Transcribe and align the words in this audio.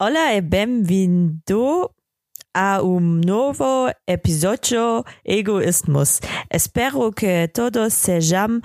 Hola 0.00 0.32
e 0.32 0.40
benvindo 0.40 1.92
a 2.54 2.80
un 2.80 3.20
nuevo 3.20 3.90
episodio 4.06 5.02
Egoismus. 5.24 6.20
Espero 6.48 7.10
que 7.10 7.48
todos 7.48 7.94
sejam 7.94 8.60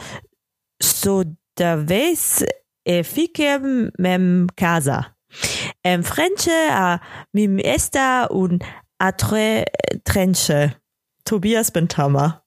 saudables 0.79 2.45
e 2.85 3.01
fiquem 3.01 3.89
em 3.97 4.45
casa. 4.55 5.15
En 5.83 6.03
frente 6.03 6.51
a 6.51 7.01
mim 7.33 7.57
está 7.63 8.27
un 8.29 8.59
atre 8.99 9.65
trenche. 10.03 10.75
Tobias 11.25 11.71
Benthammer. 11.71 12.43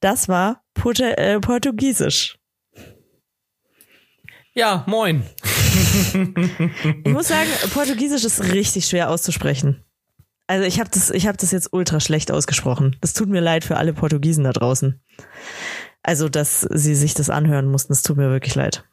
Das 0.00 0.28
war 0.28 0.64
Port 0.74 0.98
äh, 0.98 1.38
Portugiesisch. 1.38 2.36
Ja, 4.56 4.82
moin. 4.88 5.22
Ich 7.04 7.12
muss 7.12 7.28
sagen, 7.28 7.48
Portugiesisch 7.72 8.24
ist 8.24 8.52
richtig 8.52 8.86
schwer 8.86 9.10
auszusprechen. 9.10 9.84
Also 10.46 10.64
ich 10.64 10.80
habe 10.80 10.90
das, 10.90 11.10
ich 11.10 11.26
habe 11.26 11.36
das 11.36 11.50
jetzt 11.50 11.72
ultra 11.72 12.00
schlecht 12.00 12.30
ausgesprochen. 12.30 12.96
Das 13.00 13.12
tut 13.12 13.28
mir 13.28 13.40
leid 13.40 13.64
für 13.64 13.76
alle 13.76 13.92
Portugiesen 13.92 14.44
da 14.44 14.52
draußen. 14.52 15.00
Also, 16.02 16.28
dass 16.28 16.62
sie 16.62 16.94
sich 16.94 17.14
das 17.14 17.28
anhören 17.28 17.66
mussten, 17.66 17.92
das 17.92 18.02
tut 18.02 18.16
mir 18.16 18.30
wirklich 18.30 18.54
leid. 18.54 18.84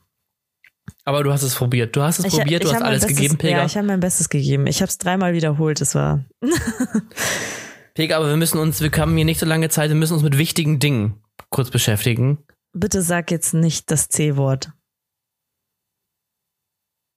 Aber 1.06 1.24
du 1.24 1.32
hast 1.32 1.44
es 1.44 1.56
probiert. 1.56 1.96
Du 1.96 2.02
hast 2.02 2.20
es 2.20 2.26
Ich, 2.26 2.34
probiert, 2.34 2.64
du 2.64 2.68
ich 2.68 2.74
hast 2.74 2.76
hab 2.76 2.82
mein 2.82 2.90
alles 2.90 3.04
Bestes, 3.04 3.18
gegeben, 3.18 3.38
Pega. 3.38 3.58
Ja, 3.60 3.66
ich 3.66 3.78
habe 3.78 3.88
mein 3.88 4.00
Bestes 4.00 4.30
gegeben. 4.30 4.68
Ich 4.68 4.82
habe 4.82 4.90
es 4.90 4.98
dreimal 4.98 5.34
wiederholt. 5.34 5.80
Das 5.80 5.96
war. 5.96 6.26
Pega, 7.94 8.18
aber 8.18 8.28
wir 8.28 8.36
müssen 8.38 8.58
uns, 8.58 8.82
wir 8.82 8.92
haben 8.92 9.16
hier 9.16 9.26
nicht 9.26 9.40
so 9.40 9.46
lange 9.46 9.70
Zeit, 9.70 9.90
wir 9.90 9.96
müssen 9.96 10.14
uns 10.14 10.24
mit 10.24 10.38
wichtigen 10.38 10.80
Dingen 10.80 11.22
kurz 11.50 11.70
beschäftigen. 11.70 12.40
Bitte 12.74 13.02
sag 13.02 13.32
jetzt 13.32 13.54
nicht 13.54 13.90
das 13.92 14.10
C-Wort. 14.10 14.74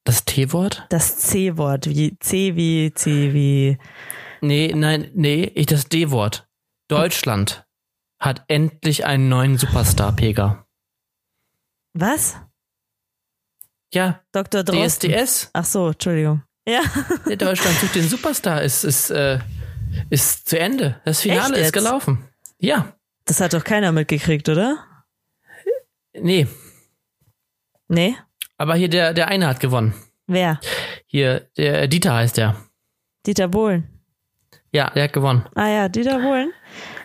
Das 0.08 0.24
T-Wort? 0.24 0.86
Das 0.88 1.18
C-Wort, 1.18 1.86
wie 1.86 2.18
C 2.18 2.56
wie 2.56 2.94
C 2.94 3.34
wie. 3.34 3.76
Nee, 4.40 4.72
nein, 4.74 5.10
nee, 5.12 5.52
ich 5.54 5.66
das 5.66 5.90
D-Wort. 5.90 6.48
Deutschland 6.88 7.66
hat 8.18 8.42
endlich 8.48 9.04
einen 9.04 9.28
neuen 9.28 9.58
Superstar, 9.58 10.16
Pega. 10.16 10.66
Was? 11.92 12.36
Ja, 13.92 14.22
Dr. 14.32 14.64
Drosten. 14.64 15.10
DSDS. 15.10 15.50
Ach 15.52 15.66
so, 15.66 15.88
Entschuldigung. 15.88 16.42
Ja. 16.66 16.80
Der 17.26 17.36
Deutschland 17.36 17.76
sucht 17.78 17.94
den 17.94 18.08
Superstar. 18.08 18.62
Ist, 18.62 18.84
ist, 18.84 19.10
äh, 19.10 19.40
ist 20.08 20.48
zu 20.48 20.58
Ende. 20.58 21.02
Das 21.04 21.20
Finale 21.20 21.58
ist 21.58 21.74
gelaufen. 21.74 22.26
Ja. 22.58 22.96
Das 23.26 23.42
hat 23.42 23.52
doch 23.52 23.62
keiner 23.62 23.92
mitgekriegt, 23.92 24.48
oder? 24.48 24.86
Nee. 26.14 26.46
Nee? 27.88 28.16
Aber 28.58 28.74
hier 28.74 28.88
der, 28.88 29.14
der 29.14 29.28
eine 29.28 29.46
hat 29.46 29.60
gewonnen. 29.60 29.94
Wer? 30.26 30.60
Hier, 31.06 31.48
der 31.56 31.88
Dieter 31.88 32.14
heißt 32.14 32.36
der. 32.36 32.56
Dieter 33.26 33.48
Bohlen. 33.48 33.88
Ja, 34.72 34.90
der 34.90 35.04
hat 35.04 35.12
gewonnen. 35.12 35.46
Ah 35.54 35.68
ja, 35.68 35.88
Dieter 35.88 36.18
Bohlen. 36.18 36.52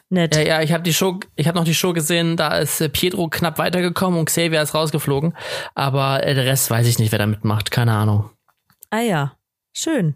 Nett. 0.10 0.36
Ja, 0.36 0.42
ja, 0.42 0.62
ich 0.62 0.74
habe 0.74 0.84
die 0.84 0.94
Show, 0.94 1.20
ich 1.36 1.48
habe 1.48 1.58
noch 1.58 1.66
die 1.66 1.74
Show 1.74 1.94
gesehen, 1.94 2.36
da 2.38 2.58
ist 2.58 2.82
äh, 2.82 2.90
Pietro 2.90 3.30
knapp 3.30 3.58
weitergekommen 3.58 4.20
und 4.20 4.26
Xavier 4.26 4.62
ist 4.62 4.76
rausgeflogen. 4.76 5.36
Aber 5.74 6.24
äh, 6.24 6.36
der 6.36 6.46
Rest 6.46 6.70
weiß 6.70 6.86
ich 6.88 7.00
nicht, 7.00 7.12
wer 7.12 7.20
da 7.20 7.26
mitmacht. 7.26 7.72
Keine 7.72 7.94
Ahnung. 7.94 8.30
Ah 8.90 9.00
ja, 9.00 9.38
schön. 9.76 10.16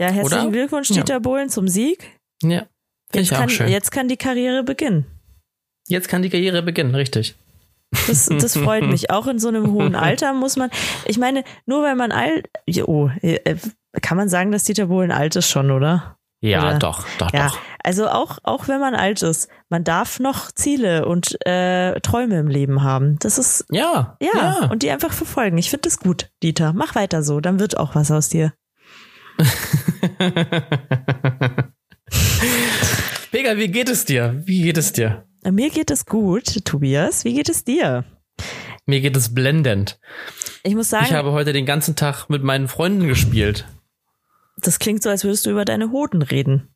Ja, 0.00 0.08
herzlichen 0.10 0.48
Oder? 0.48 0.50
Glückwunsch, 0.50 0.90
Ja. 0.90 0.96
Dieter 0.96 1.20
Bohlen, 1.20 1.48
zum 1.48 1.68
Sieg. 1.68 2.18
Ja. 2.42 2.66
Jetzt 3.14 3.30
kann, 3.30 3.48
jetzt 3.48 3.90
kann 3.90 4.08
die 4.08 4.18
Karriere 4.18 4.62
beginnen. 4.62 5.06
Jetzt 5.88 6.08
kann 6.08 6.20
die 6.22 6.28
Karriere 6.28 6.62
beginnen, 6.62 6.94
richtig. 6.94 7.34
Das, 8.06 8.26
das 8.26 8.56
freut 8.56 8.84
mich. 8.86 9.10
Auch 9.10 9.26
in 9.26 9.38
so 9.38 9.48
einem 9.48 9.72
hohen 9.72 9.94
Alter 9.96 10.32
muss 10.34 10.56
man, 10.56 10.70
ich 11.06 11.18
meine, 11.18 11.42
nur 11.66 11.82
weil 11.82 11.96
man 11.96 12.12
alt, 12.12 12.48
oh, 12.86 13.08
äh, 13.22 13.56
kann 14.02 14.16
man 14.18 14.28
sagen, 14.28 14.52
dass 14.52 14.64
Dieter 14.64 14.86
Bohlen 14.86 15.10
alt 15.10 15.36
ist 15.36 15.48
schon, 15.48 15.70
oder? 15.70 16.16
Ja, 16.40 16.60
Oder- 16.68 16.78
doch, 16.78 17.04
doch, 17.18 17.32
Ja, 17.32 17.48
doch. 17.48 17.58
also 17.82 18.08
auch, 18.08 18.38
auch 18.44 18.68
wenn 18.68 18.78
man 18.78 18.94
alt 18.94 19.22
ist, 19.22 19.48
man 19.70 19.82
darf 19.82 20.20
noch 20.20 20.52
Ziele 20.52 21.04
und 21.06 21.36
äh, 21.46 21.98
Träume 22.00 22.38
im 22.38 22.46
Leben 22.46 22.82
haben. 22.84 23.18
Das 23.18 23.38
ist, 23.38 23.64
Ja, 23.72 24.16
ja, 24.22 24.68
und 24.70 24.84
die 24.84 24.90
einfach 24.90 25.12
verfolgen. 25.12 25.58
Ich 25.58 25.68
finde 25.70 25.88
das 25.88 25.98
gut, 25.98 26.30
Dieter. 26.44 26.72
Mach 26.74 26.94
weiter 26.94 27.24
so, 27.24 27.40
dann 27.40 27.58
wird 27.58 27.76
auch 27.76 27.96
was 27.96 28.10
aus 28.12 28.28
dir. 28.28 28.52
Pega, 33.48 33.58
wie 33.60 33.68
geht 33.68 33.88
es 33.88 34.04
dir? 34.04 34.42
Wie 34.44 34.62
geht 34.62 34.76
es 34.76 34.92
dir? 34.92 35.24
Mir 35.42 35.70
geht 35.70 35.90
es 35.90 36.04
gut, 36.04 36.64
Tobias. 36.66 37.24
Wie 37.24 37.32
geht 37.32 37.48
es 37.48 37.64
dir? 37.64 38.04
Mir 38.84 39.00
geht 39.00 39.16
es 39.16 39.34
blendend. 39.34 39.98
Ich 40.64 40.74
muss 40.74 40.90
sagen, 40.90 41.06
Ich 41.06 41.12
habe 41.14 41.32
heute 41.32 41.52
den 41.54 41.64
ganzen 41.64 41.96
Tag 41.96 42.28
mit 42.28 42.42
meinen 42.42 42.68
Freunden 42.68 43.08
gespielt. 43.08 43.66
das 44.58 44.78
klingt 44.78 45.02
so, 45.02 45.08
als 45.08 45.24
würdest 45.24 45.46
du 45.46 45.50
über 45.50 45.64
deine 45.64 45.90
Hoden 45.92 46.20
reden. 46.20 46.74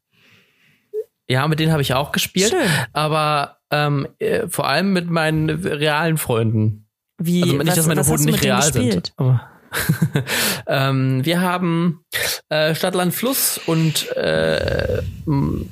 Ja, 1.29 1.47
mit 1.47 1.61
denen 1.61 1.73
habe 1.73 1.83
ich 1.83 1.93
auch 1.95 2.11
gespielt. 2.13 2.51
Schön. 2.51 2.69
Aber 2.93 3.59
ähm, 3.71 4.09
äh, 4.19 4.49
vor 4.49 4.67
allem 4.67 4.93
mit 4.93 5.11
meinen 5.11 5.51
realen 5.51 6.17
Freunden. 6.17 6.89
Wie, 7.19 7.43
Also 7.43 7.57
nicht, 7.57 7.67
was, 7.69 7.75
dass 7.77 7.87
meine 7.87 8.07
Hoden 8.07 8.25
nicht 8.25 8.43
real 8.43 8.63
sind. 8.73 9.13
Aber 9.17 9.52
ähm, 10.67 11.25
wir 11.25 11.41
haben 11.41 12.05
äh, 12.49 12.75
Stadt, 12.75 12.95
Land, 12.95 13.15
Fluss 13.15 13.61
und 13.67 14.11
äh, 14.17 15.03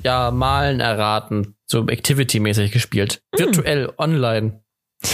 ja, 0.03 0.31
Malen 0.31 0.79
erraten. 0.79 1.55
So 1.65 1.87
Activity-mäßig 1.87 2.71
gespielt. 2.71 3.21
Hm. 3.35 3.45
Virtuell, 3.45 3.93
online. 3.97 4.61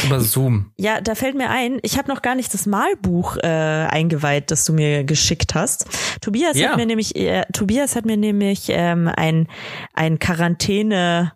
Über 0.05 0.19
Zoom. 0.19 0.73
Ja, 0.77 0.99
da 0.99 1.15
fällt 1.15 1.35
mir 1.35 1.49
ein, 1.49 1.79
ich 1.81 1.97
habe 1.97 2.09
noch 2.09 2.21
gar 2.21 2.35
nicht 2.35 2.53
das 2.53 2.65
Malbuch 2.65 3.37
äh, 3.37 3.47
eingeweiht, 3.47 4.51
das 4.51 4.65
du 4.65 4.73
mir 4.73 5.05
geschickt 5.05 5.55
hast. 5.55 5.87
Tobias 6.19 6.57
Ja. 6.57 6.71
hat 6.71 6.77
mir 6.77 6.85
nämlich, 6.85 7.15
äh, 7.15 7.45
Tobias 7.53 7.95
hat 7.95 8.05
mir 8.05 8.17
nämlich 8.17 8.65
ähm, 8.67 9.09
ein 9.15 9.47
ein 9.93 10.19
Quarantäne 10.19 11.31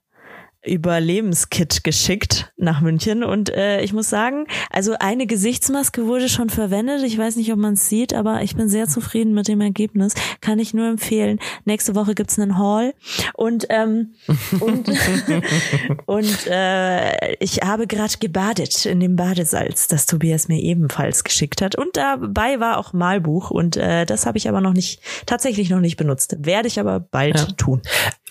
Überlebenskit 0.64 1.84
geschickt 1.84 2.52
nach 2.58 2.82
München 2.82 3.24
und 3.24 3.50
äh, 3.50 3.82
ich 3.82 3.94
muss 3.94 4.10
sagen, 4.10 4.46
also 4.70 4.94
eine 5.00 5.26
Gesichtsmaske 5.26 6.06
wurde 6.06 6.30
schon 6.30 6.50
verwendet. 6.50 7.04
Ich 7.04 7.18
weiß 7.18 7.36
nicht, 7.36 7.52
ob 7.52 7.58
man 7.60 7.74
es 7.74 7.90
sieht, 7.90 8.14
aber 8.14 8.44
ich 8.44 8.56
bin 8.56 8.70
sehr 8.70 8.88
zufrieden 8.88 9.34
mit 9.34 9.48
dem 9.48 9.62
Ergebnis. 9.62 10.14
Kann 10.40 10.60
ich 10.60 10.74
nur 10.74 10.88
empfehlen. 10.88 11.40
Nächste 11.66 11.96
Woche 11.96 12.14
gibt's 12.14 12.38
einen 12.38 12.58
Haul 12.58 12.94
und 13.34 13.66
ähm, 13.70 14.14
und 14.60 14.88
und 16.06 16.48
äh, 16.48 17.34
ich 17.36 17.62
habe 17.64 17.88
gerade 17.88 18.14
gebadet 18.20 18.86
in 18.86 19.00
dem 19.00 19.16
Badesalz, 19.16 19.88
das 19.88 20.06
Tobias 20.06 20.48
mir 20.48 20.60
ebenfalls 20.62 21.24
geschickt 21.24 21.62
hat. 21.62 21.76
Und 21.76 21.98
dabei 21.98 22.60
war 22.60 22.78
auch 22.78 22.94
Malbuch 22.94 23.50
und 23.52 23.78
äh, 23.78 24.06
das 24.06 24.26
habe 24.26 24.38
ich 24.38 24.48
aber 24.48 24.62
noch 24.62 24.74
nicht, 24.74 25.02
tatsächlich 25.26 25.70
noch 25.70 25.80
nicht 25.80 25.98
benutzt. 25.98 26.36
Werde 26.40 26.68
ich 26.68 26.80
aber 26.80 27.00
bald 27.00 27.40
Ja. 27.40 27.46
tun. 27.58 27.82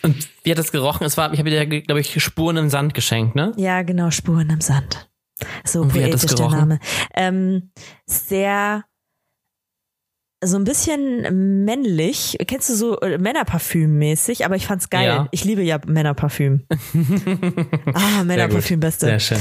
Und 0.02 0.28
wie 0.42 0.50
hat 0.50 0.58
das 0.58 0.72
gerochen? 0.72 1.04
Es 1.04 1.16
war, 1.16 1.32
ich 1.32 1.38
habe 1.38 1.50
dir, 1.50 1.66
glaube 1.66 2.00
ich, 2.00 2.22
Spuren 2.22 2.56
im 2.56 2.70
Sand 2.70 2.94
geschenkt, 2.94 3.34
ne? 3.34 3.52
Ja, 3.56 3.82
genau, 3.82 4.10
Spuren 4.10 4.50
im 4.50 4.60
Sand. 4.60 5.10
So 5.64 5.82
Und 5.82 5.92
poetisch 5.92 6.34
der? 6.34 6.48
Name. 6.48 6.78
Ähm, 7.14 7.70
sehr 8.06 8.84
so 10.42 10.56
ein 10.56 10.64
bisschen 10.64 11.64
männlich. 11.64 12.38
Kennst 12.46 12.70
du 12.70 12.74
so 12.74 12.98
äh, 13.00 13.18
Männerparfüm-mäßig? 13.18 14.44
Aber 14.44 14.56
ich 14.56 14.66
fand's 14.66 14.88
geil. 14.88 15.06
Ja. 15.06 15.28
Ich 15.32 15.44
liebe 15.44 15.62
ja 15.62 15.78
Männerparfüm. 15.86 16.66
ah, 17.94 18.24
Männerparfüm, 18.24 18.80
beste. 18.80 19.06
Sehr 19.06 19.20
schön. 19.20 19.40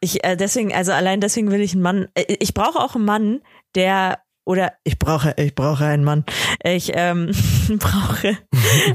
Ich 0.00 0.22
äh, 0.24 0.36
deswegen, 0.36 0.72
also 0.72 0.92
allein 0.92 1.20
deswegen 1.20 1.50
will 1.50 1.60
ich 1.60 1.72
einen 1.72 1.82
Mann. 1.82 2.08
Äh, 2.14 2.36
ich 2.38 2.54
brauche 2.54 2.78
auch 2.78 2.94
einen 2.94 3.04
Mann, 3.04 3.40
der 3.74 4.20
oder 4.46 4.72
ich 4.84 4.98
brauche, 4.98 5.34
ich 5.36 5.54
brauche 5.54 5.84
einen 5.84 6.04
Mann. 6.04 6.24
Ich 6.62 6.92
ähm, 6.94 7.32
brauche 7.78 8.38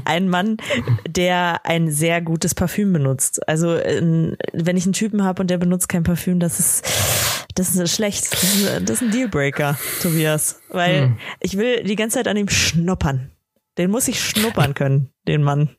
einen 0.04 0.28
Mann, 0.28 0.56
der 1.06 1.64
ein 1.64 1.90
sehr 1.90 2.22
gutes 2.22 2.54
Parfüm 2.54 2.92
benutzt. 2.92 3.46
Also 3.46 3.76
ähm, 3.76 4.36
wenn 4.52 4.76
ich 4.76 4.84
einen 4.84 4.94
Typen 4.94 5.22
habe 5.22 5.42
und 5.42 5.50
der 5.50 5.58
benutzt 5.58 5.88
kein 5.88 6.02
Parfüm, 6.02 6.40
das 6.40 6.58
ist 6.58 6.84
das 7.54 7.76
ist 7.76 7.94
schlecht. 7.94 8.32
Das 8.32 8.42
ist, 8.42 8.88
das 8.88 8.90
ist 8.90 9.02
ein 9.02 9.10
Dealbreaker, 9.10 9.78
Tobias, 10.00 10.60
weil 10.70 11.02
Hm. 11.02 11.18
ich 11.40 11.58
will 11.58 11.84
die 11.84 11.96
ganze 11.96 12.16
Zeit 12.18 12.28
an 12.28 12.36
ihm 12.38 12.48
schnuppern. 12.48 13.30
Den 13.76 13.90
muss 13.90 14.08
ich 14.08 14.20
schnuppern 14.20 14.74
können, 14.74 15.12
den 15.28 15.42
Mann. 15.42 15.70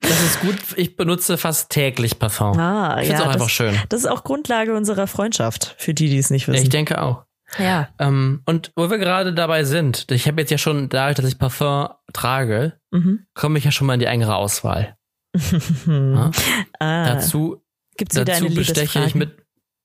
Das 0.00 0.22
ist 0.22 0.40
gut. 0.40 0.56
Ich 0.76 0.96
benutze 0.96 1.38
fast 1.38 1.70
täglich 1.70 2.18
Parfum. 2.18 2.58
Ah, 2.58 2.98
ich 3.00 3.08
finde 3.08 3.22
ja, 3.22 3.28
auch 3.28 3.32
einfach 3.32 3.46
das, 3.46 3.52
schön. 3.52 3.78
das 3.88 4.00
ist 4.00 4.06
auch 4.06 4.22
Grundlage 4.22 4.74
unserer 4.74 5.06
Freundschaft, 5.06 5.74
für 5.78 5.94
die, 5.94 6.08
die 6.08 6.18
es 6.18 6.30
nicht 6.30 6.46
wissen. 6.46 6.62
Ich 6.62 6.68
denke 6.68 7.00
auch. 7.02 7.24
Ja. 7.58 7.88
Ähm, 7.98 8.42
und 8.46 8.72
wo 8.76 8.90
wir 8.90 8.98
gerade 8.98 9.32
dabei 9.34 9.64
sind, 9.64 10.10
ich 10.10 10.26
habe 10.26 10.40
jetzt 10.40 10.50
ja 10.50 10.58
schon, 10.58 10.88
dadurch, 10.88 11.16
dass 11.16 11.26
ich 11.26 11.38
Parfum 11.38 11.88
trage, 12.12 12.74
Mhm. 12.92 13.26
komme 13.34 13.58
ich 13.58 13.64
ja 13.64 13.70
schon 13.72 13.86
mal 13.86 13.94
in 13.94 14.00
die 14.00 14.06
engere 14.06 14.36
Auswahl. 14.36 14.96
Ja? 15.86 16.30
Ah, 16.78 17.06
Dazu, 17.14 17.62
gibt's 17.96 18.14
dazu 18.14 18.46
besteche 18.54 19.04
ich 19.04 19.14
mit, 19.14 19.36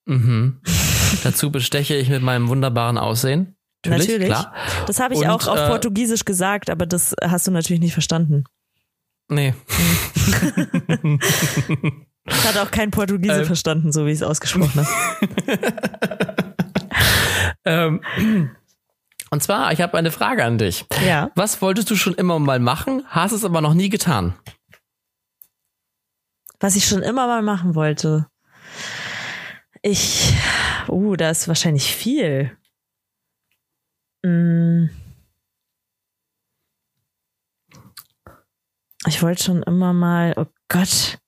mhm. 0.06 0.62
dazu 1.24 1.51
besteche 1.51 1.95
ich 1.95 2.10
mit 2.10 2.21
meinem 2.21 2.48
wunderbaren 2.50 2.98
Aussehen. 2.98 3.56
Natürlich, 3.86 4.07
Natürlich. 4.10 4.27
klar. 4.27 4.54
Das 4.88 5.00
habe 5.00 5.13
ich 5.13 5.21
Und, 5.21 5.27
auch 5.27 5.48
auf 5.48 5.57
äh, 5.57 5.68
Portugiesisch 5.69 6.25
gesagt, 6.25 6.69
aber 6.69 6.86
das 6.86 7.16
hast 7.24 7.48
du 7.48 7.51
natürlich 7.51 7.80
nicht 7.81 7.94
verstanden. 7.94 8.44
Nee. 9.30 9.54
Das 12.25 12.48
hat 12.48 12.57
auch 12.57 12.69
kein 12.69 12.92
Portugiese 12.92 13.39
Ähm. 13.39 13.45
verstanden, 13.45 13.92
so 13.92 14.06
wie 14.06 14.10
ich 14.12 14.18
es 14.18 14.24
ausgesprochen 14.24 14.86
habe. 14.86 16.49
ähm, 17.66 18.01
Und 19.31 19.44
zwar, 19.44 19.72
ich 19.72 19.81
habe 19.81 19.98
eine 19.98 20.12
Frage 20.12 20.44
an 20.44 20.57
dich. 20.57 20.86
Ja. 21.06 21.31
Was 21.36 21.62
wolltest 21.62 21.90
du 21.92 21.96
schon 21.96 22.16
immer 22.16 22.40
mal 22.40 22.60
machen, 22.60 23.04
hast 23.07 23.31
es 23.31 23.46
aber 23.46 23.62
noch 23.62 23.74
nie 23.74 23.90
getan? 23.90 24.34
Was 26.60 26.75
ich 26.75 26.86
schon 26.86 27.04
immer 27.04 27.28
mal 27.28 27.42
machen 27.42 27.75
wollte. 27.75 28.28
Ich, 29.81 30.34
uh, 30.90 31.16
da 31.16 31.30
ist 31.30 31.48
wahrscheinlich 31.48 31.96
viel. 31.96 32.57
Mm. 34.24 34.88
Ich 39.07 39.22
wollte 39.22 39.44
schon 39.44 39.63
immer 39.63 39.94
mal, 39.94 40.34
oh 40.36 40.48
Gott, 40.68 41.19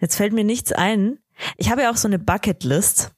jetzt 0.00 0.16
fällt 0.16 0.34
mir 0.34 0.44
nichts 0.44 0.72
ein. 0.72 1.18
Ich 1.56 1.70
habe 1.70 1.82
ja 1.82 1.90
auch 1.90 1.96
so 1.96 2.08
eine 2.08 2.18
Bucketlist. 2.18 3.15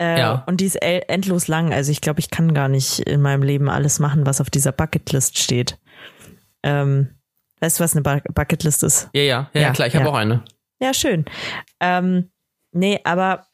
Äh, 0.00 0.18
Ja. 0.18 0.42
Und 0.46 0.60
die 0.60 0.66
ist 0.66 0.76
endlos 0.76 1.46
lang. 1.46 1.72
Also 1.72 1.92
ich 1.92 2.00
glaube, 2.00 2.20
ich 2.20 2.30
kann 2.30 2.54
gar 2.54 2.68
nicht 2.68 3.00
in 3.00 3.20
meinem 3.22 3.42
Leben 3.42 3.68
alles 3.68 3.98
machen, 3.98 4.26
was 4.26 4.40
auf 4.40 4.50
dieser 4.50 4.72
Bucketlist 4.72 5.38
steht. 5.38 5.78
Ähm, 6.62 7.10
weißt 7.60 7.78
du, 7.78 7.84
was 7.84 7.94
eine 7.94 8.02
Bu 8.02 8.20
Bucketlist 8.32 8.82
ist? 8.82 9.08
Ja, 9.12 9.22
ja, 9.22 9.50
ja, 9.52 9.60
Ja, 9.60 9.72
klar, 9.72 9.88
ich 9.88 9.94
habe 9.94 10.06
ja. 10.06 10.10
auch 10.10 10.16
eine. 10.16 10.42
Ja, 10.80 10.94
schön. 10.94 11.26
Ähm, 11.80 12.30
nee, 12.72 13.00
aber 13.04 13.46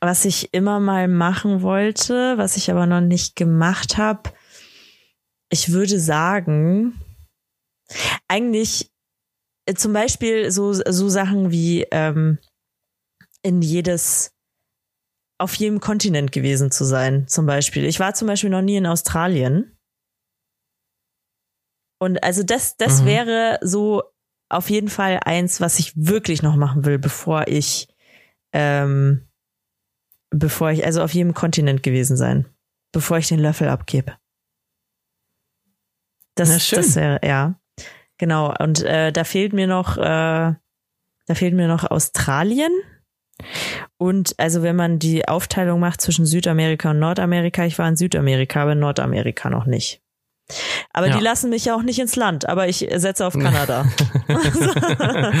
was 0.00 0.26
ich 0.26 0.52
immer 0.52 0.78
mal 0.78 1.08
machen 1.08 1.62
wollte, 1.62 2.36
was 2.36 2.56
ich 2.58 2.70
aber 2.70 2.84
noch 2.86 3.00
nicht 3.00 3.34
gemacht 3.34 3.96
habe, 3.96 4.30
ich 5.48 5.72
würde 5.72 5.98
sagen, 5.98 7.00
eigentlich 8.28 8.90
äh, 9.64 9.74
zum 9.74 9.94
Beispiel 9.94 10.50
so, 10.50 10.72
so 10.74 11.08
Sachen 11.08 11.50
wie 11.50 11.86
ähm, 11.90 12.38
in 13.42 13.62
jedes, 13.62 14.32
auf 15.38 15.54
jedem 15.54 15.80
Kontinent 15.80 16.32
gewesen 16.32 16.70
zu 16.70 16.84
sein, 16.84 17.28
zum 17.28 17.46
Beispiel. 17.46 17.84
Ich 17.84 18.00
war 18.00 18.14
zum 18.14 18.28
Beispiel 18.28 18.50
noch 18.50 18.62
nie 18.62 18.76
in 18.76 18.86
Australien. 18.86 19.76
Und 21.98 22.22
also 22.22 22.42
das, 22.42 22.76
das 22.76 23.02
Mhm. 23.02 23.06
wäre 23.06 23.58
so 23.62 24.02
auf 24.48 24.70
jeden 24.70 24.88
Fall 24.88 25.20
eins, 25.24 25.60
was 25.60 25.78
ich 25.78 25.92
wirklich 25.96 26.42
noch 26.42 26.56
machen 26.56 26.84
will, 26.84 26.98
bevor 26.98 27.48
ich, 27.48 27.88
ähm, 28.52 29.26
bevor 30.30 30.70
ich, 30.70 30.84
also 30.84 31.02
auf 31.02 31.12
jedem 31.12 31.34
Kontinent 31.34 31.82
gewesen 31.82 32.16
sein, 32.16 32.46
bevor 32.92 33.18
ich 33.18 33.28
den 33.28 33.40
Löffel 33.40 33.68
abgebe. 33.68 34.16
Das, 36.36 36.50
Na, 36.50 36.58
schön. 36.58 36.78
das 36.78 36.96
wäre, 36.96 37.20
ja. 37.26 37.58
Genau. 38.18 38.54
Und 38.58 38.82
äh, 38.82 39.10
da 39.12 39.24
fehlt 39.24 39.52
mir 39.52 39.66
noch, 39.66 39.96
äh, 39.96 40.00
da 40.02 41.34
fehlt 41.34 41.54
mir 41.54 41.66
noch 41.68 41.84
Australien. 41.90 42.72
Und 43.98 44.34
also 44.38 44.62
wenn 44.62 44.76
man 44.76 44.98
die 44.98 45.26
Aufteilung 45.26 45.80
macht 45.80 46.00
zwischen 46.02 46.26
Südamerika 46.26 46.90
und 46.90 46.98
Nordamerika, 46.98 47.64
ich 47.64 47.78
war 47.78 47.88
in 47.88 47.96
Südamerika, 47.96 48.62
aber 48.62 48.72
in 48.72 48.80
Nordamerika 48.80 49.48
noch 49.48 49.64
nicht. 49.66 50.02
Aber 50.92 51.08
Ja. 51.08 51.16
die 51.16 51.24
lassen 51.24 51.48
mich 51.50 51.64
ja 51.64 51.74
auch 51.74 51.82
nicht 51.82 51.98
ins 51.98 52.14
Land, 52.14 52.46
aber 52.48 52.68
ich 52.68 52.86
setze 52.96 53.26
auf 53.26 53.32
Kanada. 53.32 53.86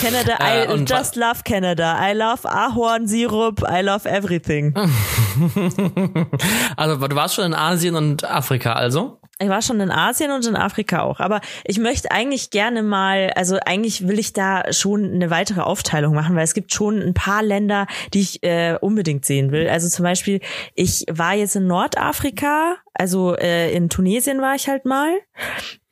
Canada, 0.00 0.38
I 0.40 0.66
Äh, 0.66 0.84
just 0.88 1.16
love 1.16 1.42
Canada. 1.44 1.96
I 2.00 2.12
love 2.14 2.48
Ahornsirup, 2.48 3.62
I 3.62 3.82
love 3.82 4.08
everything. 4.08 4.74
also 6.76 7.06
du 7.06 7.16
warst 7.16 7.34
schon 7.34 7.44
in 7.46 7.54
Asien 7.54 7.94
und 7.94 8.24
Afrika, 8.24 8.72
also? 8.74 9.19
Ich 9.42 9.48
war 9.48 9.62
schon 9.62 9.80
in 9.80 9.90
Asien 9.90 10.30
und 10.32 10.46
in 10.46 10.54
Afrika 10.54 11.00
auch, 11.00 11.18
aber 11.18 11.40
ich 11.64 11.78
möchte 11.78 12.10
eigentlich 12.10 12.50
gerne 12.50 12.82
mal, 12.82 13.30
also 13.36 13.58
eigentlich 13.64 14.06
will 14.06 14.18
ich 14.18 14.34
da 14.34 14.70
schon 14.70 15.12
eine 15.14 15.30
weitere 15.30 15.62
Aufteilung 15.62 16.14
machen, 16.14 16.36
weil 16.36 16.44
es 16.44 16.52
gibt 16.52 16.74
schon 16.74 17.00
ein 17.00 17.14
paar 17.14 17.42
Länder, 17.42 17.86
die 18.12 18.20
ich 18.20 18.42
äh, 18.42 18.76
unbedingt 18.78 19.24
sehen 19.24 19.50
will. 19.50 19.66
Also 19.68 19.88
zum 19.88 20.02
Beispiel, 20.02 20.40
ich 20.74 21.06
war 21.10 21.34
jetzt 21.34 21.56
in 21.56 21.66
Nordafrika, 21.66 22.76
also 22.92 23.34
äh, 23.34 23.72
in 23.72 23.88
Tunesien 23.88 24.42
war 24.42 24.54
ich 24.56 24.68
halt 24.68 24.84
mal, 24.84 25.10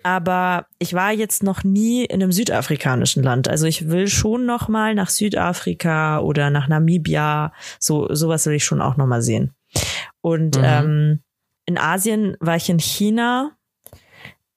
aber 0.03 0.67
ich 0.79 0.93
war 0.93 1.12
jetzt 1.12 1.43
noch 1.43 1.65
nie 1.65 2.05
in 2.05 2.23
einem 2.23 2.33
südafrikanischen 2.33 3.23
Land. 3.23 3.49
Also 3.49 3.67
ich 3.67 3.89
will 3.89 4.09
schon 4.09 4.45
noch 4.45 4.69
mal 4.69 4.95
nach 4.95 5.09
Südafrika 5.09 6.21
oder 6.21 6.50
nach 6.50 6.69
Namibia, 6.69 7.53
so 7.81 8.15
sowas 8.15 8.45
will 8.47 8.55
ich 8.55 8.65
schon 8.65 8.83
auch 8.83 8.99
noch 8.99 9.06
mal 9.06 9.23
sehen. 9.23 9.55
Und 10.21 10.56
Mhm. 10.56 10.62
ähm, 10.65 11.21
in 11.69 11.76
Asien 11.76 12.35
war 12.41 12.56
ich 12.56 12.70
in 12.70 12.79
China. 12.79 13.53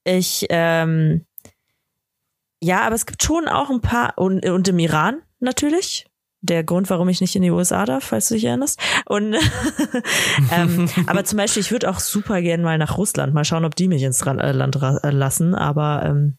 Ich, 0.06 0.48
ähm, 0.50 1.26
ja, 2.64 2.84
aber 2.84 2.96
es 2.96 3.06
gibt 3.06 3.22
schon 3.22 3.50
auch 3.50 3.70
ein 3.70 3.82
paar, 3.82 4.18
und, 4.18 4.46
und 4.46 4.68
im 4.70 4.80
Iran 4.80 5.22
natürlich. 5.42 6.06
Der 6.40 6.64
Grund, 6.64 6.90
warum 6.90 7.10
ich 7.10 7.20
nicht 7.20 7.36
in 7.36 7.42
die 7.42 7.52
USA 7.52 7.84
darf, 7.86 8.06
falls 8.06 8.30
du 8.30 8.36
dich 8.36 8.46
erinnerst. 8.46 8.80
Und 9.08 9.36
ähm, 10.54 10.88
aber 11.08 11.26
zum 11.26 11.38
Beispiel, 11.38 11.62
ich 11.62 11.72
würde 11.72 11.90
auch 11.90 12.00
super 12.00 12.42
gern 12.42 12.62
mal 12.62 12.78
nach 12.78 12.98
Russland, 12.98 13.34
mal 13.34 13.44
schauen, 13.44 13.66
ob 13.66 13.76
die 13.76 13.90
mich 13.90 14.04
ins 14.04 14.22
äh, 14.22 14.52
Land 14.54 14.78
äh, 14.82 15.12
lassen. 15.12 15.54
Aber 15.54 16.04
ähm, 16.06 16.38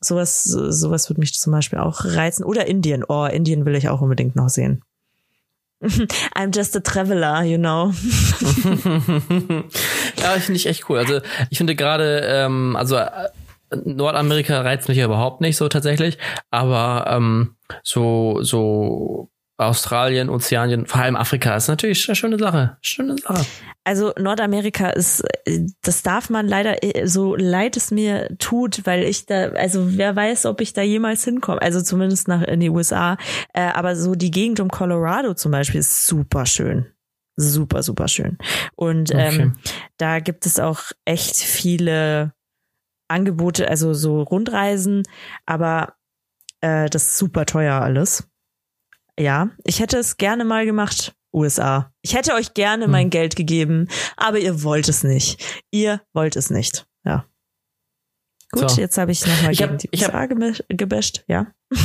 sowas, 0.00 0.42
sowas 0.42 1.08
würde 1.08 1.20
mich 1.20 1.32
zum 1.34 1.52
Beispiel 1.52 1.78
auch 1.78 2.04
reizen. 2.04 2.42
Oder 2.42 2.66
Indien. 2.66 3.04
Oh, 3.08 3.24
Indien 3.24 3.64
will 3.64 3.76
ich 3.76 3.88
auch 3.88 4.00
unbedingt 4.00 4.34
noch 4.34 4.48
sehen. 4.48 4.82
I'm 6.36 6.50
just 6.54 6.76
a 6.76 6.80
traveler, 6.80 7.42
you 7.44 7.56
know. 7.56 7.92
ja, 10.18 10.36
ich 10.36 10.42
finde 10.42 10.56
ich 10.56 10.66
echt 10.66 10.88
cool. 10.88 10.98
Also 10.98 11.20
ich 11.48 11.58
finde 11.58 11.74
gerade, 11.74 12.20
ähm, 12.26 12.76
also 12.76 12.96
äh, 12.96 13.28
Nordamerika 13.84 14.60
reizt 14.60 14.88
mich 14.88 14.98
ja 14.98 15.06
überhaupt 15.06 15.40
nicht 15.40 15.56
so 15.56 15.68
tatsächlich, 15.68 16.18
aber 16.50 17.06
ähm, 17.08 17.56
so 17.82 18.42
so 18.42 19.30
Australien, 19.60 20.28
Ozeanien, 20.30 20.86
vor 20.86 21.00
allem 21.02 21.16
Afrika 21.16 21.54
ist 21.54 21.68
natürlich 21.68 22.08
eine 22.08 22.16
schöne 22.16 22.38
Sache. 22.38 22.76
Schöne 22.80 23.16
Sache. 23.18 23.44
Also 23.84 24.12
Nordamerika 24.18 24.90
ist, 24.90 25.22
das 25.82 26.02
darf 26.02 26.30
man 26.30 26.46
leider, 26.46 26.76
so 27.04 27.34
leid 27.34 27.76
es 27.76 27.90
mir 27.90 28.34
tut, 28.38 28.86
weil 28.86 29.02
ich 29.04 29.26
da, 29.26 29.48
also 29.50 29.96
wer 29.96 30.16
weiß, 30.16 30.46
ob 30.46 30.60
ich 30.60 30.72
da 30.72 30.82
jemals 30.82 31.24
hinkomme. 31.24 31.60
Also 31.62 31.80
zumindest 31.80 32.28
nach 32.28 32.42
in 32.42 32.60
die 32.60 32.70
USA. 32.70 33.16
Äh, 33.52 33.62
aber 33.62 33.96
so 33.96 34.14
die 34.14 34.30
Gegend 34.30 34.60
um 34.60 34.68
Colorado 34.68 35.34
zum 35.34 35.52
Beispiel 35.52 35.80
ist 35.80 36.06
super 36.06 36.46
schön. 36.46 36.86
Super, 37.36 37.82
super 37.82 38.08
schön. 38.08 38.38
Und 38.76 39.10
Okay. 39.14 39.42
ähm, 39.42 39.52
da 39.96 40.20
gibt 40.20 40.44
es 40.46 40.58
auch 40.58 40.80
echt 41.04 41.36
viele 41.36 42.32
Angebote, 43.08 43.68
also 43.68 43.92
so 43.94 44.22
Rundreisen, 44.22 45.02
aber 45.46 45.94
äh, 46.60 46.88
das 46.90 47.04
ist 47.08 47.18
super 47.18 47.46
teuer 47.46 47.80
alles. 47.80 48.28
Ja, 49.20 49.50
ich 49.64 49.80
hätte 49.80 49.98
es 49.98 50.16
gerne 50.16 50.44
mal 50.44 50.64
gemacht, 50.64 51.14
USA. 51.32 51.92
Ich 52.02 52.14
hätte 52.14 52.32
euch 52.34 52.54
gerne 52.54 52.84
Hm. 52.84 52.90
mein 52.90 53.10
Geld 53.10 53.36
gegeben, 53.36 53.88
aber 54.16 54.38
ihr 54.38 54.62
wollt 54.62 54.88
es 54.88 55.04
nicht. 55.04 55.42
Ihr 55.70 56.00
wollt 56.14 56.36
es 56.36 56.50
nicht. 56.50 56.86
Ja. 57.04 57.26
Gut, 58.52 58.70
So. 58.70 58.80
jetzt 58.80 58.98
habe 58.98 59.12
ich 59.12 59.24
nochmal 59.26 59.52
gegen 59.54 59.70
hab- 59.72 59.78
die 59.78 59.88
ich 59.92 60.04
hab- 60.04 60.14
USA 60.14 60.24
gemisch- 60.24 60.64
gebasht, 60.68 61.24
ja. 61.28 61.46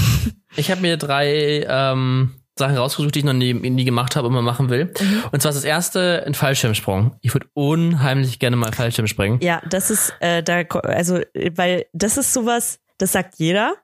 Ich 0.57 0.71
habe 0.71 0.79
mir 0.79 0.95
drei 0.95 1.65
ähm, 1.67 2.35
Sachen 2.57 2.77
rausgesucht, 2.77 3.13
die 3.15 3.19
ich 3.19 3.25
noch 3.25 3.33
nie, 3.33 3.53
nie 3.53 3.83
gemacht 3.83 4.15
habe 4.15 4.27
und 4.29 4.33
mal 4.33 4.41
machen 4.41 4.69
will. 4.69 4.85
Mhm. 4.85 5.23
Und 5.33 5.41
zwar 5.41 5.49
ist 5.49 5.57
das 5.57 5.65
erste 5.65 6.23
ein 6.25 6.33
Fallschirmsprung. 6.33 7.17
Ich 7.19 7.33
würde 7.35 7.47
unheimlich 7.53 8.39
gerne 8.39 8.55
mal 8.55 8.71
Fallschirm 8.71 9.07
springen. 9.07 9.39
Ja, 9.41 9.61
das 9.69 9.91
ist 9.91 10.13
äh, 10.21 10.41
da, 10.41 10.61
also 10.83 11.19
weil 11.55 11.87
das 11.91 12.15
ist 12.15 12.31
sowas, 12.31 12.79
das 12.97 13.11
sagt 13.11 13.35
jeder. 13.37 13.75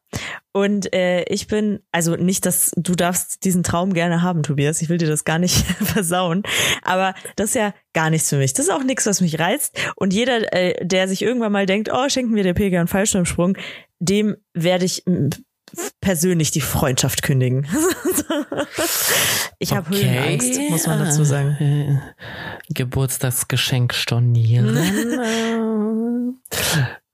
Und 0.53 0.93
äh, 0.93 1.23
ich 1.23 1.47
bin, 1.47 1.79
also 1.93 2.15
nicht, 2.17 2.45
dass 2.45 2.71
du 2.75 2.93
darfst 2.93 3.45
diesen 3.45 3.63
Traum 3.63 3.93
gerne 3.93 4.21
haben, 4.21 4.43
Tobias. 4.43 4.81
Ich 4.81 4.89
will 4.89 4.97
dir 4.97 5.07
das 5.07 5.23
gar 5.23 5.39
nicht 5.39 5.55
versauen. 5.83 6.43
Aber 6.83 7.13
das 7.37 7.49
ist 7.49 7.55
ja 7.55 7.73
gar 7.93 8.09
nichts 8.09 8.27
für 8.29 8.35
mich. 8.37 8.53
Das 8.53 8.65
ist 8.65 8.71
auch 8.71 8.83
nichts, 8.83 9.05
was 9.05 9.21
mich 9.21 9.39
reizt. 9.39 9.77
Und 9.95 10.13
jeder, 10.13 10.51
äh, 10.53 10.85
der 10.85 11.07
sich 11.07 11.21
irgendwann 11.21 11.53
mal 11.53 11.65
denkt, 11.65 11.89
oh, 11.93 12.09
schenken 12.09 12.35
wir 12.35 12.43
der 12.43 12.53
Pilger 12.53 12.79
einen 12.79 12.87
Fallschirmsprung, 12.89 13.55
dem 13.99 14.35
werde 14.53 14.83
ich 14.85 15.05
persönlich 16.01 16.51
die 16.51 16.59
Freundschaft 16.59 17.21
kündigen. 17.23 17.65
ich 19.59 19.73
habe 19.73 19.89
Höhenangst, 19.89 20.59
muss 20.69 20.85
man 20.85 20.99
dazu 20.99 21.23
sagen. 21.23 21.55
Äh, 21.59 21.97
Geburtstagsgeschenk 22.73 23.93
stornieren. 23.93 24.77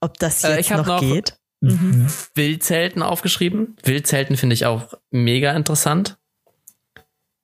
Ob 0.00 0.18
das 0.18 0.42
Äh, 0.42 0.56
jetzt 0.56 0.70
hab 0.72 0.78
noch, 0.78 0.86
noch- 0.86 1.00
geht? 1.00 1.38
Mhm. 1.60 2.06
Wildzelten 2.34 3.02
aufgeschrieben. 3.02 3.76
Wildzelten 3.82 4.36
finde 4.36 4.54
ich 4.54 4.66
auch 4.66 4.94
mega 5.10 5.52
interessant. 5.52 6.18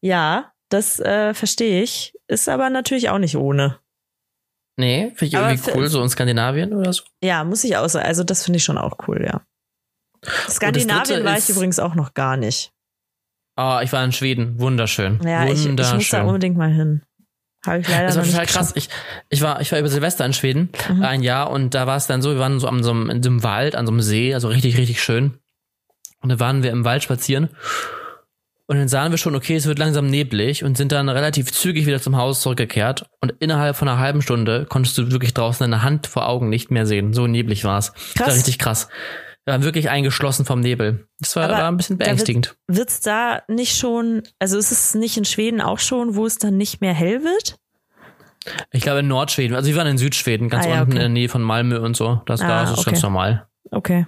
Ja, 0.01 0.53
das 0.69 1.01
äh, 1.01 1.35
verstehe 1.35 1.83
ich. 1.83 2.15
Ist 2.29 2.49
aber 2.49 2.71
natürlich 2.71 3.11
auch 3.11 3.19
nicht 3.19 3.37
ohne. 3.37 3.79
Nee, 4.77 5.13
finde 5.15 5.25
ich 5.27 5.37
Aber 5.37 5.51
irgendwie 5.51 5.71
cool, 5.75 5.89
so 5.89 6.03
in 6.03 6.09
Skandinavien 6.09 6.73
oder 6.75 6.93
so. 6.93 7.05
Ja, 7.23 7.45
muss 7.45 7.65
ich 7.65 7.77
auch 7.77 7.89
sagen. 7.89 8.07
Also 8.07 8.25
das 8.25 8.45
finde 8.45 8.57
ich 8.59 8.65
schon 8.65 8.79
auch 8.79 8.97
cool, 9.07 9.25
ja. 9.25 9.43
Skandinavien 10.49 11.25
war 11.25 11.39
ich 11.39 11.49
übrigens 11.49 11.79
auch 11.79 11.95
noch 11.95 12.15
gar 12.15 12.37
nicht. 12.37 12.73
Ah, 13.57 13.83
ich 13.83 13.93
war 13.93 14.05
in 14.05 14.13
Schweden. 14.13 14.59
Wunderschön. 14.59 15.21
Ja, 15.23 15.45
ich, 15.45 15.65
ich 15.65 15.69
muss 15.69 15.77
da 15.77 15.91
Wunderschön. 15.93 16.27
unbedingt 16.27 16.57
mal 16.57 16.73
hin. 16.73 17.03
Habe 17.67 17.79
ich 17.81 17.89
leider 17.89 18.07
Das 18.07 18.17
war 18.17 18.23
noch 18.23 18.27
nicht 18.27 18.33
total 18.39 18.47
krass. 18.47 18.73
Ich, 18.75 18.89
ich 19.31 19.41
war, 19.43 19.61
ich 19.61 19.73
war 19.73 19.79
über 19.79 19.89
Silvester 19.89 20.25
in 20.25 20.33
Schweden 20.33 20.69
Mhm. 20.89 21.03
ein 21.03 21.23
Jahr 21.23 21.51
und 21.51 21.75
da 21.75 21.87
war 21.87 21.97
es 21.97 22.07
dann 22.07 22.21
so, 22.23 22.31
wir 22.33 22.39
waren 22.39 22.61
so 22.61 22.69
an 22.69 22.83
so 22.83 22.91
einem, 22.91 23.11
in 23.11 23.23
so 23.23 23.31
einem 23.31 23.43
Wald, 23.43 23.75
an 23.75 23.87
so 23.87 23.93
einem 23.93 24.01
See, 24.03 24.35
also 24.35 24.49
richtig, 24.49 24.77
richtig 24.77 25.03
schön. 25.03 25.39
Und 26.21 26.29
da 26.31 26.41
waren 26.41 26.63
wir 26.63 26.71
im 26.71 26.85
Wald 26.85 27.03
spazieren. 27.03 27.49
Und 28.67 28.79
dann 28.79 28.89
sahen 28.89 29.11
wir 29.11 29.19
schon, 29.19 29.35
okay, 29.35 29.57
es 29.57 29.67
wird 29.67 29.79
langsam 29.79 30.07
neblig 30.07 30.65
und 30.65 30.79
sind 30.79 30.91
dann 30.91 31.11
relativ 31.11 31.53
zügig 31.53 31.85
wieder 31.87 32.01
zum 32.01 32.17
Haus 32.17 32.41
zurückgekehrt. 32.41 33.05
Und 33.21 33.35
innerhalb 33.41 33.77
von 33.77 33.89
einer 33.89 33.99
halben 33.99 34.23
Stunde 34.23 34.65
konntest 34.67 34.97
du 34.97 35.11
wirklich 35.11 35.35
draußen 35.35 35.71
deine 35.71 35.83
Hand 35.83 36.07
vor 36.07 36.27
Augen 36.27 36.49
nicht 36.49 36.71
mehr 36.71 36.87
sehen. 36.87 37.13
So 37.13 37.27
neblig 37.27 37.65
war 37.65 37.79
es. 37.79 37.93
Das 38.17 38.27
war 38.29 38.35
richtig 38.35 38.59
krass. 38.59 38.89
Wir 39.45 39.53
waren 39.53 39.63
wirklich 39.63 39.91
eingeschlossen 39.91 40.47
vom 40.47 40.61
Nebel. 40.61 41.07
Das 41.21 41.37
war, 41.37 41.51
war 41.51 41.69
ein 41.69 41.77
bisschen 41.77 41.99
beängstigend. 41.99 42.57
Wird 42.67 42.89
es 42.89 43.01
da 43.01 43.43
nicht 43.47 43.77
schon, 43.77 44.23
also 44.39 44.57
ist 44.57 44.73
es 44.73 44.95
nicht 44.95 45.19
in 45.19 45.27
Schweden 45.27 45.61
auch 45.61 45.79
schon, 45.79 46.17
wo 46.17 46.25
es 46.25 46.39
dann 46.39 46.57
nicht 46.57 46.81
mehr 46.81 46.95
hell 46.95 47.23
wird? 47.23 47.59
Ich 48.73 48.83
glaube 48.83 49.01
in 49.01 49.09
Nordschweden, 49.09 49.57
also 49.57 49.69
wir 49.69 49.77
waren 49.77 49.87
in 49.87 49.99
Südschweden, 49.99 50.49
ganz 50.49 50.67
ah, 50.67 50.69
ja, 50.69 50.75
unten 50.81 50.93
okay. 50.93 50.97
in 50.97 51.01
der 51.01 51.09
Nähe 51.11 51.29
von 51.29 51.43
Malmö 51.43 51.79
und 51.79 51.97
so. 51.97 52.23
Das, 52.27 52.41
ah, 52.41 52.49
da 52.49 52.63
ist 52.65 52.71
es 52.71 52.79
okay. 52.79 52.91
ganz 52.91 53.03
normal. 53.03 53.47
Okay. 53.71 54.07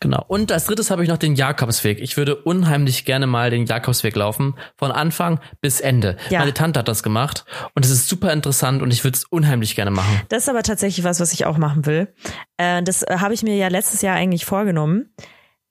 Genau. 0.00 0.24
Und 0.28 0.50
als 0.50 0.66
drittes 0.66 0.90
habe 0.90 1.02
ich 1.02 1.08
noch 1.08 1.18
den 1.18 1.34
Jakobsweg. 1.34 2.00
Ich 2.00 2.16
würde 2.16 2.36
unheimlich 2.36 3.04
gerne 3.04 3.26
mal 3.26 3.50
den 3.50 3.66
Jakobsweg 3.66 4.16
laufen. 4.16 4.54
Von 4.76 4.90
Anfang 4.90 5.40
bis 5.60 5.80
Ende. 5.80 6.16
Ja. 6.30 6.40
Meine 6.40 6.54
Tante 6.54 6.80
hat 6.80 6.88
das 6.88 7.02
gemacht 7.02 7.44
und 7.74 7.84
es 7.84 7.90
ist 7.90 8.08
super 8.08 8.32
interessant 8.32 8.82
und 8.82 8.90
ich 8.90 9.04
würde 9.04 9.16
es 9.16 9.24
unheimlich 9.24 9.74
gerne 9.74 9.90
machen. 9.90 10.20
Das 10.28 10.44
ist 10.44 10.48
aber 10.48 10.62
tatsächlich 10.62 11.04
was, 11.04 11.20
was 11.20 11.32
ich 11.32 11.46
auch 11.46 11.58
machen 11.58 11.86
will. 11.86 12.12
Äh, 12.56 12.82
das 12.82 13.02
äh, 13.02 13.18
habe 13.18 13.34
ich 13.34 13.42
mir 13.42 13.56
ja 13.56 13.68
letztes 13.68 14.02
Jahr 14.02 14.16
eigentlich 14.16 14.44
vorgenommen. 14.44 15.14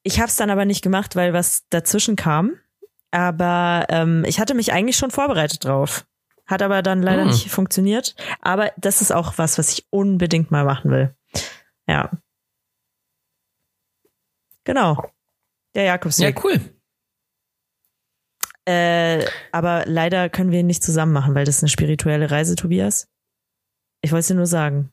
Ich 0.03 0.20
habe 0.20 0.27
es 0.27 0.36
dann 0.36 0.50
aber 0.50 0.65
nicht 0.65 0.82
gemacht, 0.82 1.15
weil 1.15 1.34
was 1.34 1.68
dazwischen 1.70 2.15
kam. 2.15 2.53
Aber 3.12 3.86
ähm, 3.89 4.24
ich 4.25 4.39
hatte 4.39 4.53
mich 4.53 4.72
eigentlich 4.72 4.98
schon 4.98 5.12
vorbereitet 5.12 5.65
drauf. 5.65 6.06
Hat 6.48 6.62
aber 6.62 6.82
dann 6.82 7.01
leider 7.01 7.24
hm. 7.24 7.30
nicht 7.30 7.50
funktioniert. 7.50 8.15
Aber 8.41 8.72
das 8.77 9.01
ist 9.01 9.12
auch 9.12 9.38
was, 9.38 9.58
was 9.58 9.72
ich 9.72 9.86
unbedingt 9.89 10.51
mal 10.51 10.65
machen 10.65 10.91
will. 10.91 11.15
Ja. 11.88 12.10
Genau. 14.63 15.03
Der 15.75 15.84
Jakobsweg. 15.84 16.36
Ja, 16.36 16.44
cool. 16.44 16.60
Äh, 18.65 19.25
aber 19.51 19.86
leider 19.88 20.30
können 20.30 20.51
wir 20.51 20.60
ihn 20.60 20.68
nicht 20.68 20.84
zusammen 20.84 21.13
machen, 21.13 21.34
weil 21.34 21.46
das 21.46 21.58
ist 21.58 21.63
eine 21.63 21.70
spirituelle 21.70 22.30
Reise, 22.30 22.56
Tobias. 22.56 23.08
Ich 24.01 24.12
wollte 24.12 24.22
es 24.22 24.27
dir 24.27 24.36
nur 24.36 24.46
sagen. 24.46 24.91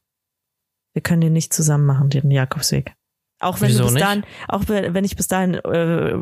Wir 0.94 1.02
können 1.02 1.20
den 1.20 1.32
nicht 1.32 1.52
zusammen 1.52 1.86
machen, 1.86 2.10
den 2.10 2.30
Jakobsweg. 2.30 2.94
Auch 3.40 3.60
wenn 3.60 3.68
Wieso 3.68 3.80
du 3.80 3.84
bis 3.84 3.94
nicht? 3.94 4.04
dahin, 4.04 4.24
auch 4.48 4.68
wenn 4.68 5.04
ich 5.04 5.16
bis 5.16 5.28
dahin 5.28 5.54
äh, 5.54 6.18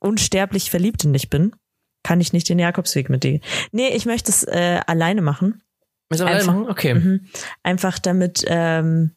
unsterblich 0.00 0.70
verliebt 0.70 1.04
in 1.04 1.12
dich 1.12 1.30
bin, 1.30 1.54
kann 2.02 2.20
ich 2.20 2.32
nicht 2.32 2.48
den 2.48 2.58
Jakobsweg 2.58 3.08
mit 3.08 3.24
dir. 3.24 3.40
Nee, 3.70 3.88
ich 3.88 4.04
möchte 4.06 4.30
es 4.30 4.42
äh, 4.42 4.80
alleine 4.86 5.22
machen. 5.22 5.62
Müssen 6.10 6.26
wir 6.26 6.30
alleine 6.32 6.44
machen? 6.44 6.68
Okay. 6.68 6.94
Mhm. 6.94 7.28
Einfach 7.62 7.98
damit, 7.98 8.44
ähm, 8.46 9.12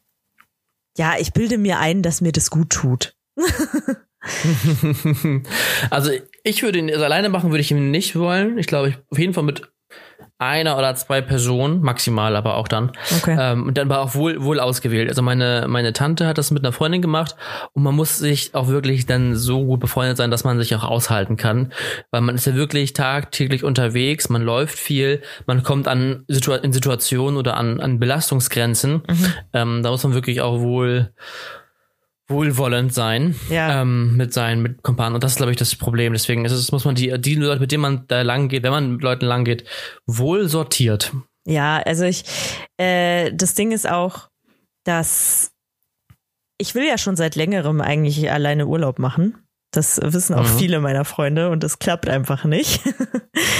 ja, 0.96 1.14
ich 1.18 1.32
bilde 1.32 1.58
mir 1.58 1.78
ein, 1.78 2.02
dass 2.02 2.20
mir 2.20 2.32
das 2.32 2.50
gut 2.50 2.70
tut. 2.70 3.15
also 5.90 6.10
ich 6.42 6.62
würde 6.62 6.78
ihn 6.78 6.90
also 6.90 7.04
alleine 7.04 7.28
machen, 7.28 7.50
würde 7.50 7.60
ich 7.60 7.70
ihn 7.70 7.90
nicht 7.90 8.16
wollen. 8.16 8.56
Ich 8.58 8.66
glaube, 8.66 8.88
ich 8.88 8.96
auf 9.10 9.18
jeden 9.18 9.34
Fall 9.34 9.44
mit 9.44 9.70
einer 10.38 10.76
oder 10.76 10.94
zwei 10.94 11.22
Personen, 11.22 11.80
maximal 11.80 12.36
aber 12.36 12.56
auch 12.56 12.68
dann. 12.68 12.92
Okay. 13.18 13.36
Ähm, 13.38 13.68
und 13.68 13.78
dann 13.78 13.88
war 13.88 14.00
auch 14.00 14.14
wohl, 14.14 14.42
wohl 14.42 14.60
ausgewählt. 14.60 15.08
Also 15.08 15.22
meine, 15.22 15.64
meine 15.66 15.94
Tante 15.94 16.26
hat 16.26 16.36
das 16.36 16.50
mit 16.50 16.62
einer 16.62 16.72
Freundin 16.72 17.00
gemacht 17.00 17.36
und 17.72 17.82
man 17.82 17.94
muss 17.94 18.18
sich 18.18 18.54
auch 18.54 18.68
wirklich 18.68 19.06
dann 19.06 19.34
so 19.34 19.64
gut 19.64 19.80
befreundet 19.80 20.18
sein, 20.18 20.30
dass 20.30 20.44
man 20.44 20.58
sich 20.58 20.74
auch 20.74 20.84
aushalten 20.84 21.38
kann. 21.38 21.72
Weil 22.10 22.20
man 22.20 22.34
ist 22.34 22.46
ja 22.46 22.54
wirklich 22.54 22.92
tagtäglich 22.92 23.64
unterwegs, 23.64 24.28
man 24.28 24.42
läuft 24.42 24.78
viel, 24.78 25.22
man 25.46 25.62
kommt 25.62 25.88
an 25.88 26.24
Situa 26.28 26.56
in 26.56 26.72
Situationen 26.72 27.38
oder 27.38 27.56
an, 27.56 27.80
an 27.80 27.98
Belastungsgrenzen. 27.98 29.04
Mhm. 29.08 29.32
Ähm, 29.54 29.82
da 29.82 29.90
muss 29.90 30.04
man 30.04 30.12
wirklich 30.12 30.42
auch 30.42 30.60
wohl 30.60 31.14
wohlwollend 32.28 32.92
sein 32.92 33.36
ja. 33.50 33.82
ähm, 33.82 34.16
mit 34.16 34.32
seinen 34.32 34.62
mit 34.62 34.82
Kumpanen. 34.82 35.14
Und 35.14 35.24
das 35.24 35.32
ist, 35.32 35.36
glaube 35.36 35.52
ich, 35.52 35.58
das 35.58 35.76
Problem. 35.76 36.12
Deswegen 36.12 36.44
ist 36.44 36.52
es, 36.52 36.72
muss 36.72 36.84
man 36.84 36.94
die, 36.94 37.18
die 37.20 37.34
Leute, 37.36 37.60
mit 37.60 37.72
denen 37.72 37.82
man 37.82 38.04
da 38.08 38.22
lang 38.22 38.48
geht, 38.48 38.62
wenn 38.62 38.72
man 38.72 38.92
mit 38.92 39.02
Leuten 39.02 39.26
lang 39.26 39.44
geht, 39.44 39.64
wohl 40.06 40.48
sortiert. 40.48 41.12
Ja, 41.46 41.78
also 41.78 42.04
ich, 42.04 42.24
äh, 42.76 43.32
das 43.32 43.54
Ding 43.54 43.70
ist 43.70 43.88
auch, 43.88 44.28
dass 44.84 45.52
ich 46.58 46.74
will 46.74 46.86
ja 46.86 46.98
schon 46.98 47.16
seit 47.16 47.36
längerem 47.36 47.80
eigentlich 47.80 48.30
alleine 48.30 48.66
Urlaub 48.66 48.98
machen. 48.98 49.38
Das 49.72 50.00
wissen 50.02 50.34
auch 50.34 50.48
mhm. 50.48 50.58
viele 50.58 50.80
meiner 50.80 51.04
Freunde 51.04 51.50
und 51.50 51.62
das 51.62 51.78
klappt 51.78 52.08
einfach 52.08 52.44
nicht. 52.44 52.80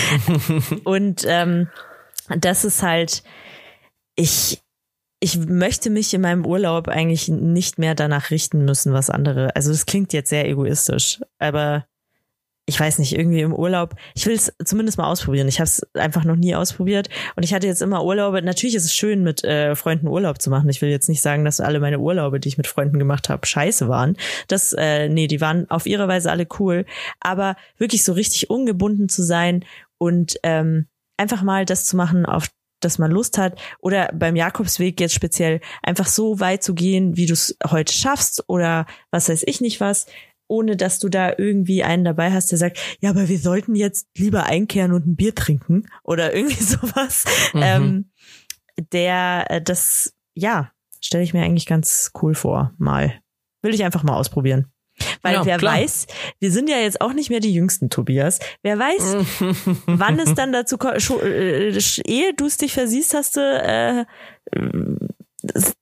und 0.84 1.24
ähm, 1.26 1.68
das 2.28 2.64
ist 2.64 2.82
halt, 2.82 3.22
ich, 4.14 4.62
ich 5.20 5.38
möchte 5.38 5.90
mich 5.90 6.12
in 6.12 6.20
meinem 6.20 6.44
Urlaub 6.44 6.88
eigentlich 6.88 7.28
nicht 7.28 7.78
mehr 7.78 7.94
danach 7.94 8.30
richten 8.30 8.64
müssen, 8.64 8.92
was 8.92 9.10
andere. 9.10 9.54
Also 9.56 9.70
das 9.70 9.86
klingt 9.86 10.12
jetzt 10.12 10.30
sehr 10.30 10.48
egoistisch, 10.48 11.20
aber 11.38 11.86
ich 12.68 12.78
weiß 12.78 12.98
nicht, 12.98 13.16
irgendwie 13.16 13.40
im 13.40 13.54
Urlaub, 13.54 13.94
ich 14.14 14.26
will 14.26 14.34
es 14.34 14.52
zumindest 14.64 14.98
mal 14.98 15.08
ausprobieren. 15.08 15.46
Ich 15.46 15.60
habe 15.60 15.68
es 15.68 15.86
einfach 15.94 16.24
noch 16.24 16.34
nie 16.34 16.56
ausprobiert 16.56 17.08
und 17.36 17.44
ich 17.44 17.54
hatte 17.54 17.68
jetzt 17.68 17.80
immer 17.80 18.04
Urlaube. 18.04 18.42
Natürlich 18.42 18.74
ist 18.74 18.84
es 18.84 18.92
schön, 18.92 19.22
mit 19.22 19.44
äh, 19.44 19.76
Freunden 19.76 20.08
Urlaub 20.08 20.42
zu 20.42 20.50
machen. 20.50 20.68
Ich 20.68 20.82
will 20.82 20.90
jetzt 20.90 21.08
nicht 21.08 21.22
sagen, 21.22 21.44
dass 21.44 21.60
alle 21.60 21.78
meine 21.78 22.00
Urlaube, 22.00 22.40
die 22.40 22.48
ich 22.48 22.56
mit 22.58 22.66
Freunden 22.66 22.98
gemacht 22.98 23.28
habe, 23.28 23.46
scheiße 23.46 23.88
waren. 23.88 24.16
Das, 24.48 24.72
äh, 24.72 25.08
nee, 25.08 25.28
die 25.28 25.40
waren 25.40 25.70
auf 25.70 25.86
ihre 25.86 26.08
Weise 26.08 26.30
alle 26.30 26.48
cool. 26.58 26.86
Aber 27.20 27.54
wirklich 27.78 28.02
so 28.02 28.12
richtig 28.12 28.50
ungebunden 28.50 29.08
zu 29.08 29.22
sein 29.22 29.64
und 29.98 30.36
ähm, 30.42 30.88
einfach 31.16 31.42
mal 31.44 31.64
das 31.66 31.84
zu 31.84 31.96
machen, 31.96 32.26
auf 32.26 32.48
dass 32.80 32.98
man 32.98 33.10
Lust 33.10 33.38
hat 33.38 33.58
oder 33.80 34.10
beim 34.14 34.36
Jakobsweg 34.36 35.00
jetzt 35.00 35.14
speziell 35.14 35.60
einfach 35.82 36.06
so 36.06 36.40
weit 36.40 36.62
zu 36.62 36.74
gehen, 36.74 37.16
wie 37.16 37.26
du 37.26 37.32
es 37.32 37.56
heute 37.68 37.92
schaffst 37.92 38.44
oder 38.48 38.86
was 39.10 39.28
weiß 39.28 39.44
ich 39.46 39.60
nicht 39.60 39.80
was, 39.80 40.06
ohne 40.48 40.76
dass 40.76 40.98
du 40.98 41.08
da 41.08 41.32
irgendwie 41.36 41.82
einen 41.82 42.04
dabei 42.04 42.32
hast, 42.32 42.50
der 42.50 42.58
sagt, 42.58 42.78
ja, 43.00 43.10
aber 43.10 43.28
wir 43.28 43.38
sollten 43.38 43.74
jetzt 43.74 44.08
lieber 44.16 44.44
einkehren 44.44 44.92
und 44.92 45.06
ein 45.06 45.16
Bier 45.16 45.34
trinken 45.34 45.88
oder 46.02 46.34
irgendwie 46.34 46.62
sowas. 46.62 47.24
Mhm. 47.52 47.62
Ähm, 47.62 48.10
der, 48.92 49.46
äh, 49.50 49.62
das, 49.62 50.14
ja, 50.34 50.70
stelle 51.00 51.24
ich 51.24 51.34
mir 51.34 51.42
eigentlich 51.42 51.66
ganz 51.66 52.12
cool 52.22 52.34
vor, 52.34 52.72
mal. 52.78 53.20
Will 53.62 53.74
ich 53.74 53.84
einfach 53.84 54.02
mal 54.02 54.16
ausprobieren. 54.16 54.72
Weil 55.22 55.34
ja, 55.34 55.46
wer 55.46 55.58
klar. 55.58 55.74
weiß, 55.74 56.06
wir 56.38 56.50
sind 56.50 56.68
ja 56.68 56.78
jetzt 56.78 57.00
auch 57.00 57.12
nicht 57.12 57.30
mehr 57.30 57.40
die 57.40 57.52
jüngsten, 57.52 57.90
Tobias. 57.90 58.38
Wer 58.62 58.78
weiß, 58.78 59.16
wann 59.86 60.18
es 60.18 60.34
dann 60.34 60.52
dazu 60.52 60.78
kommt, 60.78 61.10
äh, 61.22 61.78
ehe 62.06 62.34
du 62.34 62.46
es 62.46 62.56
dich 62.56 62.72
versiehst, 62.72 63.14
hast 63.14 63.36
du 63.36 63.40
äh, 63.40 64.04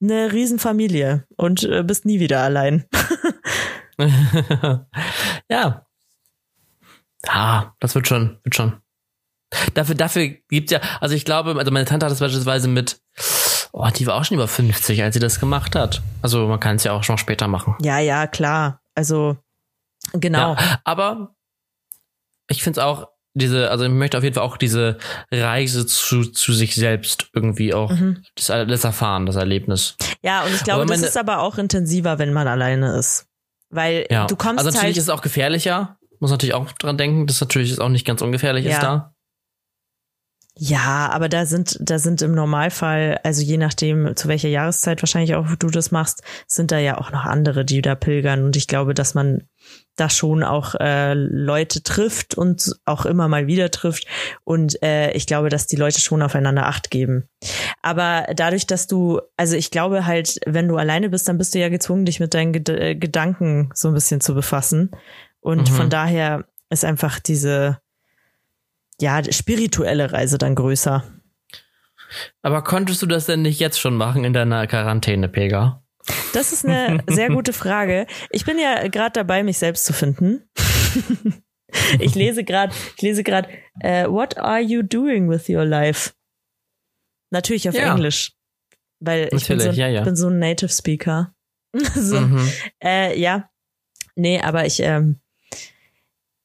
eine 0.00 0.32
Riesenfamilie 0.32 1.24
und 1.36 1.64
äh, 1.64 1.82
bist 1.82 2.04
nie 2.04 2.20
wieder 2.20 2.42
allein. 2.42 2.86
ja. 5.48 5.86
Ah, 7.26 7.72
das 7.80 7.94
wird 7.94 8.06
schon, 8.06 8.38
wird 8.42 8.54
schon. 8.54 8.80
Dafür, 9.74 9.94
dafür 9.94 10.28
gibt's 10.48 10.72
ja, 10.72 10.80
also 11.00 11.14
ich 11.14 11.24
glaube, 11.24 11.54
also 11.56 11.70
meine 11.70 11.84
Tante 11.84 12.06
hat 12.06 12.12
das 12.12 12.20
beispielsweise 12.20 12.68
mit, 12.68 13.00
oh, 13.72 13.88
die 13.96 14.06
war 14.06 14.16
auch 14.16 14.24
schon 14.24 14.36
über 14.36 14.48
50, 14.48 15.02
als 15.02 15.14
sie 15.14 15.20
das 15.20 15.40
gemacht 15.40 15.76
hat. 15.76 16.02
Also 16.22 16.48
man 16.48 16.60
kann 16.60 16.76
es 16.76 16.84
ja 16.84 16.92
auch 16.92 17.04
schon 17.04 17.18
später 17.18 17.48
machen. 17.48 17.76
Ja, 17.80 17.98
ja, 18.00 18.26
klar. 18.26 18.80
Also 18.94 19.36
genau. 20.12 20.54
Ja, 20.54 20.80
aber 20.84 21.34
ich 22.48 22.62
finde 22.62 22.80
es 22.80 22.84
auch 22.84 23.08
diese, 23.34 23.70
also 23.70 23.84
ich 23.84 23.90
möchte 23.90 24.16
auf 24.16 24.22
jeden 24.24 24.34
Fall 24.34 24.44
auch 24.44 24.56
diese 24.56 24.98
Reise 25.32 25.86
zu, 25.86 26.22
zu 26.22 26.52
sich 26.52 26.74
selbst 26.76 27.30
irgendwie 27.32 27.74
auch 27.74 27.90
mhm. 27.90 28.22
das, 28.36 28.46
das 28.46 28.84
erfahren, 28.84 29.26
das 29.26 29.36
Erlebnis. 29.36 29.96
Ja, 30.22 30.44
und 30.44 30.54
ich 30.54 30.62
glaube, 30.62 30.86
das 30.86 31.02
ist 31.02 31.16
aber 31.16 31.40
auch 31.40 31.58
intensiver, 31.58 32.18
wenn 32.18 32.32
man 32.32 32.46
alleine 32.46 32.96
ist. 32.96 33.26
Weil 33.70 34.06
ja. 34.08 34.26
du 34.26 34.36
kommst 34.36 34.58
Also 34.58 34.70
natürlich 34.70 34.84
halt 34.84 34.96
ist 34.96 35.04
es 35.04 35.10
auch 35.10 35.20
gefährlicher. 35.20 35.98
Muss 36.20 36.30
natürlich 36.30 36.54
auch 36.54 36.70
dran 36.72 36.96
denken, 36.96 37.26
dass 37.26 37.40
natürlich 37.40 37.72
ist 37.72 37.80
auch 37.80 37.88
nicht 37.88 38.06
ganz 38.06 38.22
ungefährlich 38.22 38.64
ja. 38.64 38.72
ist 38.72 38.82
da. 38.82 39.13
Ja, 40.56 41.10
aber 41.12 41.28
da 41.28 41.46
sind, 41.46 41.76
da 41.80 41.98
sind 41.98 42.22
im 42.22 42.32
Normalfall, 42.32 43.18
also 43.24 43.42
je 43.42 43.56
nachdem, 43.56 44.14
zu 44.14 44.28
welcher 44.28 44.48
Jahreszeit 44.48 45.02
wahrscheinlich 45.02 45.34
auch 45.34 45.46
du 45.56 45.66
das 45.66 45.90
machst, 45.90 46.22
sind 46.46 46.70
da 46.70 46.78
ja 46.78 46.96
auch 46.96 47.10
noch 47.10 47.24
andere, 47.24 47.64
die 47.64 47.82
da 47.82 47.96
pilgern. 47.96 48.44
Und 48.44 48.54
ich 48.54 48.68
glaube, 48.68 48.94
dass 48.94 49.14
man 49.14 49.48
da 49.96 50.08
schon 50.08 50.44
auch 50.44 50.76
äh, 50.76 51.14
Leute 51.14 51.82
trifft 51.82 52.36
und 52.36 52.72
auch 52.84 53.04
immer 53.04 53.26
mal 53.26 53.48
wieder 53.48 53.72
trifft. 53.72 54.06
Und 54.44 54.80
äh, 54.80 55.10
ich 55.12 55.26
glaube, 55.26 55.48
dass 55.48 55.66
die 55.66 55.76
Leute 55.76 56.00
schon 56.00 56.22
aufeinander 56.22 56.66
Acht 56.66 56.92
geben. 56.92 57.28
Aber 57.82 58.24
dadurch, 58.36 58.66
dass 58.68 58.86
du, 58.86 59.20
also 59.36 59.56
ich 59.56 59.72
glaube 59.72 60.06
halt, 60.06 60.38
wenn 60.46 60.68
du 60.68 60.76
alleine 60.76 61.10
bist, 61.10 61.28
dann 61.28 61.38
bist 61.38 61.56
du 61.56 61.58
ja 61.58 61.68
gezwungen, 61.68 62.04
dich 62.04 62.20
mit 62.20 62.32
deinen 62.32 62.52
Ged 62.52 62.68
äh, 62.68 62.94
Gedanken 62.94 63.70
so 63.74 63.88
ein 63.88 63.94
bisschen 63.94 64.20
zu 64.20 64.34
befassen. 64.34 64.92
Und 65.40 65.68
mhm. 65.70 65.74
von 65.74 65.90
daher 65.90 66.44
ist 66.70 66.84
einfach 66.84 67.18
diese 67.18 67.78
ja, 69.00 69.22
spirituelle 69.32 70.12
Reise 70.12 70.38
dann 70.38 70.54
größer. 70.54 71.04
Aber 72.42 72.62
konntest 72.62 73.02
du 73.02 73.06
das 73.06 73.26
denn 73.26 73.42
nicht 73.42 73.60
jetzt 73.60 73.80
schon 73.80 73.96
machen 73.96 74.24
in 74.24 74.32
deiner 74.32 74.66
Quarantäne, 74.66 75.28
Pega? 75.28 75.82
Das 76.32 76.52
ist 76.52 76.64
eine 76.64 77.02
sehr 77.06 77.28
gute 77.28 77.52
Frage. 77.52 78.06
Ich 78.30 78.44
bin 78.44 78.58
ja 78.58 78.88
gerade 78.88 79.12
dabei, 79.12 79.42
mich 79.42 79.58
selbst 79.58 79.84
zu 79.84 79.92
finden. 79.92 80.42
ich 81.98 82.14
lese 82.14 82.44
gerade, 82.44 82.74
ich 82.96 83.02
lese 83.02 83.24
gerade, 83.24 83.48
uh, 83.82 84.12
What 84.12 84.38
are 84.38 84.60
you 84.60 84.82
doing 84.82 85.28
with 85.28 85.48
your 85.48 85.64
life? 85.64 86.12
Natürlich 87.30 87.68
auf 87.68 87.74
ja. 87.74 87.92
Englisch, 87.92 88.32
weil 89.00 89.28
ich 89.32 89.48
bin 89.48 89.58
so, 89.58 89.70
ja, 89.70 89.88
ja. 89.88 90.02
bin 90.02 90.14
so, 90.14 90.28
ein 90.28 90.38
Native 90.38 90.70
Speaker. 90.70 91.34
so, 91.94 92.20
mhm. 92.20 92.48
äh, 92.82 93.18
ja, 93.18 93.50
nee, 94.14 94.40
aber 94.40 94.66
ich 94.66 94.80
ähm, 94.80 95.20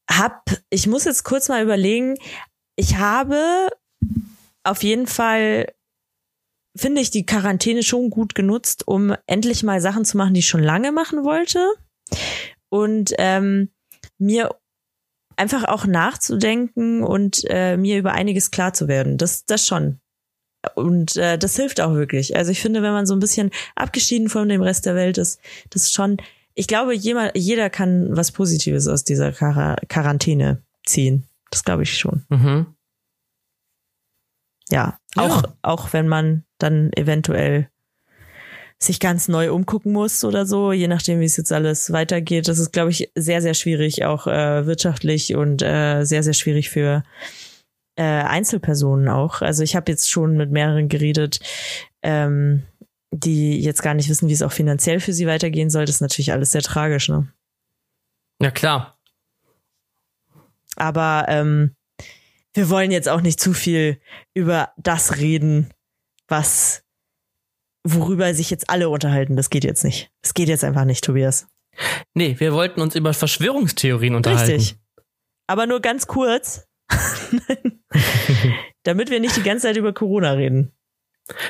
hab, 0.09 0.49
ich 0.69 0.87
muss 0.87 1.05
jetzt 1.05 1.23
kurz 1.23 1.49
mal 1.49 1.63
überlegen, 1.63 2.17
ich 2.75 2.97
habe 2.97 3.69
auf 4.63 4.83
jeden 4.83 5.07
Fall 5.07 5.73
finde 6.75 7.01
ich 7.01 7.11
die 7.11 7.25
Quarantäne 7.25 7.83
schon 7.83 8.09
gut 8.09 8.35
genutzt, 8.35 8.87
um 8.87 9.15
endlich 9.27 9.63
mal 9.63 9.81
Sachen 9.81 10.05
zu 10.05 10.17
machen, 10.17 10.33
die 10.33 10.39
ich 10.39 10.47
schon 10.47 10.63
lange 10.63 10.91
machen 10.91 11.23
wollte. 11.23 11.65
Und 12.69 13.13
ähm, 13.17 13.69
mir 14.17 14.55
einfach 15.35 15.63
auch 15.65 15.85
nachzudenken 15.85 17.03
und 17.03 17.43
äh, 17.49 17.77
mir 17.77 17.97
über 17.97 18.11
einiges 18.11 18.51
klar 18.51 18.73
zu 18.73 18.87
werden. 18.87 19.17
Das, 19.17 19.45
das 19.45 19.65
schon. 19.65 19.99
Und 20.75 21.15
äh, 21.15 21.37
das 21.37 21.55
hilft 21.55 21.79
auch 21.81 21.93
wirklich. 21.93 22.35
Also 22.35 22.51
ich 22.51 22.61
finde, 22.61 22.81
wenn 22.81 22.91
man 22.91 23.05
so 23.05 23.15
ein 23.15 23.19
bisschen 23.19 23.49
abgeschieden 23.75 24.29
von 24.29 24.49
dem 24.49 24.61
Rest 24.61 24.85
der 24.85 24.95
Welt 24.95 25.17
ist, 25.17 25.39
das 25.69 25.83
ist 25.83 25.93
schon, 25.93 26.17
ich 26.59 26.67
glaube, 26.67 26.93
jeder, 26.93 27.37
jeder 27.37 27.69
kann 27.69 28.17
was 28.17 28.33
Positives 28.33 28.89
aus 28.89 29.05
dieser 29.05 29.31
Quar 29.31 29.77
Quarantäne 29.87 30.61
ziehen. 30.85 31.25
Das 31.51 31.63
glaube 31.63 31.83
ich 31.83 31.97
schon. 31.97 32.25
Mhm. 32.27 32.75
Ja, 34.69 34.99
auch, 35.15 35.43
ja. 35.43 35.53
auch 35.61 35.93
wenn 35.93 36.09
man 36.09 36.43
dann 36.57 36.91
eventuell 36.97 37.69
sich 38.77 38.99
ganz 38.99 39.29
neu 39.29 39.53
umgucken 39.53 39.93
muss 39.93 40.25
oder 40.25 40.45
so, 40.45 40.73
je 40.73 40.89
nachdem, 40.89 41.21
wie 41.21 41.25
es 41.25 41.37
jetzt 41.37 41.53
alles 41.53 41.93
weitergeht. 41.93 42.49
Das 42.49 42.59
ist, 42.59 42.73
glaube 42.73 42.91
ich, 42.91 43.09
sehr, 43.15 43.41
sehr 43.41 43.53
schwierig, 43.53 44.03
auch 44.03 44.27
äh, 44.27 44.65
wirtschaftlich 44.65 45.35
und 45.35 45.61
äh, 45.61 46.03
sehr, 46.03 46.23
sehr 46.23 46.33
schwierig 46.33 46.69
für 46.69 47.03
äh, 47.95 48.03
Einzelpersonen 48.03 49.07
auch. 49.07 49.41
Also 49.41 49.63
ich 49.63 49.77
habe 49.77 49.89
jetzt 49.89 50.09
schon 50.09 50.35
mit 50.35 50.51
mehreren 50.51 50.89
geredet, 50.89 51.39
ähm, 52.01 52.63
die 53.11 53.59
jetzt 53.61 53.81
gar 53.81 53.93
nicht 53.93 54.09
wissen, 54.09 54.29
wie 54.29 54.33
es 54.33 54.41
auch 54.41 54.51
finanziell 54.51 54.99
für 54.99 55.13
sie 55.13 55.27
weitergehen 55.27 55.69
soll. 55.69 55.85
Das 55.85 55.95
ist 55.95 56.01
natürlich 56.01 56.31
alles 56.31 56.51
sehr 56.51 56.61
tragisch, 56.61 57.09
ne? 57.09 57.31
Ja, 58.41 58.51
klar. 58.51 58.97
Aber 60.75 61.25
ähm, 61.27 61.75
wir 62.53 62.69
wollen 62.69 62.91
jetzt 62.91 63.09
auch 63.09 63.21
nicht 63.21 63.39
zu 63.39 63.53
viel 63.53 63.99
über 64.33 64.71
das 64.77 65.17
reden, 65.17 65.73
was 66.27 66.83
worüber 67.83 68.33
sich 68.33 68.49
jetzt 68.49 68.69
alle 68.69 68.89
unterhalten. 68.89 69.35
Das 69.35 69.49
geht 69.49 69.63
jetzt 69.63 69.83
nicht. 69.83 70.11
Das 70.21 70.33
geht 70.33 70.49
jetzt 70.49 70.63
einfach 70.63 70.85
nicht, 70.85 71.03
Tobias. 71.03 71.47
Nee, 72.13 72.35
wir 72.39 72.53
wollten 72.53 72.81
uns 72.81 72.95
über 72.95 73.13
Verschwörungstheorien 73.13 74.15
unterhalten. 74.15 74.51
Richtig. 74.51 74.77
Aber 75.47 75.65
nur 75.65 75.79
ganz 75.79 76.07
kurz. 76.07 76.67
Damit 78.83 79.09
wir 79.09 79.19
nicht 79.19 79.35
die 79.35 79.43
ganze 79.43 79.67
Zeit 79.67 79.77
über 79.77 79.93
Corona 79.93 80.33
reden. 80.33 80.73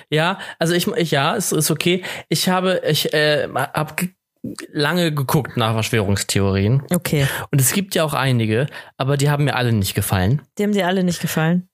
Ja, 0.10 0.40
also 0.58 0.74
ich, 0.74 0.88
ich 0.88 1.12
ja, 1.12 1.36
es 1.36 1.52
ist 1.52 1.72
okay. 1.72 2.04
Ich 2.30 2.50
habe, 2.50 2.82
ich 2.86 3.14
äh, 3.14 3.48
habe 3.54 4.10
lange 4.72 5.14
geguckt 5.14 5.58
nach 5.58 5.74
Verschwörungstheorien. 5.74 6.84
Okay. 6.94 7.28
Und 7.52 7.60
es 7.60 7.74
gibt 7.74 7.96
ja 7.96 8.04
auch 8.04 8.14
einige, 8.14 8.68
aber 8.98 9.18
die 9.18 9.30
haben 9.30 9.44
mir 9.44 9.56
alle 9.56 9.74
nicht 9.74 9.96
gefallen. 9.96 10.42
Die 10.58 10.64
haben 10.64 10.72
dir 10.72 10.88
alle 10.88 11.04
nicht 11.04 11.22
gefallen? 11.22 11.70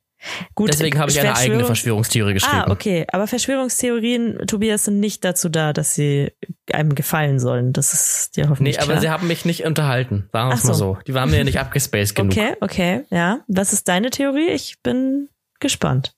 Gut, 0.56 0.70
Deswegen 0.70 0.98
habe 0.98 1.12
ich 1.12 1.20
eine 1.20 1.36
eigene 1.36 1.66
Verschwörungstheorie 1.66 2.34
geschrieben. 2.34 2.64
Ah, 2.66 2.72
okay. 2.72 3.06
Aber 3.12 3.28
Verschwörungstheorien, 3.28 4.48
Tobias, 4.48 4.86
sind 4.86 5.00
nicht 5.00 5.24
dazu 5.24 5.50
da, 5.50 5.74
dass 5.74 5.94
sie 5.94 6.32
einem 6.72 6.96
gefallen 6.96 7.40
sollen. 7.40 7.74
Das 7.74 7.94
ist 7.94 8.36
dir 8.36 8.50
hoffentlich 8.50 8.78
Nee, 8.78 8.82
aber 8.82 8.94
klar. 8.94 9.02
sie 9.02 9.10
haben 9.10 9.28
mich 9.28 9.46
nicht 9.46 9.66
unterhalten. 9.66 10.30
Sagen 10.32 10.50
wir 10.50 10.56
es 10.56 10.62
so. 10.64 10.68
mal 10.70 10.74
so. 10.74 10.98
Die 11.06 11.14
waren 11.14 11.30
mir 11.30 11.38
ja 11.38 11.44
nicht 11.44 11.60
abgespaced 11.60 12.16
genug. 12.16 12.32
Okay, 12.32 12.56
okay, 12.62 13.02
ja. 13.12 13.42
Was 13.48 13.74
ist 13.74 13.88
deine 13.88 14.10
Theorie? 14.10 14.50
Ich 14.50 14.82
bin 14.82 15.30
gespannt. 15.60 16.16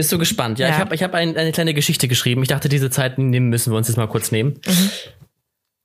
Bist 0.00 0.12
du 0.12 0.16
gespannt? 0.16 0.58
Ja, 0.58 0.68
ja. 0.68 0.72
ich 0.72 0.80
habe 0.80 0.94
ich 0.94 1.02
hab 1.02 1.12
ein, 1.12 1.36
eine 1.36 1.52
kleine 1.52 1.74
Geschichte 1.74 2.08
geschrieben. 2.08 2.40
Ich 2.40 2.48
dachte, 2.48 2.70
diese 2.70 2.88
Zeit 2.88 3.18
nehmen 3.18 3.50
müssen 3.50 3.70
wir 3.70 3.76
uns 3.76 3.86
jetzt 3.86 3.98
mal 3.98 4.08
kurz 4.08 4.32
nehmen. 4.32 4.58
Mhm. 4.66 4.90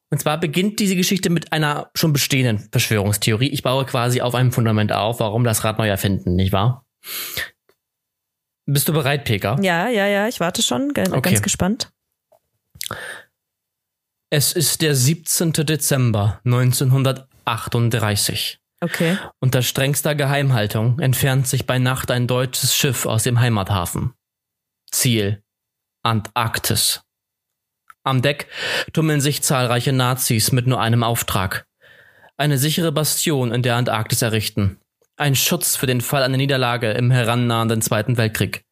Und 0.09 0.19
zwar 0.19 0.39
beginnt 0.39 0.79
diese 0.79 0.95
Geschichte 0.95 1.29
mit 1.29 1.51
einer 1.51 1.91
schon 1.95 2.13
bestehenden 2.13 2.69
Verschwörungstheorie. 2.71 3.49
Ich 3.49 3.61
baue 3.61 3.83
quasi 3.83 4.21
auf 4.21 4.33
einem 4.33 4.53
Fundament 4.53 4.93
auf, 4.93 5.19
warum 5.19 5.43
das 5.43 5.65
Rad 5.65 5.79
neu 5.79 5.89
erfinden, 5.89 6.35
nicht 6.35 6.53
wahr? 6.53 6.85
Bist 8.65 8.87
du 8.87 8.93
bereit, 8.93 9.25
Peka? 9.25 9.57
Ja, 9.61 9.89
ja, 9.89 10.07
ja, 10.07 10.29
ich 10.29 10.39
warte 10.39 10.61
schon, 10.61 10.93
ganz 10.93 11.11
okay. 11.11 11.37
gespannt. 11.41 11.91
Es 14.29 14.53
ist 14.53 14.81
der 14.81 14.95
17. 14.95 15.51
Dezember 15.51 16.39
1938. 16.45 18.61
Okay. 18.85 19.17
Unter 19.39 19.63
strengster 19.63 20.13
Geheimhaltung 20.13 20.99
entfernt 20.99 21.47
sich 21.47 21.65
bei 21.65 21.79
Nacht 21.79 22.11
ein 22.11 22.27
deutsches 22.27 22.75
Schiff 22.75 23.07
aus 23.07 23.23
dem 23.23 23.39
Heimathafen. 23.39 24.13
Ziel 24.91 25.41
Antarktis. 26.03 27.01
Am 28.03 28.21
Deck 28.21 28.47
tummeln 28.93 29.21
sich 29.21 29.41
zahlreiche 29.41 29.91
Nazis 29.91 30.51
mit 30.51 30.67
nur 30.67 30.79
einem 30.79 31.01
Auftrag. 31.01 31.65
Eine 32.37 32.59
sichere 32.59 32.91
Bastion 32.91 33.51
in 33.51 33.63
der 33.63 33.75
Antarktis 33.75 34.21
errichten. 34.21 34.79
Ein 35.17 35.35
Schutz 35.35 35.75
für 35.75 35.87
den 35.87 36.01
Fall 36.01 36.21
einer 36.21 36.37
Niederlage 36.37 36.91
im 36.91 37.09
herannahenden 37.09 37.81
Zweiten 37.81 38.17
Weltkrieg. 38.17 38.63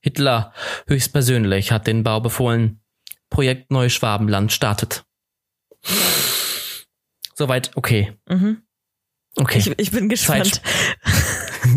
Hitler 0.00 0.52
höchstpersönlich 0.86 1.72
hat 1.72 1.86
den 1.86 2.02
Bau 2.02 2.20
befohlen. 2.20 2.82
Projekt 3.30 3.70
Neuschwabenland 3.70 4.52
startet. 4.52 5.04
Soweit 7.34 7.74
okay. 7.74 8.12
Mhm. 8.28 8.65
Okay. 9.36 9.58
Ich, 9.58 9.78
ich, 9.78 9.90
bin 9.90 10.08
gespannt. 10.08 10.62
Zeit, 10.62 10.62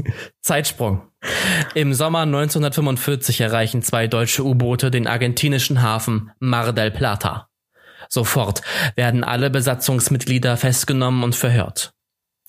Zeitsprung. 0.41 1.01
Im 1.75 1.93
Sommer 1.93 2.21
1945 2.21 3.41
erreichen 3.41 3.81
zwei 3.81 4.07
deutsche 4.07 4.45
U-Boote 4.45 4.91
den 4.91 5.07
argentinischen 5.07 5.81
Hafen 5.81 6.31
Mar 6.39 6.71
del 6.71 6.91
Plata. 6.91 7.49
Sofort 8.07 8.61
werden 8.95 9.23
alle 9.25 9.49
Besatzungsmitglieder 9.49 10.55
festgenommen 10.55 11.23
und 11.23 11.35
verhört. 11.35 11.93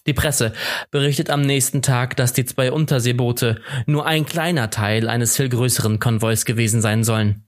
Die 0.07 0.15
Presse 0.15 0.53
berichtet 0.91 1.29
am 1.29 1.43
nächsten 1.43 1.83
Tag, 1.83 2.17
dass 2.17 2.33
die 2.33 2.45
zwei 2.45 2.73
Unterseeboote 2.73 3.61
nur 3.87 4.07
ein 4.07 4.25
kleiner 4.25 4.71
Teil 4.71 5.09
eines 5.09 5.37
viel 5.37 5.49
größeren 5.49 5.99
Konvois 5.99 6.45
gewesen 6.47 6.81
sein 6.81 7.05
sollen. 7.05 7.45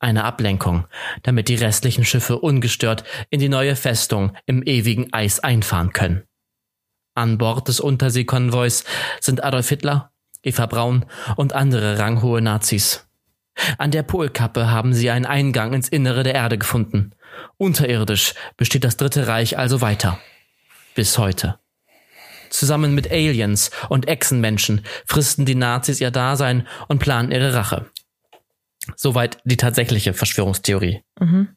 Eine 0.00 0.24
Ablenkung, 0.24 0.86
damit 1.22 1.48
die 1.48 1.54
restlichen 1.54 2.04
Schiffe 2.04 2.38
ungestört 2.38 3.04
in 3.30 3.38
die 3.38 3.48
neue 3.48 3.76
Festung 3.76 4.32
im 4.46 4.64
ewigen 4.64 5.12
Eis 5.12 5.38
einfahren 5.38 5.92
können. 5.92 6.24
An 7.14 7.38
Bord 7.38 7.68
des 7.68 7.80
Unterseekonvois 7.80 8.84
sind 9.20 9.44
Adolf 9.44 9.68
Hitler, 9.68 10.12
Eva 10.42 10.66
Braun 10.66 11.04
und 11.36 11.52
andere 11.52 11.98
ranghohe 11.98 12.40
Nazis. 12.40 13.06
An 13.78 13.90
der 13.90 14.02
Polkappe 14.02 14.70
haben 14.70 14.94
sie 14.94 15.10
einen 15.10 15.26
Eingang 15.26 15.74
ins 15.74 15.88
Innere 15.88 16.22
der 16.22 16.34
Erde 16.34 16.58
gefunden. 16.58 17.12
Unterirdisch 17.58 18.34
besteht 18.56 18.84
das 18.84 18.96
Dritte 18.96 19.26
Reich 19.26 19.58
also 19.58 19.80
weiter. 19.80 20.18
Bis 20.94 21.18
heute. 21.18 21.58
Zusammen 22.50 22.94
mit 22.94 23.10
Aliens 23.10 23.70
und 23.88 24.08
Echsenmenschen 24.08 24.84
fristen 25.06 25.46
die 25.46 25.54
Nazis 25.54 26.00
ihr 26.00 26.10
Dasein 26.10 26.66
und 26.88 26.98
planen 26.98 27.32
ihre 27.32 27.54
Rache. 27.54 27.90
Soweit 28.96 29.38
die 29.44 29.56
tatsächliche 29.56 30.12
Verschwörungstheorie. 30.12 31.02
Mhm. 31.18 31.56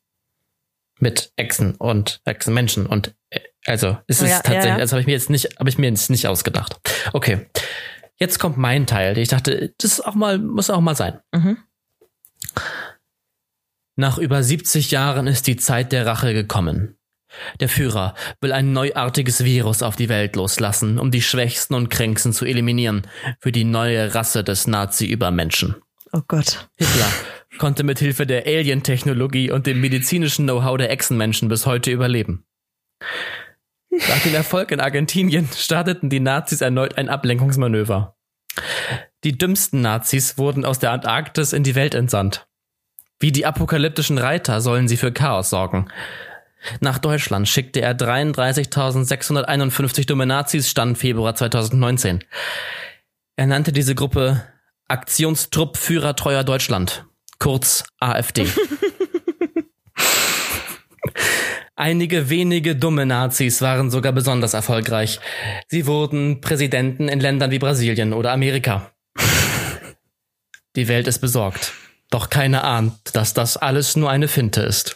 Mit 1.00 1.34
Echsen 1.36 1.76
und 1.76 2.22
Echsenmenschen 2.24 2.86
und 2.86 3.14
äh, 3.30 3.42
also 3.66 3.98
es 4.08 4.22
ist 4.22 4.30
ja, 4.30 4.36
tatsächlich, 4.38 4.66
ja, 4.66 4.72
ja. 4.72 4.78
das 4.78 4.92
habe 4.92 5.02
ich 5.02 5.08
mir 5.08 5.14
jetzt 5.14 5.30
nicht, 5.30 5.60
habe 5.60 5.70
ich 5.70 5.78
mir 5.78 5.88
jetzt 5.88 6.10
nicht 6.10 6.28
ausgedacht. 6.28 6.78
Okay, 7.14 7.48
jetzt 8.18 8.40
kommt 8.40 8.58
mein 8.58 8.86
Teil. 8.86 9.18
Ich 9.18 9.30
dachte, 9.30 9.74
das 9.78 9.94
ist 9.94 10.06
auch 10.06 10.16
mal 10.16 10.38
muss 10.38 10.70
auch 10.70 10.82
mal 10.82 10.96
sein. 10.96 11.20
Mhm. 11.34 11.58
Nach 13.98 14.18
über 14.18 14.44
70 14.44 14.92
Jahren 14.92 15.28
ist 15.28 15.48
die 15.48 15.56
Zeit 15.56 15.92
der 15.92 16.06
Rache 16.06 16.34
gekommen. 16.34 16.98
Der 17.60 17.70
Führer 17.70 18.14
will 18.42 18.52
ein 18.52 18.72
neuartiges 18.74 19.44
Virus 19.44 19.84
auf 19.84 19.96
die 19.96 20.10
Welt 20.10 20.36
loslassen, 20.36 21.00
um 21.00 21.12
die 21.12 21.22
Schwächsten 21.22 21.74
und 21.74 21.90
Kränksten 21.90 22.34
zu 22.34 22.46
eliminieren 22.46 23.08
für 23.40 23.52
die 23.52 23.64
neue 23.64 24.14
Rasse 24.14 24.44
des 24.44 24.68
Nazi-Übermenschen. 24.68 25.76
Oh 26.14 26.22
Gott. 26.28 26.70
Hitler 26.78 27.12
konnte 27.58 27.84
mit 27.84 28.00
Hilfe 28.00 28.26
der 28.26 28.46
Alien-Technologie 28.46 29.52
und 29.52 29.66
dem 29.68 29.82
medizinischen 29.82 30.46
Know-how 30.46 30.78
der 30.78 30.92
Echsenmenschen 30.92 31.50
bis 31.50 31.66
heute 31.66 31.92
überleben. 31.92 32.46
Nach 34.10 34.22
dem 34.24 34.36
Erfolg 34.36 34.72
in 34.72 34.80
Argentinien 34.80 35.48
starteten 35.56 36.10
die 36.10 36.20
Nazis 36.20 36.62
erneut 36.62 36.98
ein 36.98 37.10
Ablenkungsmanöver. 37.10 38.16
Die 39.24 39.38
dümmsten 39.38 39.82
Nazis 39.82 40.38
wurden 40.38 40.66
aus 40.66 40.80
der 40.80 40.92
Antarktis 40.92 41.54
in 41.54 41.64
die 41.64 41.76
Welt 41.76 41.96
entsandt. 41.96 42.48
Wie 43.20 43.32
die 43.32 43.46
apokalyptischen 43.46 44.18
Reiter 44.18 44.60
sollen 44.62 44.88
sie 44.88 44.98
für 44.98 45.12
Chaos 45.12 45.50
sorgen. 45.50 45.90
Nach 46.80 46.98
Deutschland 46.98 47.48
schickte 47.48 47.82
er 47.82 47.96
33.651 47.98 50.08
dumme 50.08 50.26
Nazis, 50.26 50.70
Stand 50.70 50.98
Februar 50.98 51.36
2019. 51.36 52.24
Er 53.36 53.48
nannte 53.48 53.72
diese 53.72 53.96
Gruppe 53.96 54.44
Aktionstrupp 54.88 55.78
Führer 55.78 56.16
Treuer 56.16 56.44
Deutschland, 56.44 57.06
kurz 57.40 57.86
AfD. 58.00 58.48
Einige 61.78 62.30
wenige 62.30 62.78
dumme 62.78 63.06
Nazis 63.06 63.62
waren 63.62 63.92
sogar 63.92 64.14
besonders 64.14 64.54
erfolgreich. 64.54 65.20
Sie 65.68 65.86
wurden 65.86 66.40
Präsidenten 66.40 67.10
in 67.10 67.20
Ländern 67.20 67.52
wie 67.52 67.60
Brasilien 67.60 68.14
oder 68.14 68.32
Amerika. 68.32 68.92
Die 70.78 70.88
Welt 70.88 71.08
ist 71.08 71.20
besorgt. 71.20 71.74
Doch 72.10 72.30
keiner 72.30 72.64
ahnt, 72.64 73.14
dass 73.14 73.34
das 73.34 73.58
alles 73.58 73.98
nur 73.98 74.10
eine 74.10 74.30
Finte 74.30 74.62
ist. 74.62 74.96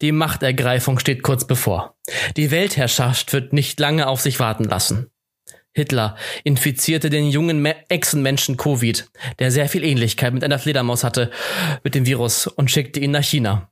Die 0.00 0.10
Machtergreifung 0.10 0.98
steht 0.98 1.22
kurz 1.22 1.46
bevor. 1.46 1.96
Die 2.36 2.50
Weltherrschaft 2.50 3.32
wird 3.32 3.52
nicht 3.52 3.78
lange 3.78 4.08
auf 4.08 4.20
sich 4.20 4.40
warten 4.40 4.64
lassen. 4.64 5.10
Hitler 5.72 6.16
infizierte 6.42 7.08
den 7.08 7.30
jungen 7.30 7.64
Echsenmenschen 7.64 8.56
Covid, 8.56 9.08
der 9.38 9.52
sehr 9.52 9.68
viel 9.68 9.84
Ähnlichkeit 9.84 10.34
mit 10.34 10.42
einer 10.42 10.58
Fledermaus 10.58 11.04
hatte, 11.04 11.30
mit 11.84 11.94
dem 11.94 12.04
Virus 12.04 12.48
und 12.48 12.68
schickte 12.68 12.98
ihn 12.98 13.12
nach 13.12 13.22
China. 13.22 13.70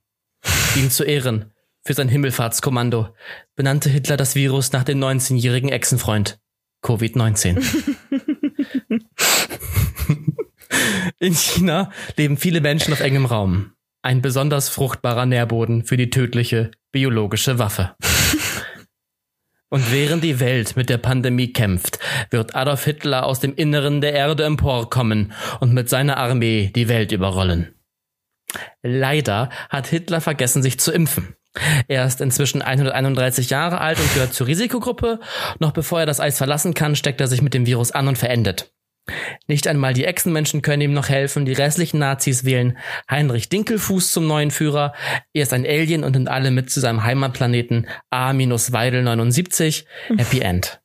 Ihm 0.75 0.89
zu 0.89 1.03
Ehren 1.03 1.53
für 1.87 1.93
sein 1.93 2.09
Himmelfahrtskommando 2.09 3.07
benannte 3.55 3.89
Hitler 3.89 4.17
das 4.17 4.35
Virus 4.35 4.73
nach 4.73 4.83
dem 4.83 4.99
19-jährigen 4.99 5.69
Echsenfreund. 5.69 6.37
Covid-19. 6.83 7.63
In 11.19 11.33
China 11.33 11.91
leben 12.17 12.35
viele 12.35 12.59
Menschen 12.59 12.91
auf 12.91 12.99
engem 12.99 13.25
Raum. 13.25 13.71
Ein 14.01 14.21
besonders 14.21 14.67
fruchtbarer 14.67 15.25
Nährboden 15.25 15.85
für 15.85 15.95
die 15.95 16.09
tödliche 16.09 16.71
biologische 16.91 17.57
Waffe. 17.57 17.95
Und 19.69 19.91
während 19.91 20.25
die 20.25 20.41
Welt 20.41 20.75
mit 20.75 20.89
der 20.89 20.97
Pandemie 20.97 21.53
kämpft, 21.53 21.99
wird 22.31 22.55
Adolf 22.55 22.83
Hitler 22.83 23.25
aus 23.25 23.39
dem 23.39 23.55
Inneren 23.55 24.01
der 24.01 24.13
Erde 24.13 24.43
emporkommen 24.43 25.31
und 25.61 25.73
mit 25.73 25.87
seiner 25.87 26.17
Armee 26.17 26.69
die 26.75 26.89
Welt 26.89 27.13
überrollen. 27.13 27.76
Leider 28.81 29.49
hat 29.69 29.87
Hitler 29.87 30.21
vergessen, 30.21 30.63
sich 30.63 30.79
zu 30.79 30.91
impfen. 30.91 31.35
Er 31.87 32.05
ist 32.05 32.21
inzwischen 32.21 32.61
131 32.61 33.49
Jahre 33.49 33.81
alt 33.81 33.99
und 33.99 34.13
gehört 34.13 34.33
zur 34.33 34.47
Risikogruppe. 34.47 35.19
Noch 35.59 35.71
bevor 35.71 36.01
er 36.01 36.05
das 36.05 36.19
Eis 36.19 36.37
verlassen 36.37 36.73
kann, 36.73 36.95
steckt 36.95 37.19
er 37.21 37.27
sich 37.27 37.41
mit 37.41 37.53
dem 37.53 37.65
Virus 37.65 37.91
an 37.91 38.07
und 38.07 38.17
verendet. 38.17 38.71
Nicht 39.47 39.67
einmal 39.67 39.93
die 39.93 40.05
Echsenmenschen 40.05 40.61
können 40.61 40.81
ihm 40.81 40.93
noch 40.93 41.09
helfen. 41.09 41.45
Die 41.45 41.53
restlichen 41.53 41.99
Nazis 41.99 42.43
wählen 42.43 42.77
Heinrich 43.09 43.49
Dinkelfuß 43.49 44.11
zum 44.11 44.27
neuen 44.27 44.51
Führer. 44.51 44.93
Er 45.33 45.43
ist 45.43 45.53
ein 45.53 45.65
Alien 45.65 46.03
und 46.03 46.13
nimmt 46.13 46.27
alle 46.27 46.51
mit 46.51 46.69
zu 46.69 46.79
seinem 46.79 47.03
Heimatplaneten 47.03 47.87
A-Weidel 48.09 49.03
79. 49.03 49.85
Happy 50.17 50.41
End. 50.41 50.81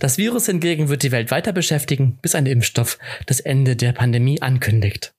Das 0.00 0.18
Virus 0.18 0.46
hingegen 0.46 0.88
wird 0.88 1.02
die 1.02 1.12
Welt 1.12 1.30
weiter 1.30 1.52
beschäftigen, 1.52 2.18
bis 2.22 2.34
ein 2.34 2.46
Impfstoff 2.46 2.98
das 3.26 3.40
Ende 3.40 3.76
der 3.76 3.92
Pandemie 3.92 4.40
ankündigt. 4.40 5.15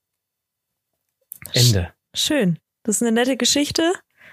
Ende. 1.52 1.92
Schön. 2.14 2.58
Das 2.82 2.96
ist 2.96 3.02
eine 3.02 3.12
nette 3.12 3.36
Geschichte. 3.36 3.92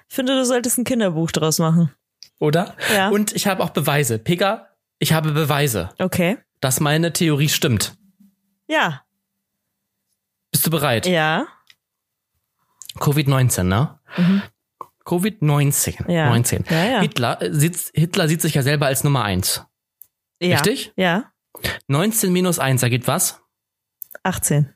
Ich 0.09 0.15
finde, 0.15 0.35
du 0.35 0.45
solltest 0.45 0.77
ein 0.77 0.83
Kinderbuch 0.83 1.31
draus 1.31 1.59
machen. 1.59 1.91
Oder? 2.39 2.75
Ja. 2.93 3.09
Und 3.09 3.33
ich 3.33 3.47
habe 3.47 3.63
auch 3.63 3.69
Beweise. 3.71 4.19
Pega, 4.19 4.69
ich 4.99 5.13
habe 5.13 5.31
Beweise. 5.31 5.89
Okay. 5.99 6.37
Dass 6.61 6.79
meine 6.79 7.13
Theorie 7.13 7.49
stimmt. 7.49 7.95
Ja. 8.67 9.03
Bist 10.51 10.65
du 10.65 10.69
bereit? 10.69 11.05
Ja. 11.05 11.47
Covid-19, 12.99 13.63
ne? 13.63 13.99
Mhm. 14.17 14.41
Covid-19. 15.05 16.09
Ja. 16.11 16.29
19. 16.29 16.65
Ja, 16.69 16.85
ja. 16.85 17.01
Hitler, 17.01 17.41
äh, 17.41 17.53
sieht, 17.53 17.77
Hitler 17.93 18.27
sieht 18.27 18.41
sich 18.41 18.53
ja 18.55 18.63
selber 18.63 18.87
als 18.87 19.03
Nummer 19.03 19.23
eins. 19.23 19.63
ja. 20.41 20.55
Richtig? 20.55 20.93
Ja. 20.95 21.31
19 21.87 22.33
minus 22.33 22.59
1 22.59 22.83
ergibt 22.83 23.07
was? 23.07 23.41
18. 24.23 24.73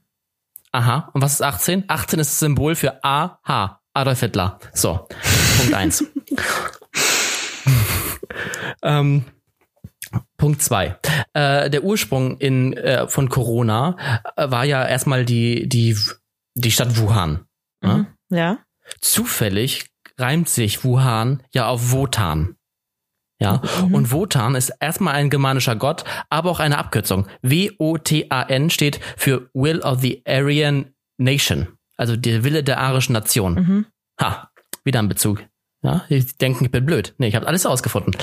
Aha. 0.71 1.09
Und 1.13 1.21
was 1.21 1.33
ist 1.33 1.41
18? 1.41 1.85
18 1.87 2.19
ist 2.19 2.31
das 2.31 2.39
Symbol 2.39 2.75
für 2.75 3.03
AH. 3.03 3.79
Adolf 3.93 4.19
Hitler. 4.19 4.59
So. 4.73 5.07
Punkt 5.57 5.73
1. 5.73 6.03
ähm, 8.83 9.25
Punkt 10.37 10.61
zwei. 10.61 10.97
Äh, 11.33 11.69
der 11.69 11.83
Ursprung 11.83 12.37
in, 12.37 12.73
äh, 12.73 13.07
von 13.07 13.29
Corona 13.29 13.97
äh, 14.35 14.49
war 14.49 14.63
ja 14.63 14.87
erstmal 14.87 15.25
die, 15.25 15.67
die, 15.67 15.97
die 16.55 16.71
Stadt 16.71 16.97
Wuhan. 16.97 17.45
Ne? 17.81 18.07
Mhm. 18.29 18.37
Ja. 18.37 18.59
Zufällig 19.01 19.87
reimt 20.17 20.49
sich 20.49 20.83
Wuhan 20.83 21.43
ja 21.53 21.67
auf 21.67 21.91
Wotan. 21.91 22.55
Ja, 23.41 23.61
Mhm. 23.81 23.93
und 23.95 24.11
Wotan 24.11 24.55
ist 24.55 24.69
erstmal 24.81 25.13
ein 25.15 25.29
germanischer 25.29 25.75
Gott, 25.77 26.03
aber 26.29 26.49
auch 26.51 26.59
eine 26.59 26.77
Abkürzung. 26.77 27.25
W-O-T-A-N 27.41 28.69
steht 28.69 28.99
für 29.17 29.49
Will 29.53 29.79
of 29.81 30.01
the 30.01 30.21
Aryan 30.27 30.93
Nation. 31.17 31.67
Also 31.97 32.15
der 32.15 32.43
Wille 32.43 32.63
der 32.63 32.79
arischen 32.79 33.13
Nation. 33.13 33.53
Mhm. 33.53 33.85
Ha, 34.21 34.49
wieder 34.83 34.99
ein 34.99 35.07
Bezug. 35.09 35.43
Ja, 35.81 36.03
die 36.09 36.25
denken, 36.25 36.65
ich 36.65 36.71
bin 36.71 36.85
blöd. 36.85 37.15
Nee, 37.17 37.27
ich 37.29 37.35
habe 37.35 37.47
alles 37.47 37.65
ausgefunden. 37.65 38.13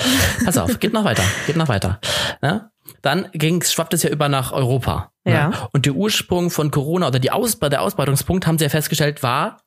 Pass 0.45 0.57
auf, 0.59 0.79
geht 0.79 0.93
noch 0.93 1.03
weiter, 1.05 1.23
geht 1.47 1.55
noch 1.55 1.67
weiter. 1.67 1.99
Ja? 2.43 2.69
Dann 3.01 3.29
ging, 3.33 3.63
schwappt 3.63 3.95
es 3.95 4.03
ja 4.03 4.11
über 4.11 4.29
nach 4.29 4.51
Europa. 4.51 5.11
Ja. 5.25 5.67
Und 5.73 5.85
der 5.87 5.93
Ursprung 5.93 6.51
von 6.51 6.69
Corona 6.71 7.07
oder 7.07 7.17
die 7.19 7.31
Aus, 7.31 7.57
der 7.59 7.81
Ausbreitungspunkt, 7.81 8.45
haben 8.45 8.59
sie 8.59 8.65
ja 8.65 8.69
festgestellt, 8.69 9.23
war, 9.23 9.63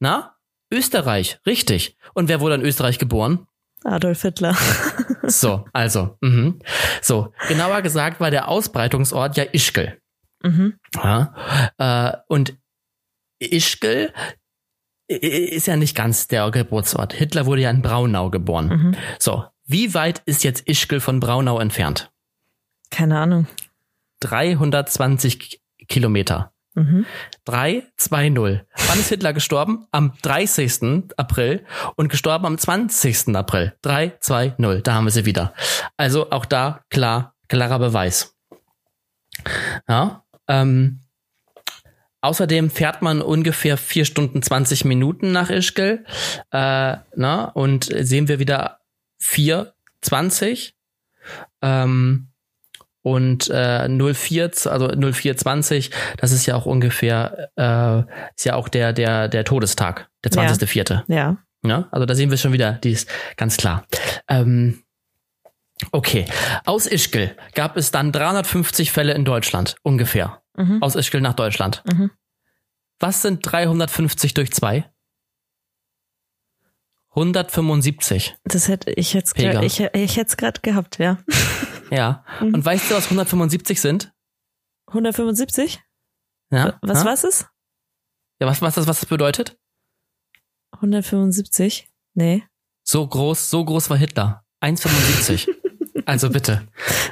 na, 0.00 0.34
Österreich, 0.72 1.38
richtig. 1.46 1.96
Und 2.14 2.28
wer 2.28 2.40
wurde 2.40 2.54
in 2.56 2.62
Österreich 2.62 2.98
geboren? 2.98 3.46
Adolf 3.84 4.22
Hitler. 4.22 4.56
So, 5.26 5.64
also, 5.72 6.18
mhm. 6.20 6.58
so, 7.00 7.32
genauer 7.48 7.80
gesagt 7.80 8.20
war 8.20 8.30
der 8.30 8.48
Ausbreitungsort 8.48 9.38
ja 9.38 9.44
Ischgl. 9.52 9.96
mhm. 10.42 10.74
Ja? 11.02 11.72
Äh, 11.78 12.16
und 12.28 12.58
Ischgl 13.38 14.12
ist 15.08 15.66
ja 15.66 15.76
nicht 15.76 15.96
ganz 15.96 16.28
der 16.28 16.50
Geburtsort. 16.50 17.14
Hitler 17.14 17.46
wurde 17.46 17.62
ja 17.62 17.70
in 17.70 17.80
Braunau 17.80 18.28
geboren. 18.28 18.68
Mhm. 18.68 18.96
So, 19.18 19.44
wie 19.64 19.94
weit 19.94 20.20
ist 20.26 20.44
jetzt 20.44 20.68
Ischgl 20.68 21.00
von 21.00 21.20
Braunau 21.20 21.58
entfernt? 21.58 22.12
Keine 22.90 23.18
Ahnung. 23.18 23.46
320 24.20 25.38
K- 25.38 25.56
Kilometer. 25.88 26.52
Mhm. 26.74 27.06
3, 27.44 27.84
2, 27.96 28.28
0. 28.30 28.66
Wann 28.88 28.98
ist 28.98 29.08
Hitler 29.08 29.32
gestorben? 29.32 29.86
Am 29.92 30.12
30. 30.22 31.10
April 31.16 31.64
und 31.96 32.08
gestorben 32.08 32.46
am 32.46 32.58
20. 32.58 33.34
April. 33.36 33.74
3, 33.82 34.14
2, 34.18 34.54
0. 34.58 34.82
Da 34.82 34.94
haben 34.94 35.04
wir 35.04 35.12
sie 35.12 35.24
wieder. 35.24 35.54
Also 35.96 36.30
auch 36.30 36.44
da 36.44 36.84
klar, 36.90 37.34
klarer 37.48 37.78
Beweis. 37.78 38.34
Ja, 39.88 40.24
ähm, 40.48 41.00
außerdem 42.20 42.70
fährt 42.70 43.02
man 43.02 43.22
ungefähr 43.22 43.76
4 43.76 44.04
Stunden 44.04 44.42
20 44.42 44.84
Minuten 44.84 45.30
nach 45.32 45.50
Ischgl. 45.50 46.04
Äh, 46.50 46.96
na, 47.14 47.44
und 47.54 47.84
sehen 47.84 48.28
wir 48.28 48.38
wieder 48.38 48.80
4, 49.18 49.74
20. 50.00 50.74
Ähm, 51.62 52.28
und 53.04 53.50
äh, 53.50 53.86
04, 53.86 54.50
also 54.64 54.88
0420, 54.88 55.90
das 56.16 56.32
ist 56.32 56.46
ja 56.46 56.56
auch 56.56 56.64
ungefähr, 56.64 57.50
äh, 57.54 58.00
ist 58.34 58.46
ja 58.46 58.54
auch 58.54 58.68
der, 58.68 58.94
der, 58.94 59.28
der 59.28 59.44
Todestag, 59.44 60.08
der 60.24 60.32
Ja. 60.42 60.50
20.04. 60.50 61.02
Ja. 61.08 61.36
Ja, 61.66 61.88
also 61.90 62.06
da 62.06 62.14
sehen 62.14 62.30
wir 62.30 62.38
schon 62.38 62.52
wieder, 62.52 62.72
die 62.72 62.92
ist 62.92 63.08
ganz 63.36 63.56
klar. 63.58 63.86
Ähm, 64.28 64.82
okay, 65.92 66.24
aus 66.64 66.86
Ischgl 66.86 67.36
gab 67.54 67.76
es 67.76 67.90
dann 67.90 68.10
350 68.10 68.90
Fälle 68.90 69.12
in 69.14 69.24
Deutschland, 69.24 69.76
ungefähr. 69.82 70.42
Mhm. 70.56 70.82
Aus 70.82 70.94
Ischgl 70.94 71.20
nach 71.20 71.34
Deutschland. 71.34 71.82
Mhm. 71.90 72.10
Was 73.00 73.20
sind 73.22 73.40
350 73.42 74.32
durch 74.34 74.50
2? 74.52 74.86
175. 77.10 78.36
Das 78.44 78.68
hätte 78.68 78.90
ich 78.92 79.12
jetzt 79.12 79.34
grad, 79.34 79.62
ich, 79.62 79.80
ich 79.80 80.16
hätte 80.16 80.28
es 80.28 80.36
gerade 80.36 80.60
gehabt, 80.62 80.98
ja. 80.98 81.18
Ja. 81.90 82.24
Mhm. 82.40 82.54
Und 82.54 82.64
weißt 82.64 82.90
du, 82.90 82.94
was 82.94 83.04
175 83.04 83.80
sind? 83.80 84.12
175? 84.88 85.80
Ja. 86.50 86.78
Was 86.82 87.00
ja? 87.00 87.10
was 87.10 87.24
ist? 87.24 87.48
Ja, 88.40 88.46
was, 88.46 88.62
was, 88.62 88.74
das, 88.74 88.86
was 88.86 89.00
das 89.00 89.08
bedeutet? 89.08 89.58
175? 90.72 91.88
Nee. 92.14 92.44
So 92.86 93.06
groß, 93.06 93.50
so 93.50 93.64
groß 93.64 93.90
war 93.90 93.96
Hitler. 93.96 94.44
1,75. 94.62 95.48
also 96.06 96.30
bitte. 96.30 96.66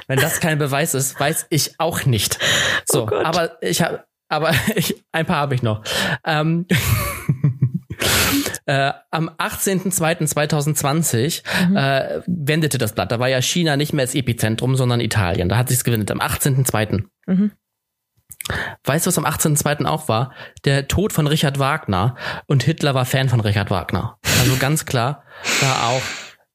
Wenn 0.07 0.19
das 0.19 0.39
kein 0.39 0.59
Beweis 0.59 0.93
ist, 0.93 1.19
weiß 1.19 1.47
ich 1.49 1.79
auch 1.79 2.05
nicht. 2.05 2.37
So, 2.85 3.07
Oh 3.07 3.15
aber 3.15 3.61
ich 3.61 3.81
habe, 3.81 4.05
aber 4.29 4.51
ich, 4.75 5.03
ein 5.11 5.25
paar 5.25 5.37
habe 5.37 5.55
ich 5.55 5.63
noch. 5.63 5.83
Ähm, 6.25 6.67
äh, 8.65 8.91
am 9.11 9.29
18.02.2020 9.29 11.43
Mhm. 11.69 11.77
äh, 11.77 12.21
wendete 12.27 12.77
das 12.77 12.93
Blatt. 12.93 13.11
Da 13.11 13.19
war 13.19 13.29
ja 13.29 13.41
China 13.41 13.75
nicht 13.77 13.93
mehr 13.93 14.05
das 14.05 14.15
Epizentrum, 14.15 14.75
sondern 14.75 14.99
Italien. 15.01 15.49
Da 15.49 15.57
hat 15.57 15.69
sich's 15.69 15.83
gewendet. 15.83 16.11
Am 16.11 16.19
18.02. 16.19 17.03
Mhm. 17.27 17.51
Weißt 18.83 19.05
du, 19.05 19.07
was 19.07 19.17
am 19.17 19.25
18.02. 19.25 19.85
auch 19.85 20.07
war? 20.09 20.33
Der 20.65 20.87
Tod 20.87 21.13
von 21.13 21.27
Richard 21.27 21.59
Wagner 21.59 22.15
und 22.47 22.63
Hitler 22.63 22.93
war 22.93 23.05
Fan 23.05 23.29
von 23.29 23.39
Richard 23.39 23.71
Wagner. 23.71 24.17
Also 24.41 24.57
ganz 24.57 24.85
klar 24.85 25.23
da 25.61 25.87
auch 25.87 26.01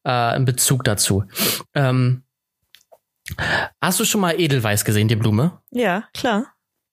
äh, 0.04 0.10
ein 0.36 0.44
Bezug 0.44 0.84
dazu. 0.84 1.24
Ähm, 1.74 2.24
hast 3.80 4.00
du 4.00 4.04
schon 4.04 4.20
mal 4.20 4.38
Edelweiß 4.38 4.84
gesehen, 4.84 5.08
die 5.08 5.16
Blume? 5.16 5.60
Ja, 5.70 6.04
klar. 6.14 6.46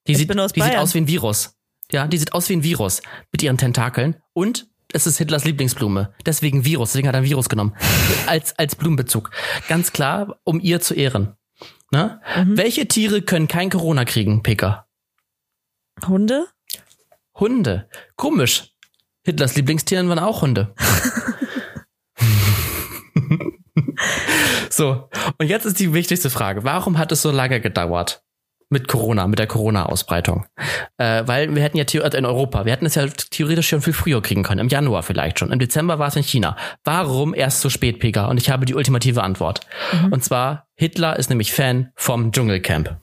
Die, 0.08 0.14
Ich 0.14 0.18
sieht, 0.20 0.30
die 0.34 0.62
sieht 0.62 0.78
aus 0.78 0.94
wie 0.94 1.00
ein 1.02 1.08
Virus. 1.08 1.58
Ja, 1.92 2.08
die 2.08 2.18
sieht 2.18 2.34
aus 2.34 2.48
wie 2.50 2.56
ein 2.56 2.64
Virus 2.64 3.02
mit 3.32 3.44
ihren 3.44 3.58
Tentakeln 3.58 4.16
und 4.34 4.68
es 4.94 5.08
ist 5.08 5.18
Hitlers 5.18 5.46
Lieblingsblume. 5.46 6.14
Deswegen 6.26 6.66
Virus, 6.66 6.92
deswegen 6.92 7.08
hat 7.08 7.16
er 7.16 7.22
ein 7.22 7.26
Virus 7.26 7.50
genommen. 7.50 7.76
als, 8.28 8.58
als 8.58 8.76
Blumenbezug. 8.76 9.32
Ganz 9.68 9.92
klar, 9.92 10.40
um 10.44 10.60
ihr 10.60 10.82
zu 10.82 10.94
ehren. 10.94 11.36
Ne? 11.92 12.22
Mhm. 12.38 12.58
Welche 12.58 12.88
Tiere 12.88 13.22
können 13.22 13.48
kein 13.48 13.70
Corona 13.70 14.06
kriegen, 14.06 14.44
Pika? 14.44 14.88
Hunde? 16.08 16.48
Hunde. 17.36 17.90
Komisch. 18.16 18.72
Hitlers 19.24 19.56
Lieblingstieren 19.56 20.10
waren 20.10 20.20
auch 20.20 20.42
Hunde. 20.42 20.74
so, 24.70 25.10
und 25.38 25.48
jetzt 25.48 25.66
ist 25.66 25.80
die 25.80 25.94
wichtigste 25.94 26.30
Frage. 26.30 26.64
Warum 26.64 26.98
hat 26.98 27.12
es 27.12 27.22
so 27.22 27.32
lange 27.32 27.62
gedauert? 27.62 28.25
Mit 28.76 28.90
Corona, 28.90 29.26
mit 29.26 29.40
der 29.40 29.48
Corona-Ausbreitung. 29.48 30.48
Äh, 30.98 31.24
weil 31.26 31.56
wir 31.56 31.64
hätten 31.64 31.78
ja 31.78 31.86
also 32.04 32.18
in 32.18 32.26
Europa, 32.26 32.66
wir 32.66 32.74
hätten 32.74 32.86
es 32.86 32.96
ja 32.96 33.08
theoretisch 33.08 33.70
schon 33.70 33.82
viel 33.82 33.94
früher 33.94 34.22
kriegen 34.22 34.44
können, 34.44 34.60
im 34.60 34.68
Januar 34.68 35.02
vielleicht 35.02 35.40
schon. 35.40 35.50
Im 35.54 35.60
Dezember 35.60 35.98
war 35.98 36.10
es 36.10 36.18
in 36.18 36.24
China. 36.24 36.58
Warum 36.84 37.34
erst 37.34 37.62
so 37.62 37.70
spät, 37.70 38.00
Pega? 38.00 38.26
Und 38.26 38.36
ich 38.36 38.50
habe 38.50 38.66
die 38.66 38.76
ultimative 38.76 39.24
Antwort. 39.24 39.62
Mhm. 39.94 40.12
Und 40.12 40.26
zwar, 40.26 40.68
Hitler 40.76 41.18
ist 41.18 41.30
nämlich 41.30 41.54
Fan 41.54 41.94
vom 41.96 42.34
Dschungelcamp. 42.34 42.98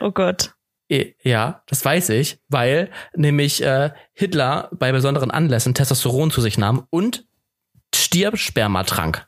Oh 0.00 0.12
Gott. 0.12 0.54
Ja, 0.88 1.62
das 1.66 1.84
weiß 1.84 2.08
ich, 2.08 2.38
weil 2.48 2.88
nämlich 3.14 3.62
äh, 3.62 3.90
Hitler 4.14 4.70
bei 4.72 4.92
besonderen 4.92 5.30
Anlässen 5.30 5.74
Testosteron 5.74 6.30
zu 6.30 6.40
sich 6.40 6.56
nahm 6.56 6.86
und 6.88 7.26
Stirb-Sperma 7.94 8.84
trank. 8.84 9.26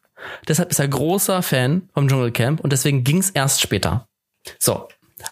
Deshalb 0.49 0.71
ist 0.71 0.79
er 0.79 0.89
großer 0.89 1.43
Fan 1.43 1.91
vom 1.93 2.09
Dschungelcamp 2.09 2.61
und 2.61 2.73
deswegen 2.73 3.05
ging's 3.05 3.29
erst 3.29 3.61
später. 3.61 4.09
So, 4.59 4.89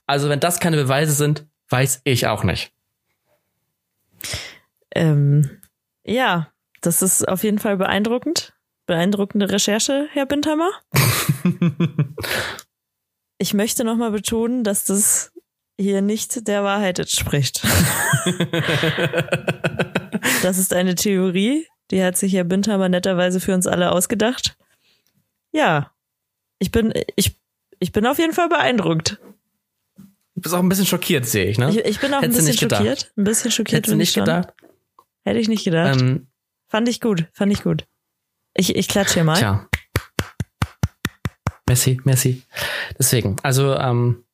also 0.06 0.28
wenn 0.28 0.40
das 0.40 0.60
keine 0.60 0.76
Beweise 0.76 1.12
sind, 1.12 1.46
weiß 1.68 2.02
ich 2.04 2.26
auch 2.26 2.44
nicht. 2.44 2.72
Ähm, 4.94 5.60
ja, 6.04 6.52
das 6.80 7.02
ist 7.02 7.26
auf 7.26 7.42
jeden 7.44 7.58
Fall 7.58 7.76
beeindruckend. 7.76 8.54
Beeindruckende 8.86 9.50
Recherche, 9.50 10.08
Herr 10.12 10.26
Bindhammer. 10.26 10.70
ich 13.38 13.54
möchte 13.54 13.84
nochmal 13.84 14.10
betonen, 14.10 14.62
dass 14.62 14.84
das 14.84 15.32
hier 15.80 16.02
nicht 16.02 16.46
der 16.46 16.62
Wahrheit 16.62 16.98
entspricht. 16.98 17.62
das 20.42 20.58
ist 20.58 20.74
eine 20.74 20.94
Theorie, 20.94 21.66
die 21.90 22.02
hat 22.02 22.16
sich 22.16 22.34
Herr 22.34 22.44
Bindhammer 22.44 22.88
netterweise 22.88 23.40
für 23.40 23.54
uns 23.54 23.66
alle 23.66 23.90
ausgedacht. 23.90 24.56
Ja, 25.52 25.90
ich 26.58 26.70
bin, 26.70 26.92
ich, 27.16 27.40
ich 27.80 27.92
bin 27.92 28.06
auf 28.06 28.18
jeden 28.18 28.34
Fall 28.34 28.48
beeindruckt. 28.48 29.18
Du 30.44 30.50
bist 30.50 30.56
auch 30.56 30.62
ein 30.62 30.68
bisschen 30.68 30.84
schockiert, 30.84 31.24
sehe 31.24 31.46
ich, 31.46 31.56
ne? 31.56 31.70
Ich, 31.70 31.78
ich 31.78 32.00
bin 32.00 32.12
auch 32.12 32.20
Hättest 32.20 32.40
ein 32.40 32.44
bisschen 32.44 32.68
schockiert. 32.68 32.98
Gedacht. 32.98 33.12
Ein 33.16 33.24
bisschen 33.24 33.50
schockiert. 33.50 33.78
Hättest 33.78 33.92
du 33.94 33.96
nicht 33.96 34.14
gedacht? 34.14 34.48
Hätte 35.24 35.38
ich 35.38 35.48
nicht 35.48 35.64
gedacht. 35.64 35.98
Ähm, 35.98 36.26
fand 36.68 36.86
ich 36.86 37.00
gut, 37.00 37.26
fand 37.32 37.50
ich 37.50 37.62
gut. 37.62 37.86
Ich, 38.52 38.76
ich 38.76 38.86
klatsche 38.86 39.14
hier 39.14 39.24
mal. 39.24 39.38
Tja. 39.38 39.66
Messi, 41.66 41.98
Messi. 42.04 42.42
Deswegen, 42.98 43.36
also 43.42 43.74
ähm, 43.74 44.26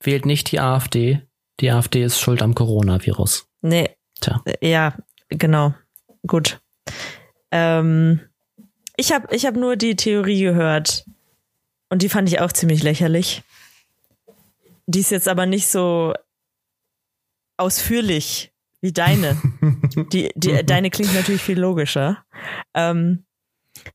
wählt 0.00 0.26
nicht 0.26 0.52
die 0.52 0.60
AfD. 0.60 1.22
Die 1.58 1.72
AfD 1.72 2.04
ist 2.04 2.20
schuld 2.20 2.40
am 2.40 2.54
Coronavirus. 2.54 3.48
Nee. 3.62 3.96
Tja. 4.20 4.44
Ja, 4.60 4.96
genau. 5.28 5.74
Gut. 6.24 6.60
Ähm, 7.50 8.20
ich 8.96 9.10
habe 9.10 9.34
ich 9.34 9.44
hab 9.44 9.56
nur 9.56 9.74
die 9.74 9.96
Theorie 9.96 10.42
gehört 10.42 11.04
und 11.88 12.02
die 12.02 12.08
fand 12.08 12.28
ich 12.28 12.40
auch 12.40 12.52
ziemlich 12.52 12.84
lächerlich. 12.84 13.42
Die 14.86 15.00
ist 15.00 15.10
jetzt 15.10 15.28
aber 15.28 15.46
nicht 15.46 15.68
so 15.68 16.14
ausführlich 17.56 18.52
wie 18.80 18.92
deine. 18.92 19.40
die, 20.12 20.30
die, 20.34 20.64
deine 20.64 20.90
klingt 20.90 21.14
natürlich 21.14 21.42
viel 21.42 21.58
logischer. 21.58 22.24
Ähm, 22.74 23.24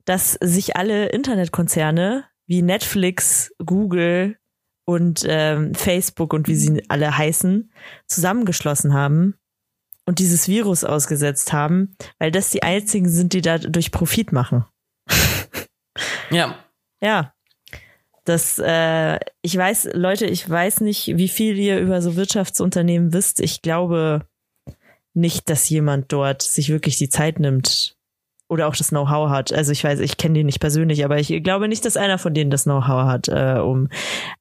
dass 0.05 0.33
sich 0.33 0.75
alle 0.75 1.07
Internetkonzerne 1.07 2.25
wie 2.45 2.61
Netflix, 2.61 3.51
Google 3.65 4.37
und 4.85 5.25
ähm, 5.27 5.73
Facebook 5.73 6.33
und 6.33 6.47
wie 6.47 6.55
sie 6.55 6.83
alle 6.89 7.17
heißen, 7.17 7.71
zusammengeschlossen 8.07 8.93
haben 8.93 9.35
und 10.05 10.19
dieses 10.19 10.47
Virus 10.47 10.83
ausgesetzt 10.83 11.53
haben, 11.53 11.95
weil 12.19 12.31
das 12.31 12.49
die 12.49 12.63
einzigen 12.63 13.09
sind, 13.09 13.33
die 13.33 13.41
dadurch 13.41 13.91
Profit 13.91 14.31
machen. 14.31 14.65
ja. 16.29 16.55
Ja. 17.01 17.33
Das, 18.23 18.59
äh, 18.59 19.19
ich 19.41 19.57
weiß, 19.57 19.89
Leute, 19.93 20.27
ich 20.27 20.47
weiß 20.47 20.81
nicht, 20.81 21.17
wie 21.17 21.27
viel 21.27 21.57
ihr 21.57 21.79
über 21.79 22.01
so 22.01 22.15
Wirtschaftsunternehmen 22.15 23.13
wisst. 23.13 23.39
Ich 23.39 23.61
glaube 23.61 24.25
nicht, 25.13 25.49
dass 25.49 25.69
jemand 25.69 26.11
dort 26.11 26.41
sich 26.41 26.69
wirklich 26.69 26.97
die 26.97 27.09
Zeit 27.09 27.39
nimmt 27.39 27.95
oder 28.47 28.67
auch 28.67 28.75
das 28.75 28.89
Know-how 28.89 29.29
hat. 29.29 29.53
Also 29.53 29.71
ich 29.71 29.83
weiß, 29.83 29.99
ich 30.01 30.17
kenne 30.17 30.35
die 30.35 30.43
nicht 30.43 30.59
persönlich, 30.59 31.03
aber 31.03 31.17
ich 31.17 31.41
glaube 31.43 31.67
nicht, 31.67 31.85
dass 31.85 31.97
einer 31.97 32.17
von 32.17 32.33
denen 32.33 32.51
das 32.51 32.63
Know-how 32.63 33.05
hat, 33.05 33.27
äh, 33.27 33.59
um 33.59 33.89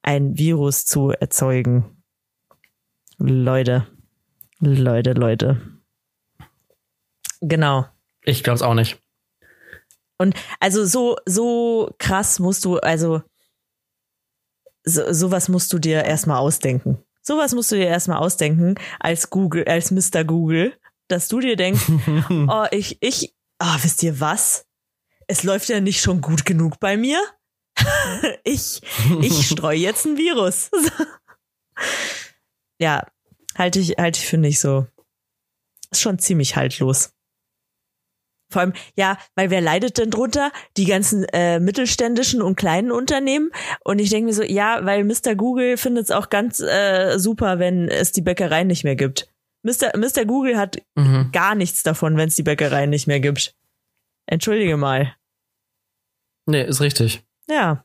ein 0.03 0.37
Virus 0.37 0.85
zu 0.85 1.11
erzeugen. 1.11 2.03
Leute. 3.19 3.87
Leute, 4.59 5.13
Leute. 5.13 5.61
Genau. 7.41 7.87
Ich 8.25 8.43
glaube 8.43 8.57
es 8.57 8.63
auch 8.63 8.75
nicht. 8.75 8.99
Und 10.19 10.35
also 10.59 10.85
so, 10.85 11.17
so 11.25 11.95
krass 11.99 12.41
musst 12.41 12.65
du, 12.67 12.79
also 12.79 13.23
so, 14.85 15.13
sowas 15.13 15.49
musst 15.49 15.73
du 15.73 15.79
dir 15.79 16.05
erstmal 16.05 16.39
ausdenken. 16.39 16.99
Sowas 17.23 17.55
musst 17.55 17.71
du 17.71 17.77
dir 17.77 17.87
erstmal 17.87 18.19
ausdenken 18.19 18.77
als 18.99 19.31
Google, 19.31 19.65
als 19.65 19.91
Mr. 19.91 20.25
Google, 20.25 20.75
dass 21.09 21.29
du 21.29 21.41
dir 21.41 21.57
denkst, 21.57 21.83
oh, 22.49 22.67
ich, 22.71 22.99
ich, 23.01 23.35
oh, 23.61 23.77
wisst 23.83 24.03
ihr 24.03 24.21
was? 24.21 24.67
Es 25.27 25.43
läuft 25.43 25.69
ja 25.69 25.81
nicht 25.81 26.01
schon 26.01 26.21
gut 26.21 26.45
genug 26.45 26.81
bei 26.81 26.97
mir. 26.97 27.21
ich, 28.45 28.81
ich 29.21 29.47
streue 29.51 29.77
jetzt 29.77 30.07
ein 30.07 30.17
Virus. 30.17 30.71
ja, 32.79 33.07
halte 33.57 33.79
ich, 33.79 33.97
halte 33.99 34.19
ich 34.19 34.27
für 34.27 34.39
nicht 34.39 34.61
so. 34.61 34.87
Ist 35.91 36.01
schon 36.01 36.19
ziemlich 36.19 36.57
haltlos. 36.57 37.13
Vor 38.51 38.63
allem, 38.63 38.73
ja, 38.97 39.17
weil 39.37 39.51
wer 39.51 39.61
leidet 39.61 39.99
denn 39.99 40.11
drunter? 40.11 40.51
Die 40.77 40.85
ganzen 40.85 41.25
äh, 41.25 41.61
mittelständischen 41.61 42.43
und 42.43 42.57
kleinen 42.57 42.91
Unternehmen. 42.91 43.51
Und 43.85 44.01
ich 44.01 44.11
denke 44.11 44.27
mir 44.27 44.35
so, 44.35 44.43
ja, 44.43 44.85
weil 44.85 45.05
Mr. 45.05 45.35
Google 45.37 45.77
findet 45.77 46.05
es 46.05 46.11
auch 46.11 46.29
ganz 46.29 46.61
äh, 46.61 47.19
super, 47.19 47.59
wenn 47.59 47.89
es 47.89 48.13
die 48.13 48.23
Bäckerei 48.23 48.65
nicht 48.65 48.85
mehr 48.85 48.97
gibt. 48.97 49.29
Mr. 49.63 49.97
Mr. 49.97 50.25
Google 50.25 50.59
hat 50.59 50.79
mhm. 50.97 51.31
gar 51.33 51.55
nichts 51.55 51.83
davon, 51.83 52.17
wenn 52.17 52.29
es 52.29 52.37
die 52.37 52.43
Bäckerei 52.43 52.87
nicht 52.87 53.07
mehr 53.07 53.21
gibt. 53.21 53.55
Entschuldige 54.27 54.77
mal. 54.77 55.15
Nee, 56.47 56.65
ist 56.65 56.81
richtig. 56.81 57.23
Ja. 57.49 57.85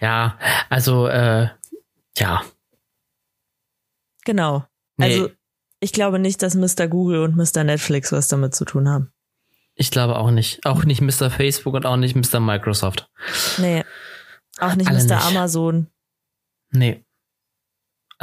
Ja, 0.00 0.38
also, 0.70 1.08
äh, 1.08 1.48
ja. 2.18 2.42
Genau. 4.24 4.64
Nee. 4.96 5.04
Also 5.04 5.30
ich 5.84 5.92
glaube 5.92 6.18
nicht, 6.18 6.42
dass 6.42 6.54
Mr. 6.54 6.88
Google 6.88 7.20
und 7.20 7.36
Mr. 7.36 7.62
Netflix 7.62 8.10
was 8.10 8.28
damit 8.28 8.54
zu 8.54 8.64
tun 8.64 8.88
haben. 8.88 9.12
Ich 9.74 9.90
glaube 9.90 10.16
auch 10.16 10.30
nicht. 10.30 10.64
Auch 10.64 10.84
nicht 10.84 11.02
Mr. 11.02 11.30
Facebook 11.30 11.74
und 11.74 11.84
auch 11.84 11.98
nicht 11.98 12.16
Mr. 12.16 12.40
Microsoft. 12.40 13.10
Nee. 13.58 13.84
Auch 14.58 14.76
nicht 14.76 14.88
Alle 14.88 14.98
Mr. 15.04 15.16
Nicht. 15.16 15.26
Amazon. 15.26 15.88
Nee. 16.70 17.04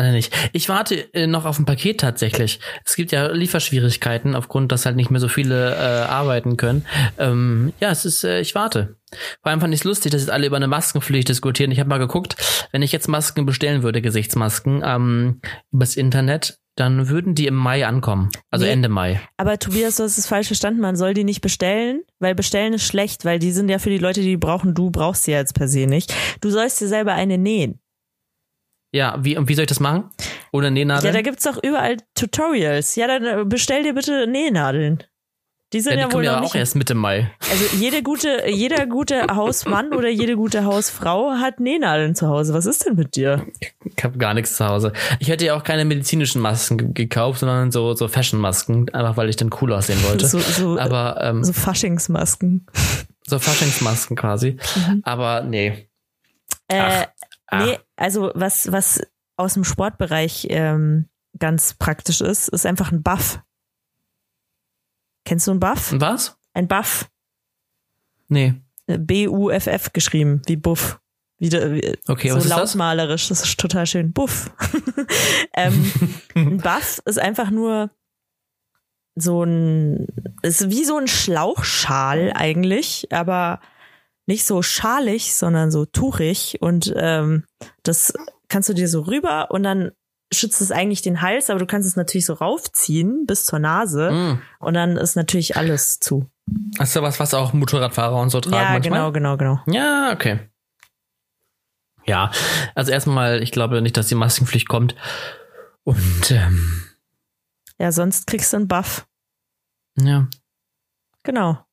Alle 0.01 0.13
nicht. 0.13 0.33
Ich 0.51 0.67
warte 0.67 1.13
äh, 1.13 1.27
noch 1.27 1.45
auf 1.45 1.59
ein 1.59 1.65
Paket 1.65 1.99
tatsächlich. 1.99 2.59
Es 2.83 2.95
gibt 2.95 3.11
ja 3.11 3.27
Lieferschwierigkeiten 3.27 4.33
aufgrund, 4.33 4.71
dass 4.71 4.87
halt 4.87 4.95
nicht 4.95 5.11
mehr 5.11 5.19
so 5.19 5.27
viele 5.27 5.75
äh, 5.75 6.09
arbeiten 6.09 6.57
können. 6.57 6.87
Ähm, 7.19 7.71
ja, 7.79 7.91
es 7.91 8.03
ist, 8.03 8.23
äh, 8.23 8.41
ich 8.41 8.55
warte. 8.55 8.95
Vor 9.43 9.51
allem 9.51 9.61
fand 9.61 9.75
ich 9.75 9.81
es 9.81 9.83
lustig, 9.83 10.11
dass 10.11 10.21
jetzt 10.21 10.31
alle 10.31 10.47
über 10.47 10.55
eine 10.55 10.67
Maskenpflicht 10.67 11.29
diskutieren. 11.29 11.69
Ich 11.69 11.79
habe 11.79 11.87
mal 11.87 11.99
geguckt, 11.99 12.35
wenn 12.71 12.81
ich 12.81 12.91
jetzt 12.91 13.09
Masken 13.09 13.45
bestellen 13.45 13.83
würde, 13.83 14.01
Gesichtsmasken, 14.01 14.81
ähm, 14.83 15.39
übers 15.71 15.95
Internet, 15.95 16.57
dann 16.75 17.07
würden 17.09 17.35
die 17.35 17.45
im 17.45 17.53
Mai 17.53 17.85
ankommen. 17.85 18.31
Also 18.49 18.65
nee, 18.65 18.71
Ende 18.71 18.89
Mai. 18.89 19.21
Aber 19.37 19.59
Tobias, 19.59 19.97
du 19.97 20.03
hast 20.03 20.17
es 20.17 20.25
falsch 20.25 20.47
verstanden. 20.47 20.81
Man 20.81 20.95
soll 20.95 21.13
die 21.13 21.25
nicht 21.25 21.41
bestellen, 21.41 22.01
weil 22.17 22.33
bestellen 22.33 22.73
ist 22.73 22.87
schlecht, 22.87 23.23
weil 23.23 23.37
die 23.37 23.51
sind 23.51 23.69
ja 23.69 23.77
für 23.77 23.91
die 23.91 23.99
Leute, 23.99 24.21
die 24.21 24.29
die 24.29 24.37
brauchen. 24.37 24.73
Du 24.73 24.89
brauchst 24.89 25.25
sie 25.25 25.33
ja 25.33 25.37
jetzt 25.37 25.53
per 25.53 25.67
se 25.67 25.85
nicht. 25.85 26.11
Du 26.41 26.49
sollst 26.49 26.81
dir 26.81 26.87
selber 26.87 27.13
eine 27.13 27.37
nähen. 27.37 27.77
Ja, 28.91 29.17
wie, 29.21 29.37
und 29.37 29.47
wie 29.47 29.55
soll 29.55 29.63
ich 29.63 29.69
das 29.69 29.79
machen? 29.79 30.09
Ohne 30.51 30.69
Nähnadeln? 30.69 31.13
Ja, 31.13 31.17
da 31.17 31.21
gibt's 31.21 31.43
doch 31.43 31.61
überall 31.63 31.97
Tutorials. 32.13 32.95
Ja, 32.95 33.07
dann 33.07 33.23
äh, 33.23 33.45
bestell 33.45 33.83
dir 33.83 33.93
bitte 33.93 34.27
Nähnadeln. 34.27 35.03
Die 35.73 35.79
sind 35.79 35.93
ja, 35.93 36.07
die 36.07 36.11
ja 36.11 36.13
wohl 36.13 36.25
ja 36.25 36.41
auch 36.41 36.53
erst 36.53 36.75
Mitte 36.75 36.95
Mai. 36.95 37.31
Also 37.49 37.77
jede 37.77 38.03
gute, 38.03 38.43
jeder 38.49 38.85
gute 38.87 39.27
Hausmann 39.33 39.93
oder 39.93 40.09
jede 40.09 40.35
gute 40.35 40.65
Hausfrau 40.65 41.31
hat 41.39 41.61
Nähnadeln 41.61 42.13
zu 42.13 42.27
Hause. 42.27 42.53
Was 42.53 42.65
ist 42.65 42.85
denn 42.85 42.95
mit 42.95 43.15
dir? 43.15 43.47
Ich 43.85 44.03
habe 44.03 44.17
gar 44.17 44.33
nichts 44.33 44.57
zu 44.57 44.67
Hause. 44.67 44.91
Ich 45.19 45.29
hätte 45.29 45.45
ja 45.45 45.55
auch 45.55 45.63
keine 45.63 45.85
medizinischen 45.85 46.41
Masken 46.41 46.93
gekauft, 46.93 47.39
sondern 47.39 47.71
so 47.71 47.93
so 47.93 48.09
Fashion-Masken, 48.09 48.89
einfach 48.89 49.15
weil 49.15 49.29
ich 49.29 49.37
dann 49.37 49.49
cool 49.61 49.71
aussehen 49.71 50.03
wollte. 50.03 50.27
So, 50.27 50.39
so, 50.39 50.77
Aber 50.77 51.21
ähm, 51.21 51.41
so 51.41 51.53
Faschingsmasken. 51.53 52.67
So 53.25 53.39
Faschingsmasken 53.39 54.17
quasi. 54.17 54.57
Mhm. 54.75 55.01
Aber 55.05 55.41
nee. 55.41 55.87
Äh, 56.67 57.05
Ach. 57.47 57.65
nee, 57.65 57.77
also 58.01 58.31
was 58.33 58.71
was 58.71 59.01
aus 59.37 59.53
dem 59.53 59.63
Sportbereich 59.63 60.47
ähm, 60.49 61.07
ganz 61.39 61.73
praktisch 61.75 62.21
ist, 62.21 62.49
ist 62.49 62.65
einfach 62.65 62.91
ein 62.91 63.03
Buff. 63.03 63.39
Kennst 65.25 65.47
du 65.47 65.51
einen 65.51 65.59
Buff? 65.59 65.93
Was? 65.95 66.37
Ein 66.53 66.67
Buff. 66.67 67.09
Nee. 68.27 68.55
Äh, 68.87 68.97
B-U-F-F 68.97 69.93
geschrieben, 69.93 70.41
wie 70.47 70.55
Buff. 70.57 70.99
Wieder, 71.37 71.71
okay, 72.07 72.29
so 72.29 72.35
was 72.35 72.45
ist 72.45 72.49
lautmalerisch, 72.49 73.29
das? 73.29 73.39
das 73.39 73.49
ist 73.49 73.59
total 73.59 73.87
schön. 73.87 74.13
Buff. 74.13 74.51
ähm, 75.55 75.91
ein 76.35 76.57
Buff 76.61 77.01
ist 77.05 77.19
einfach 77.19 77.49
nur 77.49 77.89
so 79.15 79.43
ein, 79.43 80.07
ist 80.43 80.69
wie 80.69 80.85
so 80.85 80.97
ein 80.97 81.07
Schlauchschal 81.07 82.31
eigentlich, 82.35 83.11
aber 83.11 83.59
nicht 84.27 84.45
so 84.45 84.61
schalig, 84.61 85.33
sondern 85.35 85.71
so 85.71 85.85
tuchig. 85.85 86.57
Und 86.61 86.93
ähm, 86.95 87.45
das 87.83 88.13
kannst 88.47 88.69
du 88.69 88.73
dir 88.73 88.87
so 88.87 89.01
rüber 89.01 89.51
und 89.51 89.63
dann 89.63 89.91
schützt 90.33 90.61
es 90.61 90.71
eigentlich 90.71 91.01
den 91.01 91.21
Hals, 91.21 91.49
aber 91.49 91.59
du 91.59 91.65
kannst 91.65 91.87
es 91.87 91.95
natürlich 91.97 92.25
so 92.25 92.33
raufziehen 92.33 93.25
bis 93.25 93.45
zur 93.45 93.59
Nase 93.59 94.11
Mm. 94.11 94.41
und 94.63 94.73
dann 94.75 94.95
ist 94.95 95.15
natürlich 95.15 95.57
alles 95.57 95.99
zu. 95.99 96.29
Das 96.77 96.89
ist 96.89 96.95
ja 96.95 97.01
was, 97.01 97.19
was 97.19 97.33
auch 97.33 97.51
Motorradfahrer 97.51 98.15
und 98.15 98.29
so 98.29 98.39
tragen 98.39 98.55
ja, 98.55 98.71
manchmal. 98.71 99.11
genau, 99.11 99.35
genau, 99.37 99.37
genau. 99.37 99.59
Ja, 99.67 100.11
okay. 100.13 100.39
Ja, 102.05 102.31
also 102.75 102.91
erstmal, 102.91 103.43
ich 103.43 103.51
glaube 103.51 103.81
nicht, 103.81 103.95
dass 103.97 104.07
die 104.07 104.15
Maskenpflicht 104.15 104.67
kommt. 104.69 104.95
Und 105.83 106.31
ähm, 106.31 106.83
Ja, 107.77 107.91
sonst 107.91 108.25
kriegst 108.27 108.53
du 108.53 108.57
einen 108.57 108.67
Buff. 108.67 109.05
ja, 109.97 110.27
Genau. 111.23 111.63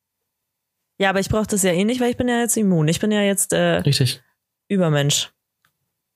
Ja, 0.98 1.10
aber 1.10 1.20
ich 1.20 1.28
brauche 1.28 1.46
das 1.46 1.62
ja 1.62 1.72
eh 1.72 1.84
nicht, 1.84 2.00
weil 2.00 2.10
ich 2.10 2.16
bin 2.16 2.28
ja 2.28 2.40
jetzt 2.40 2.56
immun. 2.56 2.88
Ich 2.88 2.98
bin 3.00 3.12
ja 3.12 3.22
jetzt 3.22 3.52
äh, 3.52 3.76
richtig. 3.78 4.22
Übermensch. 4.68 5.30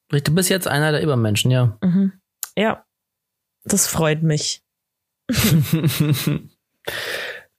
Du 0.09 0.35
bist 0.35 0.51
jetzt 0.51 0.69
einer 0.69 0.93
der 0.93 1.03
Übermenschen, 1.03 1.51
ja. 1.51 1.79
Mhm. 1.81 2.13
Ja, 2.57 2.85
das 3.65 3.87
freut 3.87 4.23
mich. 4.23 4.63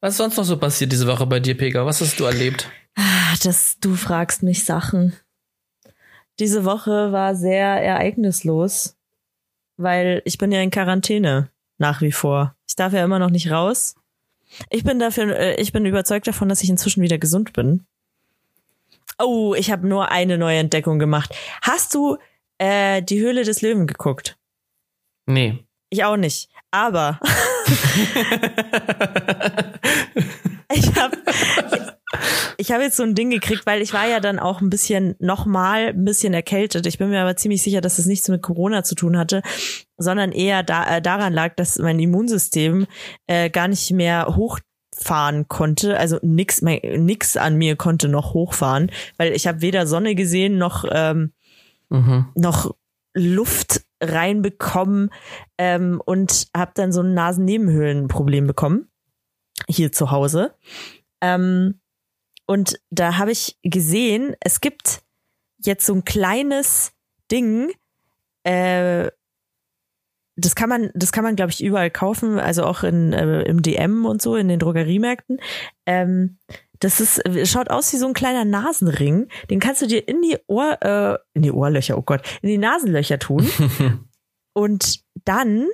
Was 0.02 0.14
ist 0.14 0.18
sonst 0.18 0.38
noch 0.38 0.44
so 0.44 0.58
passiert 0.58 0.92
diese 0.92 1.08
Woche 1.08 1.26
bei 1.26 1.40
dir, 1.40 1.56
Pega? 1.58 1.86
Was 1.86 2.02
hast 2.02 2.20
du 2.20 2.26
erlebt? 2.26 2.70
Ah, 2.96 3.34
Das, 3.44 3.80
du 3.80 3.96
fragst 3.96 4.44
mich 4.44 4.66
Sachen. 4.66 5.16
Diese 6.40 6.66
Woche 6.66 7.12
war 7.12 7.36
sehr 7.36 7.66
ereignislos, 7.68 8.98
weil 9.78 10.22
ich 10.26 10.38
bin 10.38 10.52
ja 10.52 10.62
in 10.62 10.72
Quarantäne 10.72 11.50
nach 11.78 12.02
wie 12.02 12.12
vor. 12.12 12.56
Ich 12.68 12.76
darf 12.76 12.92
ja 12.94 13.04
immer 13.04 13.20
noch 13.20 13.30
nicht 13.30 13.50
raus. 13.50 13.96
Ich 14.70 14.84
bin 14.84 15.00
dafür, 15.00 15.38
äh, 15.38 15.62
ich 15.62 15.72
bin 15.72 15.86
überzeugt 15.86 16.28
davon, 16.28 16.50
dass 16.50 16.64
ich 16.64 16.70
inzwischen 16.70 17.02
wieder 17.02 17.18
gesund 17.18 17.54
bin. 17.54 17.86
Oh, 19.20 19.54
ich 19.56 19.72
habe 19.72 19.88
nur 19.88 20.10
eine 20.10 20.38
neue 20.38 20.60
Entdeckung 20.60 21.00
gemacht. 21.00 21.36
Hast 21.62 21.94
du 21.94 22.18
äh, 22.58 23.02
die 23.02 23.20
Höhle 23.20 23.44
des 23.44 23.62
Löwen 23.62 23.88
geguckt? 23.88 24.38
Nee. 25.26 25.64
Ich 25.90 26.04
auch 26.04 26.18
nicht. 26.18 26.50
Aber 26.72 27.20
ich 30.72 30.96
habe 30.96 31.18
ich 32.58 32.72
hab 32.72 32.82
jetzt 32.82 32.98
so 32.98 33.04
ein 33.04 33.16
Ding 33.16 33.30
gekriegt, 33.30 33.66
weil 33.66 33.82
ich 33.82 33.94
war 33.94 34.08
ja 34.08 34.20
dann 34.20 34.40
auch 34.40 34.62
ein 34.62 34.70
bisschen 34.70 35.16
nochmal 35.20 35.88
ein 35.90 36.06
bisschen 36.06 36.34
erkältet. 36.34 36.86
Ich 36.86 36.98
bin 36.98 37.10
mir 37.10 37.22
aber 37.22 37.36
ziemlich 37.36 37.64
sicher, 37.64 37.82
dass 37.82 37.98
es 38.00 38.06
nichts 38.06 38.28
mit 38.30 38.42
Corona 38.42 38.84
zu 38.84 38.96
tun 38.96 39.18
hatte, 39.18 39.42
sondern 39.98 40.32
eher 40.32 40.64
da, 40.64 40.98
äh, 40.98 41.02
daran 41.02 41.34
lag, 41.34 41.56
dass 41.56 41.80
mein 41.80 42.00
Immunsystem 42.00 42.86
äh, 43.28 43.50
gar 43.50 43.68
nicht 43.68 43.92
mehr 43.92 44.36
hochfahren 44.36 45.48
konnte. 45.48 45.98
Also 45.98 46.20
nix, 46.22 46.62
mein, 46.62 46.80
nix 46.98 47.36
an 47.36 47.58
mir 47.58 47.76
konnte 47.76 48.08
noch 48.08 48.34
hochfahren, 48.34 48.92
weil 49.18 49.34
ich 49.34 49.48
habe 49.48 49.62
weder 49.62 49.88
Sonne 49.88 50.16
gesehen 50.16 50.58
noch 50.58 50.86
ähm, 50.92 51.34
Mhm. 51.90 52.26
noch 52.34 52.76
Luft 53.14 53.86
reinbekommen 54.02 55.12
ähm, 55.60 56.02
und 56.04 56.48
habe 56.56 56.72
dann 56.74 56.92
so 56.92 57.02
ein 57.02 57.14
Nasennebenhöhlenproblem 57.14 58.48
bekommen 58.48 58.88
hier 59.68 59.92
zu 59.92 60.12
Hause. 60.12 60.56
Ähm, 61.22 61.80
und 62.46 62.80
da 62.90 63.18
habe 63.18 63.32
ich 63.32 63.58
gesehen, 63.64 64.36
es 64.42 64.62
gibt 64.62 65.04
jetzt 65.60 65.86
so 65.86 65.94
ein 65.94 66.04
kleines 66.04 66.94
Ding, 67.32 67.72
äh, 68.44 69.10
das 70.36 70.56
kann 70.56 70.70
man, 70.70 70.90
das 70.96 71.12
kann 71.12 71.24
man, 71.24 71.36
glaube 71.36 71.52
ich, 71.52 71.64
überall 71.64 71.92
kaufen, 71.92 72.40
also 72.40 72.64
auch 72.64 72.84
in, 72.84 73.14
äh, 73.14 73.44
im 73.44 73.62
DM 73.62 74.06
und 74.06 74.22
so, 74.22 74.36
in 74.36 74.48
den 74.48 74.60
Drogeriemärkten. 74.60 75.40
Ähm, 75.86 76.38
das 76.80 77.00
ist, 77.00 77.22
schaut 77.50 77.70
aus 77.70 77.94
wie 77.94 77.98
so 77.98 78.08
ein 78.08 78.14
kleiner 78.14 78.44
Nasenring. 78.44 79.30
Den 79.50 79.60
kannst 79.60 79.82
du 79.82 79.88
dir 79.88 80.06
in 80.08 80.22
die 80.22 80.38
Ohr, 80.48 80.78
äh, 80.82 81.18
in 81.34 81.44
die 81.44 81.52
Ohrlöcher, 81.52 81.98
oh 81.98 82.02
Gott, 82.02 82.22
in 82.42 82.50
die 82.50 82.58
Nasenlöcher 82.58 83.20
tun. 83.20 83.48
und 84.54 85.04
dann, 85.24 85.68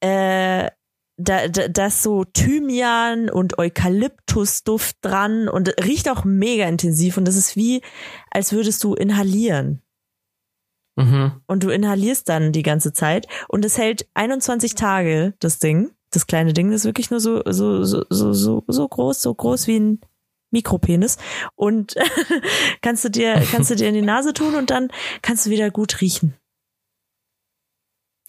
äh, 0.00 0.70
da, 1.16 1.48
da, 1.48 1.68
da 1.68 1.86
ist 1.86 2.02
so 2.02 2.24
Thymian 2.24 3.30
und 3.30 3.58
Eukalyptusduft 3.58 4.96
dran 5.00 5.48
und 5.48 5.68
riecht 5.84 6.08
auch 6.08 6.24
mega 6.24 6.66
intensiv 6.66 7.16
und 7.16 7.26
das 7.26 7.36
ist 7.36 7.56
wie, 7.56 7.82
als 8.30 8.52
würdest 8.52 8.82
du 8.82 8.94
inhalieren. 8.94 9.80
Mhm. 10.96 11.40
Und 11.46 11.62
du 11.64 11.70
inhalierst 11.70 12.28
dann 12.28 12.52
die 12.52 12.62
ganze 12.62 12.92
Zeit 12.92 13.26
und 13.48 13.64
es 13.64 13.78
hält 13.78 14.08
21 14.14 14.74
Tage, 14.74 15.34
das 15.40 15.58
Ding. 15.58 15.90
Das 16.10 16.26
kleine 16.26 16.52
Ding 16.52 16.70
ist 16.70 16.84
wirklich 16.84 17.10
nur 17.10 17.20
so, 17.20 17.42
so, 17.46 17.82
so, 17.82 18.04
so, 18.08 18.32
so, 18.32 18.64
so 18.66 18.88
groß, 18.88 19.20
so 19.20 19.34
groß 19.34 19.66
wie 19.66 19.80
ein 19.80 20.00
Mikropenis. 20.50 21.18
Und 21.56 21.96
kannst 22.82 23.04
du 23.04 23.08
dir, 23.08 23.42
kannst 23.50 23.70
du 23.70 23.76
dir 23.76 23.88
in 23.88 23.94
die 23.94 24.02
Nase 24.02 24.32
tun 24.32 24.54
und 24.54 24.70
dann 24.70 24.88
kannst 25.22 25.46
du 25.46 25.50
wieder 25.50 25.70
gut 25.70 26.00
riechen. 26.00 26.34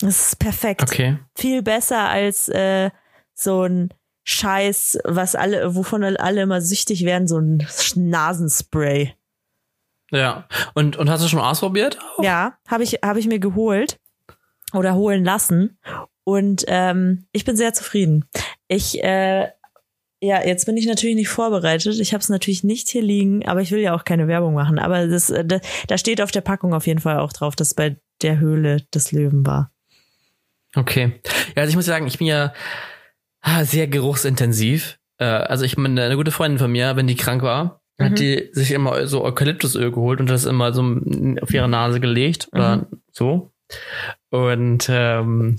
Das 0.05 0.27
ist 0.27 0.39
perfekt. 0.39 0.83
Okay. 0.83 1.17
Viel 1.35 1.63
besser 1.63 2.07
als 2.09 2.47
äh, 2.47 2.91
so 3.33 3.63
ein 3.63 3.89
Scheiß, 4.23 4.99
was 5.03 5.35
alle, 5.35 5.75
wovon 5.75 6.03
alle 6.03 6.41
immer 6.43 6.61
süchtig 6.61 7.05
werden, 7.05 7.27
so 7.27 7.39
ein 7.39 7.67
Nasenspray. 7.95 9.15
Ja. 10.11 10.47
Und, 10.75 10.95
und 10.95 11.09
hast 11.09 11.23
du 11.23 11.27
schon 11.27 11.39
mal 11.39 11.49
ausprobiert? 11.49 11.97
Ja, 12.21 12.57
habe 12.67 12.83
ich, 12.83 12.99
hab 13.03 13.17
ich 13.17 13.25
mir 13.25 13.39
geholt 13.39 13.99
oder 14.73 14.93
holen 14.93 15.23
lassen. 15.23 15.79
Und 16.23 16.65
ähm, 16.67 17.25
ich 17.31 17.43
bin 17.43 17.57
sehr 17.57 17.73
zufrieden. 17.73 18.25
Ich, 18.67 19.03
äh, 19.03 19.49
ja, 20.21 20.45
jetzt 20.45 20.65
bin 20.65 20.77
ich 20.77 20.85
natürlich 20.85 21.15
nicht 21.15 21.29
vorbereitet. 21.29 21.99
Ich 21.99 22.13
habe 22.13 22.21
es 22.21 22.29
natürlich 22.29 22.63
nicht 22.63 22.89
hier 22.89 23.01
liegen, 23.01 23.47
aber 23.47 23.61
ich 23.61 23.71
will 23.71 23.81
ja 23.81 23.95
auch 23.95 24.05
keine 24.05 24.27
Werbung 24.27 24.53
machen. 24.53 24.77
Aber 24.77 25.07
das, 25.07 25.31
äh, 25.31 25.43
da, 25.43 25.59
da 25.87 25.97
steht 25.97 26.21
auf 26.21 26.31
der 26.31 26.41
Packung 26.41 26.75
auf 26.75 26.85
jeden 26.85 27.01
Fall 27.01 27.17
auch 27.19 27.33
drauf, 27.33 27.55
dass 27.55 27.73
bei 27.73 27.97
der 28.21 28.39
Höhle 28.39 28.81
des 28.93 29.11
Löwen 29.11 29.45
war. 29.47 29.71
Okay. 30.75 31.19
Ja, 31.55 31.61
also 31.61 31.69
ich 31.69 31.75
muss 31.75 31.85
sagen, 31.85 32.07
ich 32.07 32.17
bin 32.17 32.27
ja 32.27 32.53
ah, 33.41 33.63
sehr 33.63 33.87
geruchsintensiv. 33.87 34.97
Äh, 35.19 35.25
also 35.25 35.63
ich 35.65 35.77
meine, 35.77 36.03
eine 36.03 36.15
gute 36.17 36.31
Freundin 36.31 36.59
von 36.59 36.71
mir, 36.71 36.95
wenn 36.95 37.07
die 37.07 37.15
krank 37.15 37.41
war, 37.41 37.81
Mhm. 37.97 38.03
hat 38.03 38.19
die 38.19 38.49
sich 38.51 38.71
immer 38.71 39.07
so 39.07 39.23
Eukalyptusöl 39.23 39.89
geholt 39.91 40.19
und 40.19 40.29
das 40.29 40.43
immer 40.45 40.73
so 40.73 40.81
auf 41.41 41.53
ihre 41.53 41.69
Nase 41.69 42.01
gelegt 42.01 42.49
oder 42.51 42.77
Mhm. 42.77 42.85
so. 43.11 43.53
Und 44.31 44.87
ähm, 44.89 45.55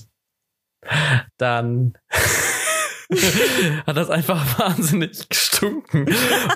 dann 1.39 1.95
hat 3.87 3.97
das 3.97 4.11
einfach 4.11 4.45
wahnsinnig 4.59 5.29
gestunken 5.29 6.07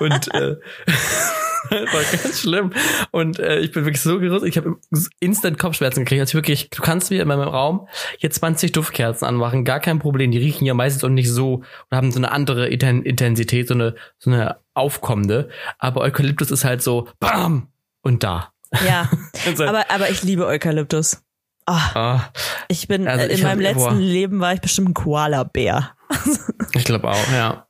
und 0.01 0.35
äh, 0.35 0.57
war 1.70 2.03
ganz 2.03 2.40
schlimm. 2.40 2.73
Und 3.11 3.38
äh, 3.38 3.59
ich 3.61 3.73
bin 3.73 3.85
wirklich 3.85 4.01
so 4.01 4.18
gerüstet, 4.18 4.49
ich 4.49 4.57
habe 4.57 4.77
instant 5.20 5.59
Kopfschmerzen 5.59 6.05
gekriegt, 6.05 6.20
also 6.20 6.35
wirklich, 6.35 6.70
du 6.70 6.83
kannst 6.83 7.11
mir 7.11 7.23
in 7.23 7.29
meinem 7.29 7.49
Raum 7.49 7.88
jetzt 8.18 8.37
20 8.40 8.73
Duftkerzen 8.73 9.27
anmachen, 9.27 9.64
gar 9.64 9.81
kein 9.81 9.99
Problem, 9.99 10.31
die 10.31 10.38
riechen 10.38 10.64
ja 10.66 10.75
meistens 10.75 11.05
auch 11.05 11.09
nicht 11.09 11.31
so 11.31 11.62
und 11.90 11.96
haben 11.96 12.12
so 12.12 12.18
eine 12.18 12.33
andere 12.33 12.66
Inten- 12.68 13.03
Intensität, 13.03 13.68
so 13.68 13.75
eine 13.75 13.94
so 14.18 14.31
eine 14.31 14.57
aufkommende, 14.75 15.49
aber 15.79 16.01
Eukalyptus 16.03 16.51
ist 16.51 16.64
halt 16.64 16.83
so 16.83 17.09
bam! 17.20 17.68
Und 18.03 18.23
da. 18.25 18.53
Ja, 18.87 19.11
aber, 19.66 19.90
aber 19.90 20.09
ich 20.11 20.23
liebe 20.23 20.46
Eukalyptus. 20.46 21.23
Ah, 21.66 21.90
ah, 21.94 22.33
ich 22.68 22.88
bin, 22.88 23.07
Also 23.07 23.27
ich 23.27 23.40
in 23.40 23.42
meinem 23.44 23.59
hab- 23.59 23.75
letzten 23.75 23.94
boah. 23.96 24.01
Leben 24.01 24.40
war 24.40 24.55
ich 24.55 24.61
bestimmt 24.61 24.88
ein 24.90 24.94
Koala-Bär. 24.94 25.90
ich 26.73 26.85
glaube 26.85 27.09
auch, 27.11 27.33
ja. 27.33 27.66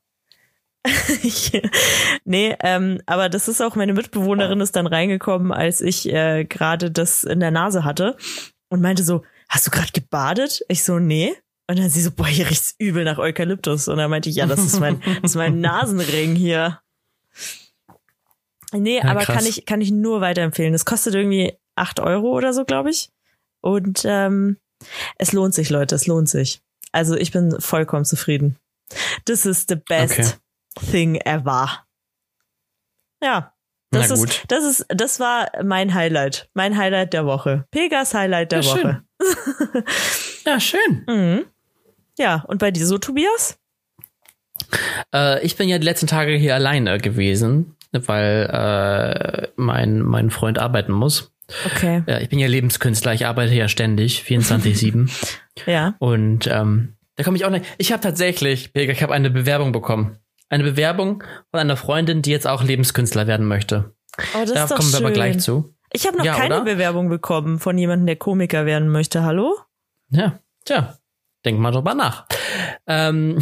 Nee, 2.24 2.56
ähm, 2.60 3.00
aber 3.06 3.28
das 3.28 3.48
ist 3.48 3.60
auch, 3.60 3.76
meine 3.76 3.92
Mitbewohnerin 3.92 4.60
ist 4.60 4.76
dann 4.76 4.86
reingekommen, 4.86 5.52
als 5.52 5.80
ich 5.80 6.08
äh, 6.08 6.44
gerade 6.44 6.90
das 6.90 7.24
in 7.24 7.40
der 7.40 7.50
Nase 7.50 7.84
hatte 7.84 8.16
und 8.68 8.80
meinte 8.80 9.02
so, 9.02 9.24
hast 9.48 9.66
du 9.66 9.70
gerade 9.70 9.92
gebadet? 9.92 10.62
Ich 10.68 10.84
so, 10.84 10.98
nee. 10.98 11.34
Und 11.68 11.78
dann 11.78 11.88
sie 11.90 12.02
so, 12.02 12.10
boah, 12.10 12.26
hier 12.26 12.48
riecht's 12.48 12.74
übel 12.78 13.04
nach 13.04 13.18
Eukalyptus. 13.18 13.88
Und 13.88 13.98
dann 13.98 14.10
meinte 14.10 14.28
ich, 14.28 14.36
ja, 14.36 14.46
das 14.46 14.60
ist 14.60 14.80
mein, 14.80 15.00
das 15.22 15.32
ist 15.32 15.36
mein 15.36 15.60
Nasenring 15.60 16.34
hier. 16.34 16.80
Nee, 18.72 18.98
Ja, 18.98 19.04
aber 19.04 19.20
krass. 19.20 19.36
kann 19.36 19.46
ich, 19.46 19.66
kann 19.66 19.80
ich 19.80 19.90
nur 19.90 20.20
weiterempfehlen. 20.20 20.72
Das 20.72 20.84
kostet 20.84 21.14
irgendwie 21.14 21.54
acht 21.76 22.00
Euro 22.00 22.32
oder 22.36 22.52
so, 22.52 22.64
glaube 22.64 22.90
ich. 22.90 23.10
Und 23.60 24.02
ähm, 24.04 24.56
es 25.16 25.32
lohnt 25.32 25.54
sich, 25.54 25.70
Leute, 25.70 25.94
es 25.94 26.06
lohnt 26.06 26.28
sich. 26.28 26.60
Also 26.92 27.16
ich 27.16 27.30
bin 27.32 27.60
vollkommen 27.60 28.04
zufrieden. 28.04 28.56
This 29.24 29.46
is 29.46 29.66
the 29.68 29.76
best 29.76 30.18
Okay. 30.18 30.28
Thing 30.90 31.16
ever. 31.16 31.68
Ja. 33.22 33.52
Das 33.92 34.08
Na 34.08 34.14
ist, 34.14 34.20
gut. 34.20 34.44
das 34.48 34.64
ist, 34.64 34.86
das 34.88 35.18
war 35.18 35.50
mein 35.64 35.94
Highlight. 35.94 36.48
Mein 36.54 36.76
Highlight 36.76 37.12
der 37.12 37.26
Woche. 37.26 37.66
Pegas 37.72 38.14
Highlight 38.14 38.52
der 38.52 38.60
Ja, 38.60 38.76
schön. 38.76 38.84
Woche. 38.84 39.02
Ja, 40.46 40.58
schön. 40.58 41.04
Mhm. 41.06 41.44
Ja, 42.18 42.44
und 42.48 42.58
bei 42.58 42.70
dir 42.70 42.86
so, 42.86 42.96
Tobias? 42.98 43.58
Äh, 45.14 45.44
ich 45.44 45.56
bin 45.56 45.68
ja 45.68 45.78
die 45.78 45.84
letzten 45.84 46.06
Tage 46.06 46.32
hier 46.34 46.54
alleine 46.54 46.98
gewesen, 46.98 47.76
weil 47.92 48.48
äh, 48.50 49.48
mein, 49.56 50.00
mein 50.00 50.30
Freund 50.30 50.58
arbeiten 50.58 50.92
muss. 50.92 51.32
Okay. 51.66 52.02
Ja, 52.06 52.18
ich 52.20 52.28
bin 52.28 52.38
ja 52.38 52.46
Lebenskünstler, 52.46 53.12
ich 53.12 53.26
arbeite 53.26 53.52
ja 53.54 53.68
ständig, 53.68 54.22
24-7. 54.26 55.10
Ja. 55.66 55.94
und 55.98 56.46
ähm, 56.46 56.94
Da 57.16 57.24
komme 57.24 57.36
ich 57.36 57.44
auch 57.44 57.50
nicht. 57.50 57.66
Ich 57.76 57.92
habe 57.92 58.00
tatsächlich, 58.02 58.72
Birger, 58.72 58.92
ich 58.92 59.02
habe 59.02 59.12
eine 59.12 59.28
Bewerbung 59.30 59.72
bekommen. 59.72 60.16
Eine 60.50 60.64
Bewerbung 60.64 61.22
von 61.50 61.60
einer 61.60 61.76
Freundin, 61.76 62.22
die 62.22 62.30
jetzt 62.30 62.46
auch 62.46 62.62
Lebenskünstler 62.62 63.26
werden 63.26 63.46
möchte. 63.46 63.94
Oh, 64.18 64.40
das 64.40 64.52
da 64.52 64.64
ist 64.64 64.70
doch 64.72 64.76
kommen 64.76 64.90
wir 64.92 64.96
schön. 64.98 65.06
aber 65.06 65.14
gleich 65.14 65.38
zu. 65.38 65.74
Ich 65.92 66.06
habe 66.06 66.18
noch 66.18 66.24
Ja, 66.24 66.34
keine 66.34 66.56
oder? 66.56 66.64
Bewerbung 66.64 67.08
bekommen 67.08 67.58
von 67.58 67.78
jemandem, 67.78 68.06
der 68.06 68.16
Komiker 68.16 68.66
werden 68.66 68.88
möchte. 68.90 69.22
Hallo? 69.22 69.56
Ja, 70.10 70.40
tja, 70.64 70.96
denk 71.44 71.58
mal 71.60 71.70
drüber 71.70 71.94
nach. 71.94 72.26
Ähm, 72.86 73.38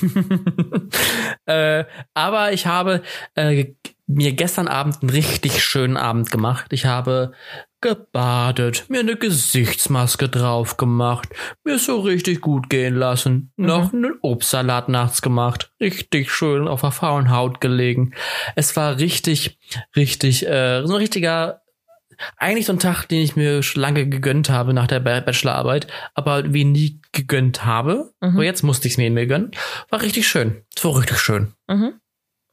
äh, 1.46 1.84
aber 2.14 2.52
ich 2.52 2.66
habe 2.66 3.02
äh, 3.36 3.72
mir 4.06 4.32
gestern 4.32 4.66
Abend 4.68 4.98
einen 5.00 5.10
richtig 5.10 5.62
schönen 5.62 5.96
Abend 5.96 6.30
gemacht. 6.32 6.72
Ich 6.72 6.84
habe 6.86 7.32
gebadet, 7.80 8.84
mir 8.88 9.00
eine 9.00 9.16
Gesichtsmaske 9.16 10.28
drauf 10.28 10.76
gemacht, 10.76 11.28
mir 11.64 11.78
so 11.78 12.00
richtig 12.00 12.40
gut 12.40 12.68
gehen 12.70 12.94
lassen, 12.94 13.52
noch 13.56 13.92
einen 13.92 14.14
Obstsalat 14.22 14.88
nachts 14.88 15.22
gemacht, 15.22 15.72
richtig 15.80 16.30
schön 16.30 16.68
auf 16.68 16.82
der 16.82 16.90
faulen 16.90 17.30
Haut 17.30 17.60
gelegen. 17.60 18.14
Es 18.56 18.76
war 18.76 18.98
richtig, 18.98 19.58
richtig, 19.96 20.46
äh, 20.46 20.82
so 20.86 20.94
ein 20.94 20.98
richtiger 20.98 21.62
eigentlich 22.36 22.66
so 22.66 22.74
ein 22.74 22.78
Tag, 22.78 23.06
den 23.06 23.22
ich 23.22 23.34
mir 23.34 23.62
schon 23.62 23.80
lange 23.80 24.06
gegönnt 24.06 24.50
habe 24.50 24.74
nach 24.74 24.86
der 24.86 25.00
Ba- 25.00 25.20
Bachelorarbeit, 25.20 25.86
aber 26.14 26.52
wie 26.52 26.64
nie 26.66 27.00
gegönnt 27.12 27.64
habe. 27.64 28.12
Mhm. 28.20 28.36
So 28.36 28.42
jetzt 28.42 28.62
musste 28.62 28.88
ich 28.88 28.94
es 28.94 28.98
mir 28.98 29.10
mir 29.10 29.26
gönnen. 29.26 29.52
War 29.88 30.02
richtig 30.02 30.28
schön. 30.28 30.62
Es 30.76 30.84
war 30.84 30.98
richtig 30.98 31.18
schön. 31.18 31.54
Mhm. 31.66 31.94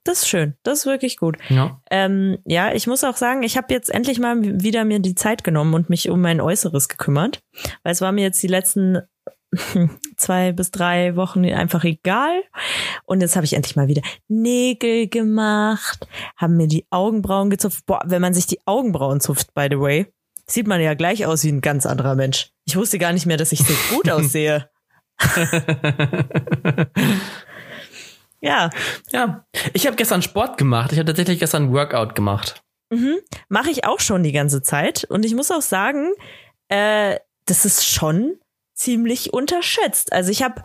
Das 0.08 0.20
ist 0.20 0.30
schön. 0.30 0.54
Das 0.64 0.80
ist 0.80 0.86
wirklich 0.86 1.18
gut. 1.18 1.38
Ja. 1.50 1.82
Ähm, 1.92 2.38
ja, 2.46 2.74
ich 2.74 2.88
muss 2.88 3.04
auch 3.04 3.18
sagen, 3.18 3.44
ich 3.44 3.58
habe 3.58 3.74
jetzt 3.74 3.90
endlich 3.90 4.20
mal 4.20 4.38
wieder 4.42 4.86
mir 4.86 5.00
die 5.00 5.16
Zeit 5.16 5.44
genommen 5.44 5.74
und 5.74 5.90
mich 5.90 6.10
um 6.10 6.22
mein 6.22 6.40
Äußeres 6.40 6.88
gekümmert. 6.88 7.42
Weil 7.84 7.92
es 7.92 8.00
war 8.00 8.14
mir 8.14 8.22
jetzt 8.22 8.42
die 8.42 8.48
letzten 8.48 9.02
zwei 10.16 10.54
bis 10.54 10.72
drei 10.72 11.18
Wochen 11.18 11.44
einfach 11.44 11.84
egal. 11.84 12.42
Und 13.04 13.20
jetzt 13.20 13.36
habe 13.36 13.46
ich 13.46 13.52
endlich 13.52 13.76
mal 13.76 13.90
wieder 13.90 14.02
Nägel 14.30 15.10
gemacht, 15.10 16.08
haben 16.38 16.56
mir 16.56 16.68
die 16.68 16.86
Augenbrauen 16.90 17.50
gezupft. 17.50 17.86
Boah, 17.86 18.02
wenn 18.06 18.22
man 18.22 18.34
sich 18.34 18.48
die 18.48 18.66
Augenbrauen 18.66 19.20
zupft, 19.20 19.54
by 19.54 19.68
the 19.70 19.80
way, 19.80 20.08
sieht 20.46 20.68
man 20.68 20.80
ja 20.80 20.94
gleich 20.94 21.26
aus 21.26 21.44
wie 21.44 21.52
ein 21.52 21.60
ganz 21.60 21.86
anderer 21.86 22.16
Mensch. 22.16 22.52
Ich 22.64 22.78
wusste 22.78 22.98
gar 22.98 23.12
nicht 23.12 23.26
mehr, 23.26 23.36
dass 23.36 23.52
ich 23.52 23.60
so 23.60 23.74
gut 23.94 24.10
aussehe. 24.10 24.70
Ja, 28.42 28.70
ja. 29.12 29.46
Ich 29.74 29.88
habe 29.88 29.96
gestern 29.96 30.22
Sport 30.22 30.58
gemacht. 30.58 30.92
Ich 30.92 31.00
habe 31.00 31.08
tatsächlich 31.08 31.40
gestern 31.40 31.74
Workout 31.74 32.16
gemacht. 32.16 32.62
Mhm. 32.90 33.18
Mache 33.50 33.70
ich 33.72 33.86
auch 33.86 34.00
schon 34.00 34.24
die 34.24 34.32
ganze 34.32 34.62
Zeit. 34.62 35.04
Und 35.06 35.26
ich 35.26 35.34
muss 35.36 35.52
auch 35.52 35.62
sagen, 35.62 36.14
äh, 36.70 37.18
das 37.46 37.66
ist 37.66 37.86
schon 37.86 38.36
ziemlich 38.74 39.34
unterschätzt. 39.34 40.14
Also 40.14 40.32
ich 40.32 40.44
habe, 40.44 40.64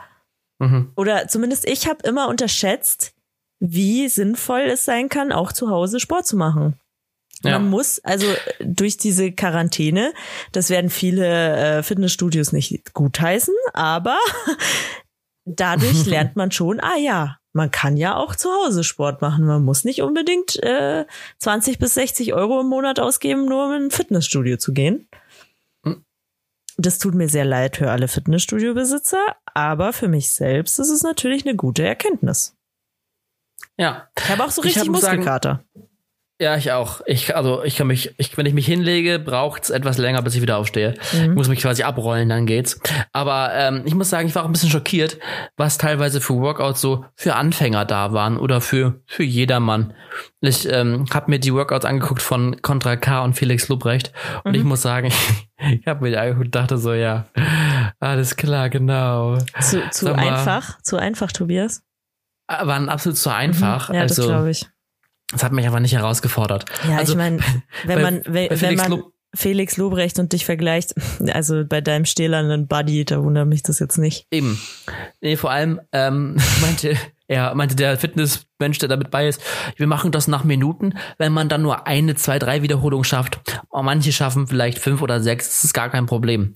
Mhm. 0.59 0.93
oder 0.97 1.27
zumindest 1.29 1.67
ich 1.69 1.89
habe 1.89 2.07
immer 2.07 2.29
unterschätzt, 2.29 3.15
wie 3.59 4.09
sinnvoll 4.09 4.63
es 4.63 4.85
sein 4.85 5.09
kann, 5.09 5.33
auch 5.33 5.53
zu 5.53 5.71
Hause 5.71 5.99
Sport 5.99 6.27
zu 6.27 6.37
machen. 6.37 6.79
Ja. 7.45 7.59
Man 7.59 7.71
muss, 7.71 7.99
also 8.05 8.27
äh, 8.27 8.37
durch 8.65 8.97
diese 8.99 9.33
Quarantäne, 9.33 10.13
das 10.53 10.71
werden 10.71 10.91
viele 10.91 11.79
äh, 11.79 11.83
Fitnessstudios 11.83 12.53
nicht 12.53 12.93
gutheißen, 12.93 13.55
aber 13.73 14.19
dadurch 15.45 16.07
lernt 16.07 16.37
man 16.37 16.51
schon, 16.51 16.81
ah 16.81 16.97
ja, 16.97 17.39
man 17.53 17.71
kann 17.71 17.97
ja 17.97 18.17
auch 18.17 18.35
zu 18.35 18.49
Hause 18.51 18.83
Sport 18.85 19.21
machen. 19.21 19.45
Man 19.45 19.63
muss 19.65 19.85
nicht 19.85 20.01
unbedingt 20.03 20.63
äh, 20.63 21.05
20 21.39 21.79
bis 21.79 21.95
60 21.95 22.33
Euro 22.33 22.61
im 22.61 22.69
Monat 22.69 22.99
ausgeben, 22.99 23.45
nur 23.47 23.67
um 23.67 23.73
in 23.75 23.83
ein 23.85 23.91
Fitnessstudio 23.91 24.57
zu 24.57 24.73
gehen. 24.73 25.07
Hm. 25.85 26.03
Das 26.79 26.99
tut 26.99 27.15
mir 27.15 27.29
sehr 27.29 27.45
leid 27.45 27.77
für 27.77 27.91
alle 27.91 28.09
Fitnessstudio-Besitzer, 28.09 29.19
aber 29.53 29.93
für 29.93 30.09
mich 30.09 30.33
selbst 30.33 30.79
ist 30.79 30.89
es 30.91 31.03
natürlich 31.03 31.45
eine 31.47 31.55
gute 31.57 31.85
Erkenntnis. 31.85 32.57
Ja. 33.77 34.09
Ich 34.19 34.29
habe 34.31 34.45
auch 34.45 34.51
so 34.51 34.63
Ich 34.63 34.77
richtig 34.77 34.91
muss 34.91 35.03
sagen- 35.03 35.19
Muskelkater. 35.19 35.65
Ja, 36.43 36.57
ich 36.57 36.73
auch. 36.73 37.03
Ich, 37.07 37.37
also 37.37 37.63
ich 37.63 37.77
kann 37.77 37.87
mich, 37.87 38.15
ich, 38.17 38.37
wenn 38.37 38.47
ich 38.47 38.53
mich 38.53 38.67
hinlege, 38.67 39.21
braucht 39.21 39.63
es 39.63 39.71
etwas 39.71 39.97
länger, 39.97 40.23
bis 40.23 40.35
ich 40.35 40.43
wieder 40.43 40.59
aufstehe. 40.59 40.97
Mhm. 41.13 41.23
Ich 41.23 41.31
muss 41.37 41.49
mich 41.49 41.61
quasi 41.61 41.85
abrollen, 41.85 42.29
dann 42.29 42.47
geht's. 42.47 42.81
Aber 43.13 43.53
ähm, 43.55 43.83
ich 43.85 43.95
muss 43.95 44.11
sagen, 44.11 44.27
ich 44.27 44.35
war 44.35 44.43
auch 44.43 44.49
ein 44.49 44.53
bisschen 44.53 44.69
schockiert, 44.69 45.19
was 45.57 45.79
teilweise 45.79 46.21
für 46.21 46.35
Workouts 46.35 46.81
so 46.81 47.05
für 47.15 47.37
Anfänger 47.37 47.85
da 47.85 48.13
waren 48.13 48.39
oder 48.39 48.61
für 48.61 49.01
für 49.07 49.23
jedermann. 49.23 49.95
Ich 50.41 50.69
ähm, 50.69 51.05
habe 51.15 51.31
mir 51.31 51.39
die 51.39 51.55
Workouts 51.55 51.85
angeguckt 51.85 52.23
von 52.23 52.61
Contra 52.61 52.97
K 52.97 53.23
und 53.23 53.35
Felix 53.35 53.69
Lubrecht 53.69 54.13
und 54.43 54.57
ich 54.57 54.65
muss 54.65 54.83
sagen, 54.83 55.13
ich 55.59 55.87
habe 55.87 56.03
mir 56.03 56.11
die 56.11 56.17
angeguckt 56.17 56.47
und 56.47 56.55
dachte 56.57 56.77
so, 56.77 56.93
ja, 56.93 57.27
alles 58.01 58.35
klar, 58.35 58.69
genau. 58.69 59.39
Zu, 59.61 59.89
zu 59.91 60.13
einfach, 60.13 60.83
zu 60.83 60.97
einfach, 60.97 61.31
Tobias. 61.31 61.85
Waren 62.49 62.89
absolut 62.89 63.17
zu 63.17 63.31
einfach. 63.31 63.91
Mhm. 63.91 63.95
Ja, 63.95 64.03
das 64.03 64.19
also, 64.19 64.29
glaube 64.29 64.51
ich. 64.51 64.67
Das 65.33 65.43
hat 65.43 65.53
mich 65.53 65.67
aber 65.67 65.81
nicht 65.81 65.95
herausgefordert. 65.95 66.65
Ja, 66.89 66.99
also, 66.99 67.13
ich 67.13 67.19
meine, 67.19 67.39
wenn 67.85 67.97
bei- 67.97 68.03
man, 68.03 68.23
wenn, 68.27 68.51
wenn 68.51 68.57
Felix 68.59 68.83
man 68.83 68.91
Lob- 68.93 69.13
Felix 69.35 69.77
Lobrecht 69.79 70.19
und 70.19 70.33
dich 70.33 70.45
vergleicht, 70.45 70.95
also 71.33 71.65
bei 71.67 71.81
deinem 71.81 72.05
stählernen 72.05 72.69
Buddy, 72.69 73.05
da 73.05 73.23
wundert 73.23 73.49
mich 73.49 73.63
das 73.63 73.79
jetzt 73.79 73.97
nicht. 73.99 74.27
Eben. 74.31 74.61
Nee, 75.21 75.37
vor 75.37 75.51
allem 75.51 75.81
ähm, 75.93 76.37
meinte 76.61 76.97
er, 77.33 77.55
meinte 77.55 77.75
der 77.75 77.97
Fitnessmensch, 77.97 78.79
der 78.79 78.89
damit 78.89 79.11
bei 79.11 79.27
ist, 79.27 79.43
wir 79.77 79.87
machen 79.87 80.13
das 80.13 80.29
nach 80.29 80.45
Minuten, 80.45 80.95
wenn 81.19 81.33
man 81.33 81.49
dann 81.49 81.63
nur 81.63 81.87
eine, 81.87 82.15
zwei, 82.15 82.39
drei 82.39 82.63
Wiederholungen 82.63 83.05
schafft. 83.05 83.41
Und 83.71 83.85
manche 83.87 84.13
schaffen 84.13 84.47
vielleicht 84.47 84.79
fünf 84.79 85.01
oder 85.01 85.21
sechs, 85.21 85.47
das 85.47 85.65
ist 85.65 85.73
gar 85.73 85.89
kein 85.89 86.07
Problem. 86.07 86.55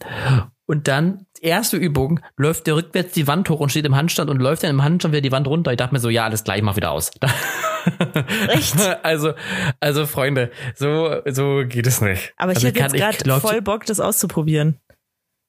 Und 0.67 0.89
dann, 0.89 1.27
erste 1.41 1.77
Übung, 1.77 2.21
läuft 2.37 2.67
der 2.67 2.77
rückwärts 2.77 3.13
die 3.13 3.27
Wand 3.27 3.49
hoch 3.49 3.61
und 3.61 3.71
steht 3.71 3.87
im 3.87 3.97
Handstand 3.97 4.29
und 4.29 4.39
läuft 4.41 4.65
dann 4.65 4.71
im 4.71 4.83
Handstand 4.83 5.13
wieder 5.13 5.23
die 5.23 5.33
Wand 5.33 5.47
runter. 5.47 5.71
Ich 5.71 5.77
dachte 5.77 5.95
mir 5.95 6.01
so, 6.01 6.11
ja, 6.11 6.25
alles 6.25 6.45
gleich, 6.45 6.61
mach 6.61 6.77
wieder 6.77 6.91
aus. 6.91 7.13
Echt? 8.49 8.75
Also, 9.03 9.33
also 9.81 10.07
Freunde, 10.07 10.51
so, 10.75 11.21
so 11.27 11.63
geht 11.67 11.87
es 11.87 12.01
nicht. 12.01 12.35
Aber 12.37 12.53
ich 12.53 12.59
also 12.59 12.69
hätte 12.69 12.97
jetzt 12.97 13.25
gerade 13.25 13.41
voll 13.41 13.63
Bock, 13.63 13.87
das 13.87 14.01
auszuprobieren. 14.01 14.81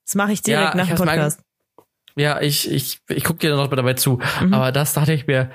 Das 0.06 0.16
mache 0.16 0.32
ich 0.32 0.42
direkt 0.42 0.76
Ja, 0.76 0.76
nach 0.76 0.88
dem 0.88 0.96
Podcast. 0.96 1.42
Ja, 2.18 2.42
ich, 2.42 2.70
ich, 2.70 3.00
ich 3.10 3.24
gucke 3.24 3.40
dir 3.40 3.56
noch 3.56 3.68
dabei 3.68 3.94
zu. 3.94 4.20
Mhm. 4.42 4.54
Aber 4.54 4.72
das 4.72 4.94
dachte 4.94 5.14
ich 5.14 5.28
mir, 5.28 5.52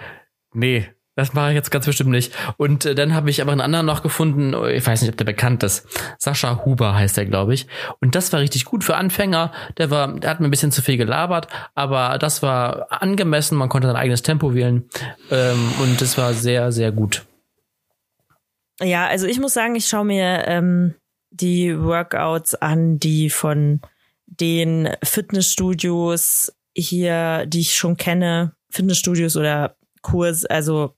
nee, 0.54 0.88
das 1.16 1.34
mache 1.34 1.50
ich 1.50 1.54
jetzt 1.56 1.70
ganz 1.70 1.86
bestimmt 1.86 2.10
nicht. 2.10 2.32
Und 2.56 2.86
äh, 2.86 2.94
dann 2.94 3.14
habe 3.14 3.30
ich 3.30 3.42
aber 3.42 3.50
einen 3.50 3.60
anderen 3.60 3.84
noch 3.84 4.02
gefunden, 4.02 4.54
ich 4.70 4.86
weiß 4.86 5.02
nicht, 5.02 5.10
ob 5.10 5.16
der 5.16 5.24
bekannt 5.24 5.64
ist. 5.64 5.86
Sascha 6.18 6.64
Huber 6.64 6.94
heißt 6.94 7.16
der, 7.16 7.26
glaube 7.26 7.52
ich. 7.52 7.66
Und 8.00 8.14
das 8.14 8.32
war 8.32 8.40
richtig 8.40 8.64
gut 8.64 8.84
für 8.84 8.96
Anfänger. 8.96 9.50
Der 9.76 9.90
war, 9.90 10.08
der 10.08 10.30
hat 10.30 10.38
mir 10.38 10.46
ein 10.46 10.52
bisschen 10.52 10.70
zu 10.70 10.82
viel 10.82 10.96
gelabert, 10.96 11.48
aber 11.74 12.16
das 12.18 12.42
war 12.42 12.86
angemessen. 12.90 13.58
Man 13.58 13.68
konnte 13.68 13.88
sein 13.88 13.96
eigenes 13.96 14.22
Tempo 14.22 14.54
wählen. 14.54 14.88
Ähm, 15.32 15.72
und 15.82 16.00
das 16.00 16.16
war 16.16 16.32
sehr, 16.32 16.70
sehr 16.70 16.92
gut. 16.92 17.26
Ja, 18.80 19.06
also 19.08 19.26
ich 19.26 19.40
muss 19.40 19.52
sagen, 19.52 19.74
ich 19.74 19.86
schaue 19.86 20.04
mir 20.04 20.44
ähm, 20.46 20.94
die 21.30 21.76
Workouts 21.78 22.54
an, 22.54 22.98
die 22.98 23.30
von 23.30 23.80
den 24.40 24.88
Fitnessstudios 25.02 26.52
hier, 26.76 27.44
die 27.46 27.60
ich 27.60 27.74
schon 27.74 27.96
kenne, 27.96 28.54
Fitnessstudios 28.70 29.36
oder 29.36 29.76
Kurs, 30.00 30.44
also 30.46 30.94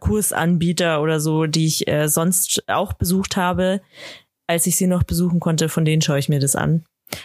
Kursanbieter 0.00 1.02
oder 1.02 1.20
so, 1.20 1.46
die 1.46 1.66
ich 1.66 1.86
äh, 1.88 2.08
sonst 2.08 2.64
auch 2.68 2.94
besucht 2.94 3.36
habe, 3.36 3.82
als 4.46 4.66
ich 4.66 4.76
sie 4.76 4.86
noch 4.86 5.02
besuchen 5.02 5.40
konnte, 5.40 5.68
von 5.68 5.84
denen 5.84 6.00
schaue 6.02 6.18
ich 6.18 6.28
mir 6.28 6.40
das 6.40 6.56
an, 6.56 6.84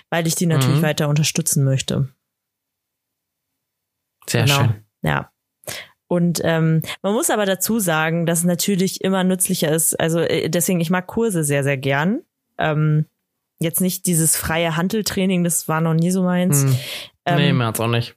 weil 0.10 0.28
ich 0.28 0.36
die 0.36 0.48
natürlich 0.48 0.80
Mhm. 0.80 0.82
weiter 0.82 1.08
unterstützen 1.08 1.64
möchte. 1.64 2.10
Sehr 4.28 4.44
Genau. 4.46 4.58
schön. 4.58 4.86
Ja. 5.04 5.32
Und 6.08 6.42
ähm, 6.44 6.82
man 7.02 7.14
muss 7.14 7.30
aber 7.30 7.46
dazu 7.46 7.80
sagen, 7.80 8.26
dass 8.26 8.40
es 8.40 8.46
natürlich 8.46 9.02
immer 9.02 9.24
nützlicher 9.24 9.72
ist. 9.72 9.98
Also 9.98 10.20
äh, 10.20 10.50
deswegen, 10.50 10.82
ich 10.82 10.90
mag 10.90 11.08
Kurse 11.08 11.44
sehr, 11.44 11.64
sehr 11.64 11.78
gern. 11.78 12.22
Ähm, 12.58 13.06
jetzt 13.62 13.82
nicht 13.82 14.06
dieses 14.08 14.36
freie 14.36 14.76
Handeltraining, 14.76 15.44
das 15.44 15.68
war 15.68 15.82
noch 15.82 15.94
nie 15.94 16.12
so 16.12 16.24
meins. 16.24 16.64
Hm. 16.64 16.76
Ähm, 17.26 17.38
nee, 17.38 17.54
mir 17.54 17.66
hat's 17.68 17.80
auch 17.80 17.88
nicht. 17.88 18.16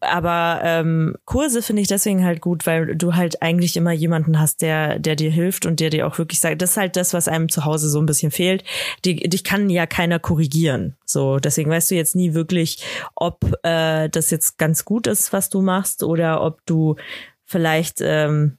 aber 0.00 0.60
ähm, 0.64 1.14
Kurse 1.26 1.62
finde 1.62 1.82
ich 1.82 1.88
deswegen 1.88 2.24
halt 2.24 2.40
gut, 2.40 2.66
weil 2.66 2.96
du 2.96 3.14
halt 3.14 3.42
eigentlich 3.42 3.76
immer 3.76 3.92
jemanden 3.92 4.40
hast, 4.40 4.62
der, 4.62 4.98
der 4.98 5.14
dir 5.14 5.30
hilft 5.30 5.66
und 5.66 5.78
der 5.78 5.90
dir 5.90 6.06
auch 6.06 6.18
wirklich 6.18 6.40
sagt, 6.40 6.60
das 6.62 6.72
ist 6.72 6.76
halt 6.76 6.96
das, 6.96 7.14
was 7.14 7.28
einem 7.28 7.48
zu 7.48 7.64
Hause 7.64 7.88
so 7.88 8.00
ein 8.00 8.06
bisschen 8.06 8.30
fehlt. 8.30 8.64
Die, 9.04 9.16
dich 9.16 9.44
kann 9.44 9.70
ja 9.70 9.86
keiner 9.86 10.18
korrigieren. 10.18 10.96
So, 11.04 11.38
deswegen 11.38 11.70
weißt 11.70 11.90
du 11.90 11.94
jetzt 11.94 12.16
nie 12.16 12.34
wirklich, 12.34 12.82
ob 13.14 13.44
äh, 13.62 14.08
das 14.08 14.30
jetzt 14.30 14.58
ganz 14.58 14.84
gut 14.84 15.06
ist, 15.06 15.32
was 15.32 15.50
du 15.50 15.62
machst, 15.62 16.02
oder 16.02 16.42
ob 16.42 16.64
du 16.66 16.96
vielleicht 17.44 17.98
ähm, 18.00 18.58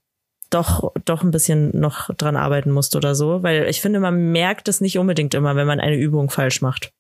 doch 0.54 0.92
doch 1.06 1.24
ein 1.24 1.32
bisschen 1.32 1.78
noch 1.80 2.14
dran 2.16 2.36
arbeiten 2.36 2.72
musst 2.72 2.96
oder 2.96 3.16
so. 3.16 3.44
Weil 3.44 3.68
ich 3.70 3.82
finde, 3.82 4.00
man 4.00 4.32
merkt 4.32 4.68
es 4.68 4.82
nicht 4.82 4.98
unbedingt 4.98 5.34
immer, 5.34 5.56
wenn 5.56 5.68
man 5.68 5.80
eine 5.80 5.96
Übung 5.98 6.30
falsch 6.30 6.62
macht. 6.62 6.92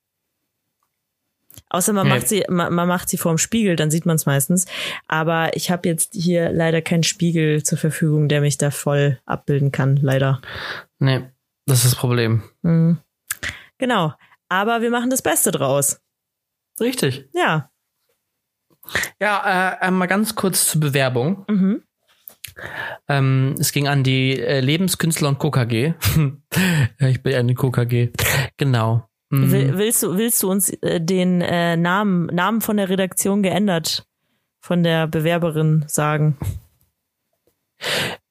Außer 1.70 1.94
man 1.94 2.08
Nee. 2.08 2.14
macht 2.14 2.28
sie, 2.28 2.44
man, 2.50 2.74
man 2.74 2.88
macht 2.88 3.10
sie 3.10 3.18
vorm 3.18 3.38
Spiegel, 3.38 3.76
dann 3.76 3.90
sieht 3.92 4.06
man 4.06 4.16
es 4.16 4.26
meistens. 4.26 4.66
Aber 5.08 5.56
ich 5.56 5.72
habe 5.72 5.88
jetzt 5.90 6.14
hier 6.14 6.52
leider 6.52 6.82
keinen 6.82 7.04
Spiegel 7.04 7.64
zur 7.64 7.78
Verfügung, 7.78 8.28
der 8.30 8.42
mich 8.42 8.58
da 8.58 8.70
voll 8.72 9.20
abbilden 9.26 9.72
kann, 9.72 9.98
leider. 9.98 10.40
Nee, 11.00 11.24
das 11.66 11.80
ist 11.84 11.94
das 11.94 11.96
Problem. 11.96 12.44
Mhm. 12.62 12.98
Genau. 13.80 14.14
Aber 14.50 14.82
wir 14.82 14.92
machen 14.92 15.10
das 15.10 15.22
Beste 15.24 15.52
draus. 15.52 16.00
Richtig. 16.80 17.28
Ja. 17.34 17.70
Ja, 19.20 19.74
äh, 19.74 19.86
einmal 19.86 20.08
ganz 20.08 20.36
kurz 20.36 20.68
zur 20.68 20.82
Bewerbung. 20.82 21.46
Mhm. 21.48 21.84
Ähm, 23.08 23.56
es 23.60 23.72
ging 23.72 23.88
an 23.88 24.04
die 24.04 24.40
äh, 24.40 24.60
Lebenskünstler 24.60 25.30
und 25.30 25.40
KKG. 25.40 25.94
ich 27.00 27.24
bin 27.24 27.34
ja 27.34 27.40
eine 27.40 27.56
KKG. 27.56 28.12
Genau. 28.58 29.08
Mhm. 29.30 29.52
Will, 29.52 29.78
willst, 29.78 30.04
du, 30.04 30.18
willst 30.18 30.44
du 30.44 30.52
uns 30.52 30.70
äh, 30.70 31.02
den 31.02 31.42
äh, 31.42 31.76
Namen, 31.76 32.28
Namen 32.28 32.62
von 32.62 32.78
der 32.78 32.90
Redaktion 32.90 33.42
geändert 33.44 34.06
von 34.62 34.84
der 34.84 35.08
Bewerberin 35.08 35.84
sagen? 35.88 36.38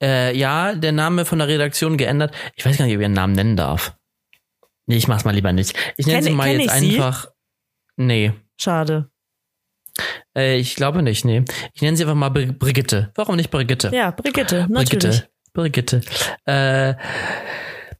Äh, 0.01 0.35
ja, 0.35 0.73
der 0.73 0.91
Name 0.91 1.25
von 1.25 1.39
der 1.39 1.47
Redaktion 1.47 1.97
geändert. 1.97 2.33
Ich 2.55 2.65
weiß 2.65 2.77
gar 2.77 2.85
nicht, 2.85 2.95
ob 2.95 2.99
ich 2.99 3.03
ihren 3.03 3.13
Namen 3.13 3.33
nennen 3.33 3.55
darf. 3.55 3.95
Nee, 4.85 4.97
ich 4.97 5.07
mach's 5.07 5.25
mal 5.25 5.33
lieber 5.33 5.53
nicht. 5.53 5.77
Ich 5.97 6.07
nenne 6.07 6.23
sie 6.23 6.31
mal 6.31 6.49
jetzt 6.49 6.73
ich 6.75 6.79
sie? 6.79 6.95
einfach. 6.95 7.27
Nee. 7.95 8.33
Schade. 8.59 9.09
Äh, 10.35 10.57
ich 10.57 10.75
glaube 10.75 11.03
nicht, 11.03 11.25
nee. 11.25 11.43
Ich 11.73 11.81
nenne 11.81 11.95
sie 11.97 12.03
einfach 12.03 12.15
mal 12.15 12.29
Bri- 12.29 12.51
Brigitte. 12.57 13.11
Warum 13.15 13.35
nicht 13.35 13.51
Brigitte? 13.51 13.91
Ja, 13.93 14.11
Brigitte, 14.11 14.67
natürlich. 14.69 15.23
Brigitte. 15.53 16.01
Brigitte. 16.01 16.01
Äh, 16.45 16.95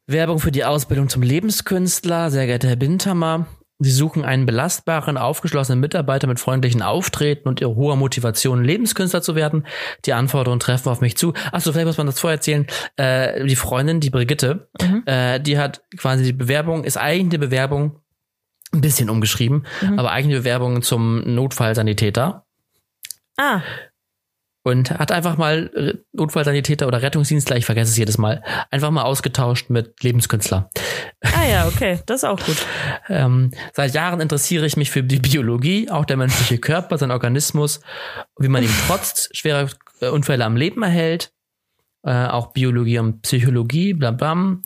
Werbung 0.06 0.38
für 0.38 0.50
die 0.52 0.64
Ausbildung 0.64 1.08
zum 1.08 1.22
Lebenskünstler, 1.22 2.30
sehr 2.30 2.46
geehrter 2.46 2.68
Herr 2.68 2.76
Bindhammer. 2.76 3.46
Sie 3.80 3.90
suchen 3.90 4.24
einen 4.24 4.46
belastbaren, 4.46 5.16
aufgeschlossenen 5.18 5.80
Mitarbeiter 5.80 6.26
mit 6.28 6.38
freundlichen 6.38 6.80
Auftreten 6.80 7.48
und 7.48 7.60
ihrer 7.60 7.74
hoher 7.74 7.96
Motivation, 7.96 8.62
Lebenskünstler 8.62 9.20
zu 9.20 9.34
werden. 9.34 9.66
Die 10.04 10.12
Anforderungen 10.12 10.60
treffen 10.60 10.88
auf 10.90 11.00
mich 11.00 11.16
zu. 11.16 11.32
Achso, 11.52 11.72
vielleicht 11.72 11.86
muss 11.86 11.98
man 11.98 12.06
das 12.06 12.20
vorher 12.20 12.36
erzählen. 12.36 12.66
Äh, 12.96 13.44
die 13.46 13.56
Freundin, 13.56 13.98
die 14.00 14.10
Brigitte, 14.10 14.68
Mhm. 14.80 15.02
äh, 15.06 15.40
die 15.40 15.58
hat 15.58 15.82
quasi 15.96 16.22
die 16.22 16.32
Bewerbung, 16.32 16.84
ist 16.84 16.96
eigentlich 16.96 17.34
eine 17.34 17.46
Bewerbung, 17.46 17.98
ein 18.74 18.80
bisschen 18.80 19.08
umgeschrieben, 19.10 19.64
Mhm. 19.80 19.98
aber 19.98 20.10
eigentlich 20.12 20.34
eine 20.34 20.40
Bewerbung 20.40 20.82
zum 20.82 21.20
Notfallsanitäter 21.34 22.44
Ah, 23.36 23.62
und 24.66 24.90
hat 24.92 25.12
einfach 25.12 25.36
mal 25.36 25.98
Notfallsanitäter 26.12 26.86
oder 26.86 27.02
Rettungsdienstler, 27.02 27.56
ich 27.56 27.66
vergesse 27.66 27.90
es 27.90 27.98
jedes 27.98 28.16
Mal, 28.16 28.42
einfach 28.70 28.90
mal 28.90 29.02
ausgetauscht 29.02 29.68
mit 29.70 30.02
Lebenskünstler. 30.02 30.70
ah 31.22 31.44
ja, 31.46 31.66
okay, 31.66 32.00
das 32.06 32.22
ist 32.22 32.24
auch 32.24 32.40
gut. 32.40 32.56
Ähm, 33.10 33.50
seit 33.74 33.92
Jahren 33.92 34.20
interessiere 34.22 34.64
ich 34.64 34.78
mich 34.78 34.90
für 34.90 35.02
die 35.02 35.18
Biologie, 35.18 35.90
auch 35.90 36.06
der 36.06 36.16
menschliche 36.16 36.56
Körper, 36.58 36.96
sein 36.96 37.10
Organismus, 37.10 37.80
wie 38.38 38.48
man 38.48 38.62
ihn 38.62 38.70
trotz 38.86 39.28
schwerer 39.36 39.68
Unfälle 40.10 40.42
am 40.46 40.56
Leben 40.56 40.82
erhält. 40.82 41.32
Äh, 42.02 42.28
auch 42.28 42.54
Biologie 42.54 42.98
und 42.98 43.20
Psychologie, 43.20 43.92
bla 43.92 44.10
bla. 44.12 44.56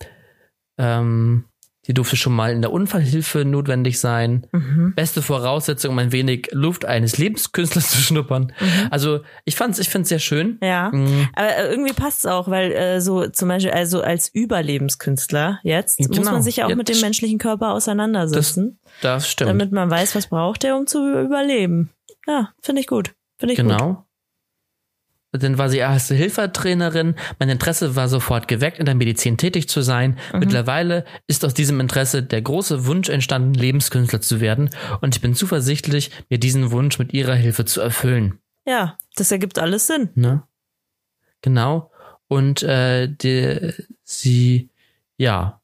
Ähm, 0.78 1.46
die 1.89 1.95
durfte 1.95 2.16
schon 2.16 2.34
mal 2.34 2.53
in 2.53 2.61
der 2.62 2.70
Unfallhilfe 2.70 3.45
notwendig 3.45 3.99
sein. 3.99 4.47
Mhm. 4.53 4.93
Beste 4.95 5.22
Voraussetzung, 5.22 5.93
um 5.93 5.99
ein 5.99 6.12
wenig 6.12 6.49
Luft 6.53 6.84
eines 6.84 7.18
Lebenskünstlers 7.18 7.91
zu 7.93 7.99
schnuppern. 7.99 8.53
Also 8.91 9.20
ich 9.45 9.57
fand's, 9.57 9.78
ich 9.78 9.89
find's 9.89 10.11
sehr 10.11 10.18
schön. 10.18 10.59
Ja. 10.62 10.91
Mhm. 10.93 11.28
Aber 11.34 11.49
äh, 11.57 11.70
irgendwie 11.70 11.95
passt 11.95 12.18
es 12.18 12.26
auch, 12.26 12.49
weil 12.49 12.72
äh, 12.72 13.01
so 13.01 13.26
zum 13.28 13.49
Beispiel 13.49 13.72
also 13.72 14.03
als 14.03 14.28
Überlebenskünstler 14.32 15.61
jetzt 15.62 15.99
muss 16.01 16.09
Genau. 16.16 16.32
man 16.32 16.43
sich 16.43 16.57
ja 16.57 16.66
auch 16.66 16.70
Ja, 16.70 16.76
mit 16.76 16.89
dem 16.89 16.95
das- 16.95 17.03
menschlichen 17.03 17.39
Körper 17.39 17.72
auseinandersetzen, 17.72 18.78
Das 19.03 19.28
stimmt. 19.28 19.51
damit 19.51 19.72
man 19.72 19.91
weiß, 19.91 20.14
was 20.14 20.26
braucht 20.28 20.64
er, 20.64 20.76
um 20.76 20.86
zu 20.86 20.99
überleben. 21.24 21.91
Ja, 22.26 22.51
finde 22.62 22.80
ich 22.82 22.86
gut. 22.86 23.14
Finde 23.39 23.55
ich 23.55 23.61
gut. 23.61 23.68
Genau. 23.68 24.05
Dann 25.33 25.59
war 25.59 25.68
sie 25.68 25.79
erste 25.79 26.14
Hilfertrainerin. 26.14 27.14
Mein 27.39 27.51
Interesse 27.51 27.97
war 27.97 28.09
sofort 28.09 28.49
geweckt, 28.49 28.79
in 28.79 28.87
der 28.87 28.95
Medizin 28.95 29.37
tätig 29.37 29.68
zu 29.68 29.83
sein. 29.83 30.18
Mhm. 30.33 30.39
Mittlerweile 30.39 31.05
ist 31.26 31.45
aus 31.45 31.53
diesem 31.53 31.81
Interesse 31.81 32.22
der 32.22 32.41
große 32.41 32.87
Wunsch 32.87 33.11
entstanden, 33.11 33.53
Lebenskünstler 33.55 34.20
zu 34.22 34.41
werden. 34.41 34.70
Und 35.01 35.16
ich 35.16 35.20
bin 35.20 35.35
zuversichtlich, 35.35 36.11
mir 36.31 36.39
diesen 36.39 36.70
Wunsch 36.70 36.99
mit 36.99 37.12
ihrer 37.12 37.35
Hilfe 37.35 37.66
zu 37.66 37.81
erfüllen. 37.81 38.39
Ja, 38.66 38.97
das 39.16 39.31
ergibt 39.31 39.59
alles 39.59 39.87
Sinn. 39.87 40.11
Ne? 40.14 40.43
Genau. 41.43 41.91
Und 42.29 42.62
äh, 42.62 43.09
die, 43.09 43.72
sie, 44.05 44.70
ja. 45.16 45.57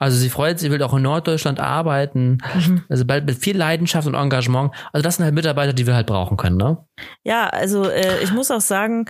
Also 0.00 0.16
sie 0.16 0.30
freut 0.30 0.58
sich, 0.58 0.68
sie 0.68 0.72
will 0.72 0.82
auch 0.82 0.94
in 0.94 1.02
Norddeutschland 1.02 1.60
arbeiten. 1.60 2.38
Mhm. 2.54 2.82
Also 2.88 3.04
bald 3.04 3.26
mit 3.26 3.36
viel 3.38 3.56
Leidenschaft 3.56 4.08
und 4.08 4.14
Engagement. 4.14 4.72
Also 4.92 5.02
das 5.02 5.16
sind 5.16 5.24
halt 5.26 5.34
Mitarbeiter, 5.34 5.72
die 5.74 5.86
wir 5.86 5.94
halt 5.94 6.06
brauchen 6.06 6.36
können, 6.36 6.56
ne? 6.56 6.78
Ja, 7.22 7.48
also 7.48 7.84
äh, 7.84 8.22
ich 8.24 8.32
muss 8.32 8.50
auch 8.50 8.62
sagen, 8.62 9.04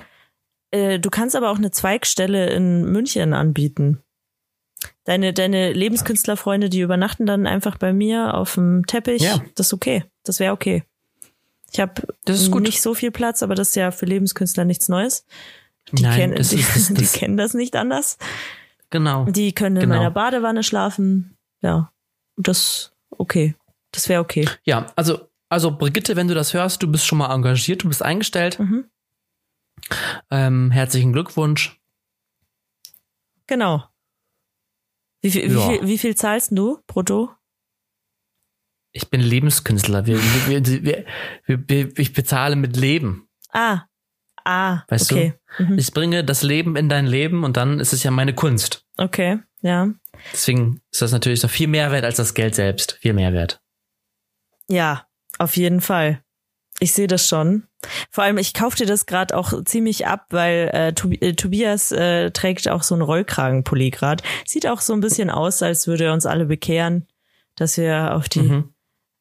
äh, 0.72 0.98
du 0.98 1.08
kannst 1.08 1.36
aber 1.36 1.50
auch 1.50 1.58
eine 1.58 1.70
Zweigstelle 1.70 2.50
in 2.50 2.84
München 2.90 3.32
anbieten. 3.34 4.02
Deine, 5.04 5.32
deine 5.32 5.72
Lebenskünstlerfreunde, 5.72 6.68
die 6.70 6.80
übernachten 6.80 7.24
dann 7.26 7.46
einfach 7.46 7.76
bei 7.78 7.92
mir 7.92 8.34
auf 8.34 8.54
dem 8.54 8.84
Teppich. 8.86 9.22
Ja. 9.22 9.40
Das 9.54 9.68
ist 9.68 9.72
okay. 9.74 10.04
Das 10.24 10.40
wäre 10.40 10.52
okay. 10.52 10.82
Ich 11.72 11.78
habe 11.80 12.02
nicht 12.60 12.82
so 12.82 12.94
viel 12.94 13.10
Platz, 13.12 13.42
aber 13.44 13.54
das 13.54 13.68
ist 13.68 13.74
ja 13.76 13.92
für 13.92 14.06
Lebenskünstler 14.06 14.64
nichts 14.64 14.88
Neues. 14.88 15.24
Die, 15.92 16.02
Nein, 16.02 16.34
das 16.34 16.48
die, 16.48 16.56
ist- 16.56 16.90
das- 16.90 16.94
die 17.12 17.18
kennen 17.18 17.36
das 17.36 17.54
nicht 17.54 17.76
anders. 17.76 18.18
Genau. 18.90 19.24
Die 19.26 19.52
können 19.52 19.76
in 19.76 19.82
Genau. 19.82 19.96
meiner 19.96 20.10
Badewanne 20.10 20.62
schlafen. 20.62 21.36
Ja, 21.62 21.92
das 22.36 22.92
okay. 23.10 23.54
Das 23.92 24.08
wäre 24.08 24.20
okay. 24.20 24.48
Ja, 24.64 24.86
also, 24.96 25.28
also 25.48 25.76
Brigitte, 25.76 26.14
wenn 26.16 26.28
du 26.28 26.34
das 26.34 26.54
hörst, 26.54 26.82
du 26.82 26.90
bist 26.90 27.06
schon 27.06 27.18
mal 27.18 27.32
engagiert, 27.34 27.82
du 27.84 27.88
bist 27.88 28.02
eingestellt. 28.02 28.58
Mhm. 28.58 28.84
Ähm, 30.30 30.70
herzlichen 30.70 31.12
Glückwunsch. 31.12 31.80
Genau. 33.46 33.84
Wie 35.22 35.30
viel, 35.30 35.50
Ja. 35.50 35.58
wie, 35.58 35.78
viel, 35.78 35.88
wie 35.88 35.98
viel 35.98 36.14
zahlst 36.16 36.50
du 36.52 36.78
brutto? 36.86 37.30
Ich 38.92 39.08
bin 39.10 39.20
Lebenskünstler. 39.20 40.06
Wir, 40.06 40.18
wir, 40.48 40.64
wir, 40.66 41.04
wir, 41.46 41.68
wir, 41.68 41.98
ich 41.98 42.12
bezahle 42.12 42.56
mit 42.56 42.76
Leben. 42.76 43.28
Ah. 43.50 43.82
Ah, 44.50 44.84
Weißt 44.88 45.12
okay. 45.12 45.34
Mhm. 45.58 45.78
Ich 45.78 45.92
bringe 45.92 46.24
das 46.24 46.42
Leben 46.42 46.74
in 46.76 46.88
dein 46.88 47.06
Leben 47.06 47.44
und 47.44 47.56
dann 47.56 47.78
ist 47.78 47.92
es 47.92 48.02
ja 48.02 48.10
meine 48.10 48.34
Kunst. 48.34 48.84
Okay, 48.96 49.38
ja. 49.60 49.88
Deswegen 50.32 50.80
ist 50.90 51.02
das 51.02 51.12
natürlich 51.12 51.42
noch 51.42 51.50
viel 51.50 51.68
mehr 51.68 51.92
wert 51.92 52.04
als 52.04 52.16
das 52.16 52.34
Geld 52.34 52.54
selbst. 52.56 52.98
Viel 53.00 53.12
mehr 53.12 53.32
wert. 53.32 53.60
Ja, 54.68 55.06
auf 55.38 55.56
jeden 55.56 55.80
Fall. 55.80 56.22
Ich 56.80 56.92
sehe 56.94 57.06
das 57.06 57.26
schon. 57.28 57.64
Vor 58.10 58.24
allem, 58.24 58.38
ich 58.38 58.54
kauf 58.54 58.74
dir 58.74 58.86
das 58.86 59.06
gerade 59.06 59.36
auch 59.36 59.52
ziemlich 59.64 60.06
ab, 60.06 60.26
weil 60.30 60.70
äh, 60.72 60.92
Tobi 60.94 61.16
äh, 61.20 61.34
Tobias 61.34 61.92
äh, 61.92 62.30
trägt 62.30 62.68
auch 62.68 62.82
so 62.82 62.94
einen 62.94 63.02
Rollkragenpulli 63.02 63.90
grad. 63.90 64.22
Sieht 64.46 64.66
auch 64.66 64.80
so 64.80 64.92
ein 64.94 65.00
bisschen 65.00 65.30
aus, 65.30 65.62
als 65.62 65.86
würde 65.86 66.04
er 66.06 66.12
uns 66.12 66.26
alle 66.26 66.46
bekehren, 66.46 67.06
dass 67.56 67.76
wir 67.76 68.14
auf 68.14 68.28
die 68.28 68.40
Mhm. 68.40 68.74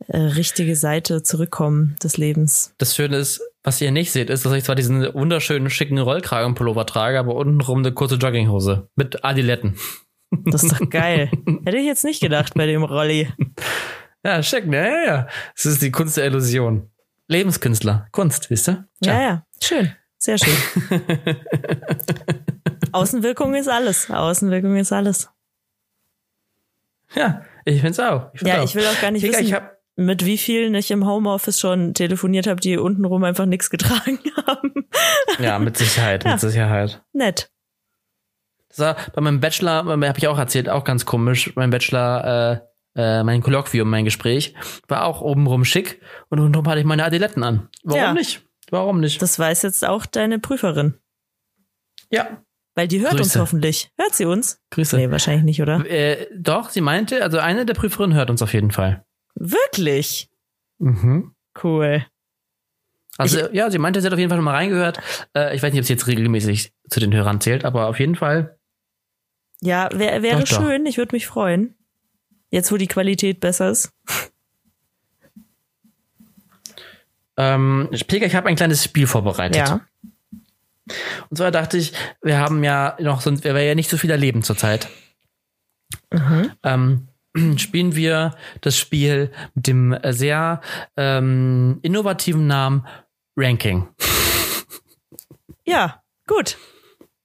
äh, 0.07 0.17
richtige 0.17 0.75
Seite 0.75 1.21
zurückkommen 1.23 1.95
des 2.01 2.17
Lebens. 2.17 2.73
Das 2.77 2.95
Schöne 2.95 3.17
ist, 3.17 3.41
was 3.63 3.81
ihr 3.81 3.91
nicht 3.91 4.11
seht, 4.11 4.29
ist, 4.29 4.45
dass 4.45 4.53
ich 4.53 4.63
zwar 4.63 4.75
diesen 4.75 5.13
wunderschönen, 5.13 5.69
schicken 5.69 5.97
Rollkragenpullover 5.99 6.85
trage, 6.85 7.19
aber 7.19 7.35
untenrum 7.35 7.79
eine 7.79 7.91
kurze 7.93 8.15
Jogginghose 8.15 8.89
mit 8.95 9.23
Adiletten. 9.25 9.77
Das 10.31 10.63
ist 10.63 10.79
doch 10.79 10.89
geil. 10.89 11.29
Hätte 11.65 11.77
ich 11.77 11.85
jetzt 11.85 12.03
nicht 12.05 12.21
gedacht 12.21 12.53
bei 12.55 12.65
dem 12.67 12.83
Rolli. 12.83 13.29
Ja, 14.23 14.43
schick, 14.43 14.67
ne? 14.67 14.87
Ja, 14.89 15.05
ja. 15.05 15.27
Es 15.55 15.65
ist 15.65 15.81
die 15.81 15.91
Kunst 15.91 16.17
der 16.17 16.25
Illusion. 16.25 16.89
Lebenskünstler. 17.27 18.07
Kunst, 18.11 18.49
wisst 18.49 18.69
ihr? 18.69 18.87
Ja, 19.01 19.21
ja. 19.21 19.45
Schön. 19.61 19.93
Sehr 20.17 20.37
schön. 20.37 20.55
Außenwirkung 22.91 23.55
ist 23.55 23.67
alles. 23.69 24.09
Außenwirkung 24.09 24.75
ist 24.75 24.91
alles. 24.91 25.29
Ja, 27.15 27.41
ich 27.65 27.81
find's 27.81 27.99
auch. 27.99 28.29
Ich 28.33 28.39
find's 28.39 28.53
Ja, 28.53 28.61
auch. 28.61 28.65
ich 28.65 28.75
will 28.75 28.85
auch 28.85 29.01
gar 29.01 29.11
nicht 29.11 29.23
Digga, 29.23 29.39
wissen, 29.39 29.47
ich 29.47 29.53
hab, 29.53 29.78
mit 29.99 30.25
wie 30.25 30.37
vielen 30.37 30.73
ich 30.75 30.91
im 30.91 31.05
Homeoffice 31.05 31.59
schon 31.59 31.93
telefoniert 31.93 32.47
habe, 32.47 32.59
die 32.61 32.77
untenrum 32.77 33.23
einfach 33.23 33.45
nichts 33.45 33.69
getragen 33.69 34.19
haben. 34.47 34.87
ja, 35.39 35.59
mit 35.59 35.77
Sicherheit, 35.77 36.23
Ja. 36.23 36.31
mit 36.31 36.39
Sicherheit. 36.39 37.03
Nett. 37.13 37.51
Das 38.69 38.79
war 38.79 38.97
bei 39.13 39.21
meinem 39.21 39.39
Bachelor, 39.39 39.85
habe 39.85 40.13
ich 40.17 40.27
auch 40.27 40.37
erzählt, 40.37 40.69
auch 40.69 40.83
ganz 40.83 41.05
komisch. 41.05 41.53
Mein 41.55 41.69
Bachelor, 41.71 42.61
äh, 42.95 43.19
äh, 43.19 43.23
mein 43.23 43.41
Kolloquium, 43.41 43.89
mein 43.89 44.05
Gespräch, 44.05 44.53
war 44.87 45.05
auch 45.05 45.21
obenrum 45.21 45.65
schick 45.65 46.01
und 46.29 46.39
untenrum 46.39 46.67
hatte 46.67 46.79
ich 46.79 46.85
meine 46.85 47.03
Adiletten 47.03 47.43
an. 47.43 47.69
Warum 47.83 47.99
Ja. 48.01 48.13
nicht? 48.13 48.41
Warum 48.71 48.99
nicht? 48.99 49.21
Das 49.21 49.39
weiß 49.39 49.63
jetzt 49.63 49.83
auch 49.85 50.05
deine 50.05 50.37
Prüferin. 50.39 50.95
ja, 52.11 52.43
Weil 52.75 52.87
die 52.87 53.01
hört 53.01 53.13
uns 53.13 53.21
Grüße. 53.29 53.39
hoffentlich. 53.41 53.91
Hört 53.97 54.13
sie 54.15 54.25
uns? 54.25 54.61
Grüße. 54.69 54.95
Nee, 54.95 55.09
wahrscheinlich 55.11 55.43
nicht, 55.43 55.61
oder? 55.61 55.83
Äh, 55.89 56.27
doch, 56.37 56.69
sie 56.69 56.81
meinte, 56.81 57.23
also 57.23 57.39
eine 57.39 57.65
der 57.65 57.73
Prüferinnen 57.73 58.15
hört 58.15 58.29
uns 58.29 58.41
auf 58.41 58.53
jeden 58.53 58.71
Fall. 58.71 59.03
Wirklich? 59.39 60.29
Mhm. 60.77 61.33
Cool. 61.63 62.05
Also 63.17 63.49
ja, 63.51 63.69
sie 63.69 63.79
meinte, 63.79 63.99
sie 63.99 64.07
hat 64.07 64.13
auf 64.13 64.19
jeden 64.19 64.29
Fall 64.29 64.37
schon 64.37 64.45
mal 64.45 64.55
reingehört. 64.55 64.99
Äh, 65.35 65.55
ich 65.55 65.61
weiß 65.61 65.73
nicht, 65.73 65.81
ob 65.81 65.85
sie 65.85 65.93
jetzt 65.93 66.07
regelmäßig 66.07 66.73
zu 66.89 66.99
den 66.99 67.13
Hörern 67.13 67.41
zählt, 67.41 67.65
aber 67.65 67.87
auf 67.87 67.99
jeden 67.99 68.15
Fall. 68.15 68.57
Ja, 69.61 69.89
wär, 69.91 70.21
wäre 70.21 70.39
Doch, 70.39 70.47
doch. 70.47 70.61
schön. 70.61 70.85
Ich 70.85 70.97
würde 70.97 71.15
mich 71.15 71.27
freuen. 71.27 71.75
Jetzt, 72.49 72.71
wo 72.71 72.77
die 72.77 72.87
Qualität 72.87 73.39
besser 73.41 73.69
ist. 73.69 73.91
Ähm, 77.37 77.89
Pega, 78.07 78.25
ich 78.25 78.35
habe 78.35 78.49
ein 78.49 78.55
kleines 78.55 78.83
Spiel 78.83 79.07
vorbereitet. 79.07 79.67
Ja. 79.67 79.81
Und 81.29 81.37
zwar 81.37 81.51
dachte 81.51 81.77
ich, 81.77 81.93
wir 82.21 82.37
haben 82.37 82.63
ja 82.63 82.97
noch, 82.99 83.21
sonst 83.21 83.43
wir 83.43 83.61
ja 83.61 83.75
nicht 83.75 83.89
so 83.89 83.97
viel 83.97 84.09
erleben 84.09 84.43
zurzeit. 84.43 84.89
Mhm. 86.11 86.51
Ähm, 86.63 87.07
spielen 87.57 87.95
wir 87.95 88.35
das 88.61 88.77
Spiel 88.77 89.31
mit 89.55 89.67
dem 89.67 89.97
sehr 90.09 90.61
ähm, 90.97 91.79
innovativen 91.81 92.47
Namen 92.47 92.85
Ranking. 93.37 93.87
Ja, 95.65 96.01
gut. 96.25 96.57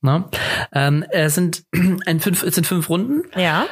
Ne? 0.03 0.29
Ähm, 0.73 1.03
es, 1.11 1.35
sind 1.35 1.65
ein 2.07 2.21
fünf, 2.21 2.43
es 2.43 2.55
sind 2.57 2.67
fünf 2.67 2.91
Runden 2.91 3.23
Ja. 3.41 3.67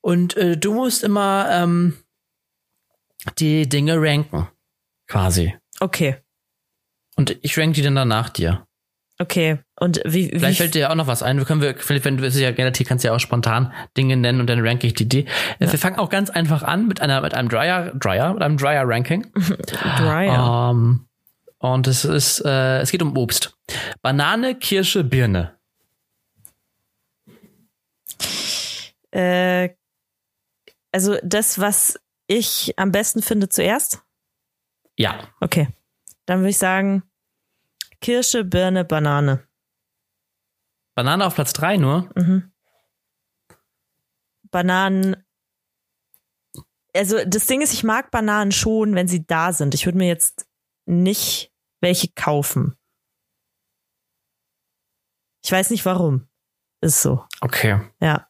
und 0.00 0.36
äh, 0.36 0.56
du 0.56 0.72
musst 0.72 1.02
immer 1.02 1.48
ähm, 1.50 1.96
die 3.38 3.68
Dinge 3.68 4.00
ranken, 4.00 4.46
quasi. 5.08 5.56
Okay. 5.80 6.18
Und 7.16 7.36
ich 7.42 7.58
rank 7.58 7.74
die 7.74 7.82
dann 7.82 7.96
dann 7.96 8.06
nach 8.08 8.28
dir. 8.28 8.68
Okay. 9.20 9.58
Und 9.78 10.00
wie, 10.04 10.32
wie 10.32 10.38
Vielleicht 10.38 10.58
fällt 10.58 10.74
dir 10.74 10.80
ja 10.80 10.90
auch 10.90 10.96
noch 10.96 11.06
was 11.06 11.22
ein. 11.22 11.38
Wir 11.38 11.44
können 11.44 11.60
wir, 11.60 11.76
vielleicht, 11.76 12.04
wenn 12.04 12.16
du 12.16 12.26
es 12.26 12.38
ja 12.38 12.48
relativ 12.48 12.88
kannst, 12.88 13.04
du 13.04 13.08
ja 13.08 13.14
auch 13.14 13.20
spontan 13.20 13.72
Dinge 13.96 14.16
nennen 14.16 14.40
und 14.40 14.48
dann 14.48 14.66
ranke 14.66 14.88
ich 14.88 14.94
die. 14.94 15.08
die. 15.08 15.26
Wir 15.58 15.68
fangen 15.68 15.98
auch 15.98 16.10
ganz 16.10 16.30
einfach 16.30 16.62
an 16.62 16.88
mit 16.88 17.00
einer, 17.00 17.20
mit 17.20 17.32
einem 17.34 17.48
Dryer, 17.48 17.92
Dryer, 17.94 18.34
mit 18.34 18.42
einem 18.42 18.56
Dryer 18.56 18.82
Ranking. 18.84 19.32
Dryer. 19.98 20.70
Ähm, 20.70 21.06
und 21.58 21.86
es 21.86 22.04
ist, 22.04 22.44
äh, 22.44 22.80
es 22.80 22.90
geht 22.90 23.02
um 23.02 23.16
Obst. 23.16 23.56
Banane, 24.02 24.56
Kirsche, 24.56 25.04
Birne. 25.04 25.56
Äh, 29.12 29.70
also 30.90 31.16
das, 31.22 31.60
was 31.60 32.00
ich 32.26 32.74
am 32.76 32.90
besten 32.90 33.22
finde 33.22 33.48
zuerst. 33.48 34.02
Ja. 34.96 35.18
Okay. 35.40 35.68
Dann 36.26 36.40
würde 36.40 36.50
ich 36.50 36.58
sagen 36.58 37.04
Kirsche, 38.04 38.44
Birne, 38.44 38.84
Banane. 38.84 39.48
Banane 40.94 41.24
auf 41.24 41.36
Platz 41.36 41.54
drei 41.54 41.78
nur. 41.78 42.10
Mhm. 42.14 42.52
Bananen. 44.50 45.24
Also 46.94 47.24
das 47.24 47.46
Ding 47.46 47.62
ist, 47.62 47.72
ich 47.72 47.82
mag 47.82 48.10
Bananen 48.10 48.52
schon, 48.52 48.94
wenn 48.94 49.08
sie 49.08 49.26
da 49.26 49.54
sind. 49.54 49.72
Ich 49.72 49.86
würde 49.86 49.96
mir 49.96 50.06
jetzt 50.06 50.46
nicht 50.84 51.50
welche 51.80 52.12
kaufen. 52.12 52.76
Ich 55.42 55.50
weiß 55.50 55.70
nicht 55.70 55.86
warum. 55.86 56.28
Ist 56.82 57.00
so. 57.00 57.26
Okay. 57.40 57.90
Ja. 58.00 58.28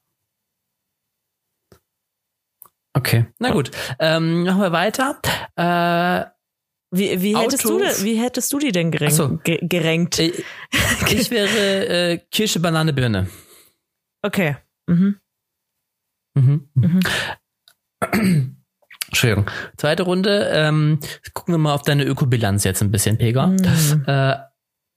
Okay. 2.92 3.26
Na 3.40 3.50
gut. 3.50 3.72
Ähm, 3.98 4.44
machen 4.44 4.60
wir 4.60 4.70
weiter. 4.70 5.20
Äh, 5.56 6.32
Wie, 6.96 7.20
wie, 7.22 7.36
hättest, 7.36 7.64
du, 7.64 7.80
wie 7.80 8.20
hättest 8.20 8.52
du 8.52 8.58
die 8.60 8.70
denn 8.70 8.92
gerenkt? 8.92 9.14
So. 9.14 9.38
Ge 9.42 9.58
gerenkt? 9.62 10.20
äh, 10.20 10.32
ich 11.10 11.30
wäre 11.30 11.86
äh, 11.88 12.18
Kirsche, 12.30 12.60
Banane, 12.60 12.92
Birne. 12.92 13.28
Okay. 14.22 14.56
Mhm. 14.86 15.18
Mhm. 16.34 16.68
Mhm. 16.74 17.00
Entschuldigung. 19.08 19.50
Zweite 19.76 20.04
Runde. 20.04 20.50
Ähm, 20.52 21.00
gucken 21.32 21.54
wir 21.54 21.58
mal 21.58 21.74
auf 21.74 21.82
deine 21.82 22.04
Ökobilanz 22.04 22.62
jetzt 22.64 22.80
ein 22.82 22.90
bisschen, 22.92 23.18
Pega. 23.18 23.48
Mhm. 23.48 24.04
Äh, 24.06 24.36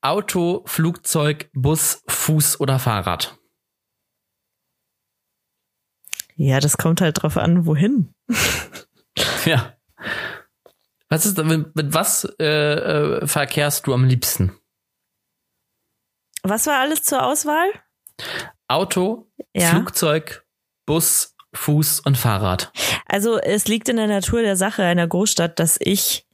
Auto, 0.02 0.64
Flugzeug, 0.68 1.50
Bus, 1.54 2.04
Fuß 2.08 2.60
oder 2.60 2.78
Fahrrad? 2.78 3.38
Ja, 6.36 6.60
das 6.60 6.78
kommt 6.78 7.02
halt 7.02 7.22
drauf 7.24 7.38
an, 7.38 7.66
wohin. 7.66 8.14
Ja. 9.46 9.74
Was 11.10 11.26
ist, 11.26 11.38
mit, 11.38 11.76
mit 11.76 11.94
was 11.94 12.26
äh, 12.40 12.46
äh, 12.46 13.28
verkehrst 13.28 13.88
du 13.88 13.94
am 13.94 14.04
liebsten? 14.04 14.58
Was 16.44 16.68
war 16.68 16.80
alles 16.80 17.04
zur 17.04 17.26
Auswahl? 17.26 17.68
Auto, 18.68 19.32
Ja. 19.54 19.70
Flugzeug, 19.70 20.46
Bus, 20.86 21.36
Fuß 21.54 22.02
und 22.02 22.18
Fahrrad. 22.18 22.72
Also 23.06 23.38
es 23.38 23.68
liegt 23.68 23.90
in 23.90 23.98
der 23.98 24.08
Natur 24.08 24.42
der 24.42 24.56
Sache 24.58 24.84
einer 24.84 25.08
Großstadt, 25.08 25.60
dass 25.60 25.78
ich 25.80 26.28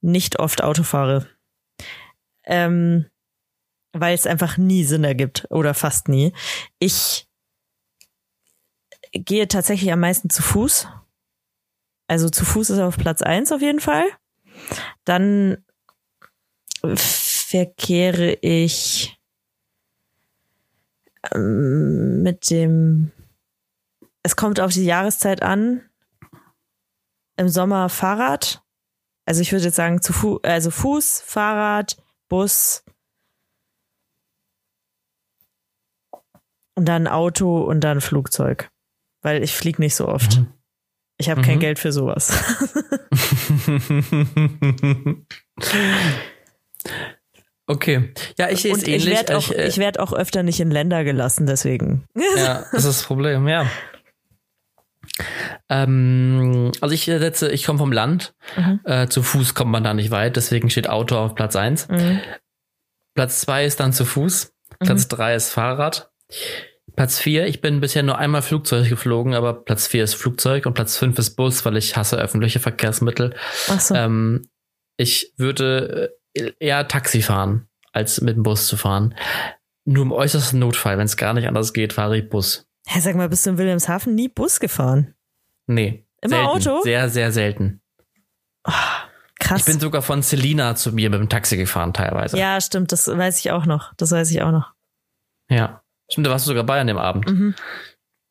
nicht 0.00 0.38
oft 0.38 0.62
Auto 0.62 0.82
fahre. 0.82 1.28
Ähm, 2.44 3.08
weil 3.92 4.14
es 4.14 4.26
einfach 4.26 4.56
nie 4.56 4.84
Sinn 4.84 5.04
ergibt 5.04 5.46
oder 5.50 5.74
fast 5.74 6.08
nie. 6.08 6.32
Ich 6.78 7.28
gehe 9.12 9.46
tatsächlich 9.48 9.92
am 9.92 10.00
meisten 10.00 10.30
zu 10.30 10.42
Fuß. 10.42 10.88
Also 12.12 12.28
zu 12.28 12.44
Fuß 12.44 12.68
ist 12.68 12.78
auf 12.78 12.98
Platz 12.98 13.22
eins 13.22 13.52
auf 13.52 13.62
jeden 13.62 13.80
Fall. 13.80 14.04
Dann 15.06 15.64
verkehre 16.94 18.34
ich 18.42 19.18
ähm, 21.32 22.22
mit 22.22 22.50
dem 22.50 23.12
es 24.22 24.36
kommt 24.36 24.60
auf 24.60 24.72
die 24.72 24.84
Jahreszeit 24.84 25.40
an. 25.40 25.88
Im 27.38 27.48
Sommer 27.48 27.88
Fahrrad. 27.88 28.62
Also 29.24 29.40
ich 29.40 29.50
würde 29.50 29.64
jetzt 29.64 29.76
sagen, 29.76 30.02
zu 30.02 30.12
Fu 30.12 30.38
also 30.42 30.70
Fuß, 30.70 31.22
Fahrrad, 31.22 31.96
Bus. 32.28 32.84
Und 36.74 36.84
dann 36.84 37.06
Auto 37.06 37.62
und 37.62 37.80
dann 37.80 38.02
Flugzeug. 38.02 38.70
Weil 39.22 39.42
ich 39.42 39.56
fliege 39.56 39.80
nicht 39.80 39.96
so 39.96 40.08
oft. 40.08 40.40
Mhm. 40.40 40.52
Ich 41.18 41.30
habe 41.30 41.42
kein 41.42 41.56
Mhm. 41.56 41.60
Geld 41.60 41.78
für 41.78 41.92
sowas. 41.92 42.32
okay. 47.66 48.12
Ja, 48.38 48.50
ich 48.50 48.62
sehe 48.62 48.72
es 48.72 48.78
und 48.78 48.88
ich 48.88 48.94
ähnlich. 49.06 49.16
werde 49.18 49.36
auch, 49.38 49.50
Ich, 49.50 49.76
äh, 49.78 49.80
werd 49.80 49.98
auch 49.98 50.12
öfter 50.12 50.42
nicht 50.42 50.60
in 50.60 50.70
Länder 50.70 51.04
gelassen, 51.04 51.46
deswegen. 51.46 52.04
Ja, 52.36 52.64
das 52.72 52.84
ist 52.84 53.00
das 53.00 53.02
Problem, 53.04 53.48
ja. 53.48 53.66
Ähm, 55.68 56.72
also 56.80 56.94
ich 56.94 57.04
setze, 57.04 57.50
ich 57.50 57.64
komme 57.64 57.78
vom 57.78 57.92
Land. 57.92 58.34
Mhm. 58.56 58.80
Äh, 58.84 59.08
zu 59.08 59.22
Fuß 59.22 59.54
kommt 59.54 59.70
man 59.70 59.84
da 59.84 59.94
nicht 59.94 60.10
weit, 60.10 60.36
deswegen 60.36 60.70
steht 60.70 60.88
Auto 60.88 61.16
auf 61.16 61.34
Platz 61.34 61.56
eins. 61.56 61.88
Mhm. 61.88 62.20
Platz 63.14 63.40
zwei 63.40 63.64
ist 63.64 63.80
dann 63.80 63.92
zu 63.92 64.04
Fuß. 64.04 64.52
Platz 64.80 65.08
drei 65.08 65.34
ist 65.34 65.50
Fahrrad. 65.50 66.10
Platz 66.96 67.18
vier, 67.18 67.46
ich 67.46 67.60
bin 67.60 67.80
bisher 67.80 68.02
nur 68.02 68.18
einmal 68.18 68.42
Flugzeug 68.42 68.88
geflogen, 68.88 69.34
aber 69.34 69.64
Platz 69.64 69.86
vier 69.86 70.04
ist 70.04 70.14
Flugzeug 70.14 70.66
und 70.66 70.74
Platz 70.74 70.96
fünf 70.96 71.18
ist 71.18 71.36
Bus, 71.36 71.64
weil 71.64 71.76
ich 71.76 71.96
hasse 71.96 72.16
öffentliche 72.16 72.60
Verkehrsmittel. 72.60 73.34
Ach 73.68 73.80
so. 73.80 73.94
Ähm, 73.94 74.48
ich 74.96 75.32
würde 75.36 76.14
äh, 76.34 76.52
eher 76.58 76.86
Taxi 76.88 77.22
fahren, 77.22 77.68
als 77.92 78.20
mit 78.20 78.36
dem 78.36 78.42
Bus 78.42 78.66
zu 78.66 78.76
fahren. 78.76 79.14
Nur 79.84 80.04
im 80.04 80.12
äußersten 80.12 80.58
Notfall, 80.58 80.98
wenn 80.98 81.06
es 81.06 81.16
gar 81.16 81.32
nicht 81.34 81.48
anders 81.48 81.72
geht, 81.72 81.92
fahre 81.92 82.18
ich 82.18 82.28
Bus. 82.28 82.68
Hä, 82.86 83.00
sag 83.00 83.16
mal, 83.16 83.28
bist 83.28 83.46
du 83.46 83.50
in 83.50 83.58
Wilhelmshaven 83.58 84.14
nie 84.14 84.28
Bus 84.28 84.60
gefahren? 84.60 85.14
Nee. 85.66 86.06
Immer 86.20 86.36
selten. 86.36 86.48
Auto? 86.48 86.82
Sehr, 86.82 87.08
sehr 87.08 87.32
selten. 87.32 87.80
Krass. 89.40 89.60
Ich 89.60 89.66
bin 89.66 89.80
sogar 89.80 90.02
von 90.02 90.22
Selina 90.22 90.76
zu 90.76 90.92
mir 90.92 91.10
mit 91.10 91.18
dem 91.18 91.28
Taxi 91.28 91.56
gefahren 91.56 91.92
teilweise. 91.92 92.38
ja, 92.38 92.60
stimmt, 92.60 92.92
das 92.92 93.08
weiß 93.08 93.40
ich 93.40 93.50
auch 93.50 93.66
noch. 93.66 93.92
Das 93.96 94.12
weiß 94.12 94.30
ich 94.30 94.42
auch 94.42 94.52
noch. 94.52 94.72
Ja. 95.50 95.81
Stimmt, 96.12 96.26
da 96.26 96.30
warst 96.30 96.46
du 96.46 96.50
sogar 96.50 96.64
bei 96.64 96.80
an 96.80 96.86
dem 96.86 96.98
Abend. 96.98 97.26
Mhm. 97.30 97.54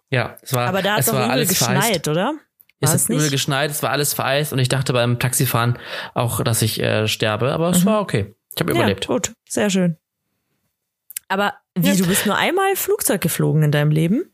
Ja, 0.09 0.38
es 0.41 0.53
war, 0.53 0.67
Aber 0.67 0.82
da 0.82 0.93
hat 0.93 0.99
es 0.99 1.05
doch 1.07 1.13
war 1.13 1.23
übel 1.25 1.32
alles 1.32 1.49
geschneit, 1.49 1.84
vereist. 1.84 2.07
oder? 2.07 2.34
Es 2.79 2.88
War 2.88 2.93
hat 2.93 2.95
es 3.01 3.05
übel 3.09 3.17
nicht? 3.21 3.32
geschneit, 3.32 3.71
es 3.71 3.82
war 3.84 3.89
alles 3.91 4.13
vereist 4.13 4.53
und 4.53 4.59
ich 4.59 4.69
dachte 4.69 4.93
beim 4.93 5.19
Taxifahren 5.19 5.77
auch, 6.13 6.43
dass 6.43 6.61
ich 6.61 6.79
äh, 6.82 7.07
sterbe, 7.07 7.51
aber 7.53 7.69
es 7.69 7.82
Mhm. 7.84 7.86
war 7.86 8.01
okay. 8.01 8.36
Ich 8.55 8.61
habe 8.61 8.71
überlebt. 8.71 9.05
Ja, 9.05 9.13
gut, 9.13 9.34
sehr 9.47 9.69
schön. 9.69 9.97
Aber 11.27 11.53
wie, 11.75 11.89
Ja. 11.91 11.95
du 11.95 12.07
bist 12.07 12.25
nur 12.25 12.36
einmal 12.36 12.75
Flugzeug 12.75 13.21
geflogen 13.21 13.63
in 13.63 13.71
deinem 13.71 13.91
Leben? 13.91 14.34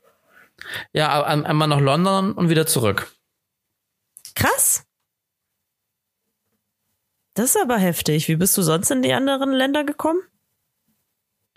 Ja, 0.91 1.23
einmal 1.23 1.67
nach 1.67 1.79
London 1.79 2.31
und 2.33 2.49
wieder 2.49 2.65
zurück. 2.65 3.11
Krass. 4.33 4.83
Das 7.35 7.51
ist 7.55 7.61
aber 7.61 7.77
heftig. 7.77 8.27
Wie 8.27 8.35
bist 8.35 8.57
du 8.57 8.63
sonst 8.63 8.89
in 8.89 9.03
die 9.03 9.13
anderen 9.13 9.51
Länder 9.51 9.83
gekommen? 9.83 10.19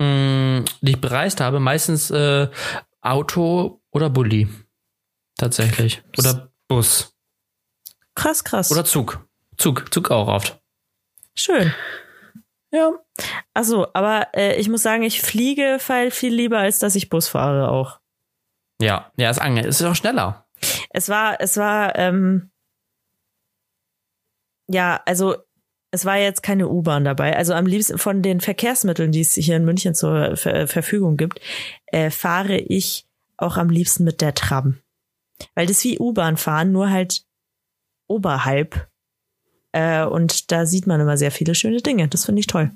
Mm, 0.01 0.65
die 0.81 0.93
ich 0.93 1.01
bereist 1.01 1.43
habe, 1.43 1.61
meistens 1.61 2.11
äh, 2.11 2.49
Auto 3.03 3.83
oder 3.91 4.09
Bulli. 4.09 4.49
Tatsächlich. 5.37 6.03
Oder 6.19 6.51
Bus. 6.69 7.15
Krass, 8.15 8.43
krass. 8.43 8.73
Oder 8.73 8.87
Zug. 8.87 9.27
Zug. 9.59 9.93
Zug 9.93 10.11
auch 10.11 10.29
oft. 10.29 10.59
Schön. 11.35 11.75
Ja. 12.71 12.93
Achso, 13.53 13.89
aber 13.93 14.29
äh, 14.35 14.57
ich 14.57 14.71
muss 14.71 14.83
sagen, 14.83 15.03
ich 15.03 15.21
fliege 15.21 15.79
viel, 15.79 16.11
viel 16.11 16.35
lieber, 16.35 16.59
als 16.59 16.79
dass 16.79 16.95
ich 16.95 17.11
Bus 17.11 17.29
fahre 17.29 17.69
auch. 17.69 18.01
Ja, 18.81 19.13
ja, 19.17 19.29
ist 19.29 19.41
ange 19.41 19.67
ist 19.67 19.83
auch 19.83 19.95
schneller. 19.95 20.47
Es 20.89 21.11
war, 21.11 21.41
es 21.41 21.59
war, 21.59 21.97
ähm, 21.97 22.51
ja, 24.67 25.03
also 25.05 25.37
es 25.93 26.05
war 26.05 26.17
jetzt 26.19 26.43
keine 26.43 26.69
U-Bahn 26.69 27.05
dabei. 27.05 27.37
Also 27.37 27.53
am 27.55 27.67
liebsten 27.67 27.99
von 27.99 28.23
den 28.23 28.41
Verkehrsmitteln, 28.41 29.13
die 29.13 29.21
es 29.21 29.35
hier 29.35 29.57
in 29.57 29.65
München 29.65 29.95
zur 29.95 30.37
Ver 30.37 30.67
Verfügung 30.69 31.17
gibt, 31.17 31.41
äh, 31.87 32.11
fahre 32.11 32.57
ich 32.59 33.07
auch 33.37 33.57
am 33.57 33.71
liebsten 33.71 34.05
mit 34.05 34.21
der 34.21 34.35
Tram. 34.35 34.79
Weil 35.55 35.67
das 35.67 35.79
ist 35.79 35.85
wie 35.85 35.99
U-Bahn 35.99 36.37
fahren, 36.37 36.71
nur 36.73 36.91
halt 36.91 37.23
oberhalb. 38.07 38.89
Äh, 39.73 40.05
und 40.05 40.51
da 40.53 40.67
sieht 40.67 40.87
man 40.87 41.01
immer 41.01 41.17
sehr 41.17 41.31
viele 41.31 41.55
schöne 41.55 41.81
Dinge. 41.81 42.09
Das 42.09 42.25
finde 42.27 42.41
ich 42.41 42.47
toll. 42.47 42.71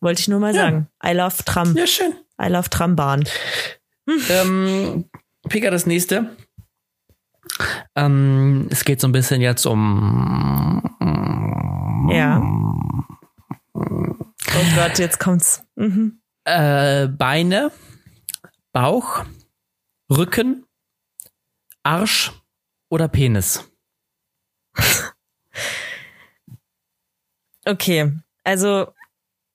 Wollte 0.00 0.20
ich 0.20 0.28
nur 0.28 0.40
mal 0.40 0.54
Ja. 0.54 0.62
sagen. 0.62 0.88
I 1.04 1.12
love 1.12 1.44
Tram. 1.44 1.76
Ja, 1.76 1.86
schön. 1.86 2.12
I 2.40 2.48
love 2.48 2.68
Trambahn. 2.70 3.24
ähm, 4.30 5.04
Pika, 5.48 5.70
das 5.70 5.86
nächste. 5.86 6.36
Ähm, 7.94 8.68
es 8.70 8.84
geht 8.84 9.00
so 9.00 9.08
ein 9.08 9.12
bisschen 9.12 9.40
jetzt 9.40 9.66
um. 9.66 10.82
Ja. 12.10 12.40
Oh 13.74 14.64
Gott, 14.76 14.98
jetzt 14.98 15.18
kommt's. 15.18 15.64
Mhm. 15.76 16.20
Äh, 16.44 17.08
Beine, 17.08 17.70
Bauch, 18.72 19.24
Rücken, 20.10 20.66
Arsch 21.82 22.32
oder 22.90 23.08
Penis. 23.08 23.68
Okay, 27.64 28.12
also, 28.42 28.92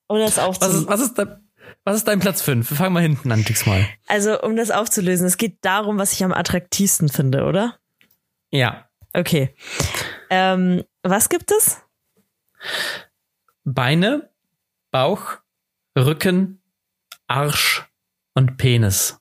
um 0.06 0.18
das 0.18 0.38
Was 0.38 0.74
ist, 0.74 0.88
was 0.88 1.00
ist, 1.00 1.18
dein, 1.18 1.47
was 1.88 1.96
ist 1.96 2.08
dein 2.08 2.20
Platz 2.20 2.42
5? 2.42 2.68
Wir 2.68 2.76
fangen 2.76 2.92
mal 2.92 3.00
hinten 3.00 3.32
an, 3.32 3.44
diesmal. 3.44 3.88
Also, 4.06 4.42
um 4.42 4.56
das 4.56 4.70
aufzulösen, 4.70 5.26
es 5.26 5.38
geht 5.38 5.64
darum, 5.64 5.98
was 5.98 6.12
ich 6.12 6.22
am 6.22 6.34
attraktivsten 6.34 7.08
finde, 7.08 7.44
oder? 7.44 7.78
Ja. 8.50 8.90
Okay. 9.14 9.54
Ähm, 10.28 10.84
was 11.02 11.30
gibt 11.30 11.50
es? 11.50 11.80
Beine, 13.64 14.28
Bauch, 14.90 15.38
Rücken, 15.98 16.60
Arsch 17.26 17.88
und 18.34 18.58
Penis. 18.58 19.18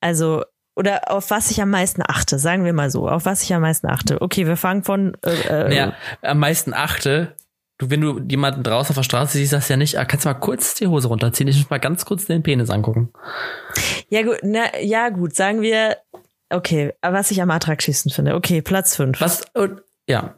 Also, 0.00 0.44
oder 0.76 1.10
auf 1.10 1.30
was 1.30 1.50
ich 1.50 1.60
am 1.60 1.70
meisten 1.70 2.02
achte, 2.06 2.38
sagen 2.38 2.64
wir 2.64 2.72
mal 2.72 2.88
so, 2.88 3.08
auf 3.08 3.24
was 3.24 3.42
ich 3.42 3.52
am 3.52 3.62
meisten 3.62 3.88
achte. 3.88 4.20
Okay, 4.22 4.46
wir 4.46 4.56
fangen 4.56 4.84
von 4.84 5.16
äh, 5.24 5.30
äh, 5.30 5.68
Naja, 5.68 5.96
am 6.22 6.38
meisten 6.38 6.72
achte, 6.72 7.36
du, 7.82 7.90
wenn 7.90 8.00
du 8.00 8.20
jemanden 8.28 8.62
draußen 8.62 8.90
auf 8.90 8.96
der 8.96 9.02
Straße 9.02 9.38
siehst, 9.38 9.50
sagst 9.50 9.68
du 9.68 9.74
ja 9.74 9.76
nicht, 9.76 9.98
ah, 9.98 10.04
kannst 10.04 10.24
du 10.24 10.28
mal 10.30 10.34
kurz 10.34 10.74
die 10.74 10.86
Hose 10.86 11.08
runterziehen, 11.08 11.48
ich 11.48 11.56
muss 11.58 11.70
mal 11.70 11.80
ganz 11.80 12.04
kurz 12.04 12.24
den 12.26 12.42
Penis 12.42 12.70
angucken. 12.70 13.12
Ja 14.08 14.22
gut, 14.22 14.38
na, 14.42 14.78
ja 14.80 15.08
gut, 15.10 15.34
sagen 15.34 15.62
wir, 15.62 15.96
okay, 16.50 16.92
was 17.02 17.30
ich 17.30 17.42
am 17.42 17.50
attraktivsten 17.50 18.10
finde. 18.12 18.34
Okay, 18.34 18.62
Platz 18.62 18.96
5. 18.96 19.20
Was, 19.20 19.42
ja. 20.08 20.34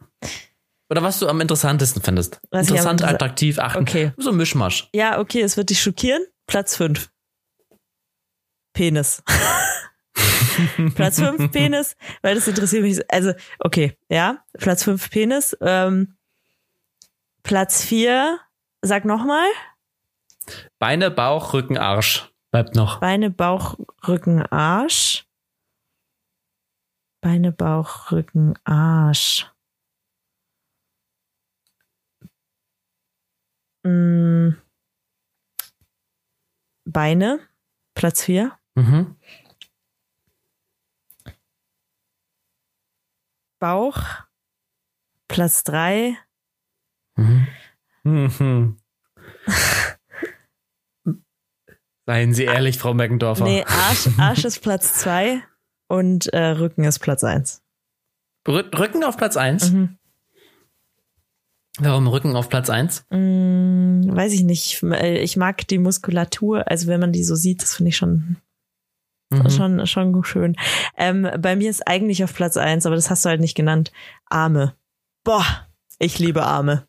Oder 0.91 1.03
was 1.03 1.19
du 1.19 1.29
am 1.29 1.41
interessantesten 1.41 2.03
findest. 2.03 2.41
Was 2.51 2.69
Interessant, 2.69 3.01
interessa- 3.03 3.15
attraktiv, 3.15 3.59
achten. 3.59 3.83
Okay. 3.83 4.13
So 4.17 4.31
ein 4.31 4.37
Mischmasch. 4.37 4.89
Ja, 4.95 5.19
okay, 5.19 5.41
es 5.41 5.57
wird 5.57 5.71
dich 5.71 5.81
schockieren. 5.83 6.23
Platz 6.47 6.77
5. 6.77 7.11
Penis. 8.75 9.23
Platz 10.95 11.19
5 11.19 11.51
Penis, 11.51 11.97
weil 12.23 12.35
das 12.35 12.47
interessiert 12.47 12.83
mich. 12.83 13.01
Also, 13.11 13.33
okay, 13.59 13.97
ja, 14.09 14.45
Platz 14.59 14.85
5 14.85 15.11
Penis. 15.11 15.57
Ähm, 15.61 16.17
Platz 17.45 17.85
4, 17.85 18.41
sag 18.81 19.05
nochmal. 19.05 19.47
Beine, 20.79 21.11
Bauch, 21.11 21.53
Rücken, 21.53 21.77
Arsch. 21.77 22.33
Bleibt 22.51 22.75
noch. 22.75 23.01
Beine, 23.01 23.31
Bauch, 23.31 23.79
Rücken, 24.09 24.43
Arsch. 24.47 25.27
Beine, 27.21 27.53
Bauch, 27.53 28.11
Rücken, 28.11 28.55
Arsch. 28.65 29.47
Mm. 33.83 34.53
Beine, 36.87 37.41
Platz 37.95 38.23
4. 38.25 38.59
Mhm. 38.75 39.17
Bauch, 43.59 43.99
Platz 45.29 45.63
3. 45.65 46.24
Mhm. 47.17 47.47
Mhm. 48.05 48.77
Seien 52.07 52.35
Sie 52.35 52.45
ehrlich, 52.45 52.79
Frau 52.79 52.93
Meckendorfer. 52.95 53.45
Nee, 53.45 53.65
Arsch, 53.67 54.09
Arsch 54.19 54.45
ist 54.45 54.61
Platz 54.61 54.95
2 54.95 55.43
und 55.89 56.27
äh, 56.35 56.39
Rücken 56.49 56.85
ist 56.85 56.99
Platz 56.99 57.25
1. 57.25 57.63
Rü- 58.47 58.79
Rücken 58.79 59.05
auf 59.05 59.17
Platz 59.17 59.37
1. 59.37 59.71
Mhm. 59.71 59.99
Warum 61.79 62.07
Rücken 62.07 62.37
auf 62.37 62.49
Platz 62.51 62.69
1? 62.71 63.07
Mm, 63.11 64.03
weiß 64.15 64.33
ich 64.33 64.43
nicht. 64.43 64.83
Äh, 64.83 65.19
Ich 65.23 65.37
mag 65.37 65.67
die 65.67 65.79
Muskulatur, 65.79 66.71
also 66.71 66.87
wenn 66.89 67.01
man 67.01 67.13
die 67.13 67.25
so 67.25 67.35
sieht, 67.35 67.63
das 67.63 67.75
finde 67.75 67.89
ich 67.91 67.97
schon 67.97 68.37
Mhm. 69.31 69.51
Schon, 69.51 69.87
schon 69.87 70.23
schön. 70.25 70.55
Ähm, 70.97 71.27
bei 71.41 71.57
mir 71.57 71.69
ist 71.71 71.89
eigentlich 71.89 72.23
auf 72.23 72.35
Platz 72.35 72.57
eins, 72.59 72.85
aber 72.87 72.95
das 72.95 73.09
hast 73.11 73.25
du 73.25 73.31
halt 73.31 73.41
nicht 73.41 73.57
genannt. 73.57 73.91
Arme. 74.27 74.77
Boah, 75.25 75.45
ich 75.99 76.19
liebe 76.19 76.45
Arme. 76.45 76.87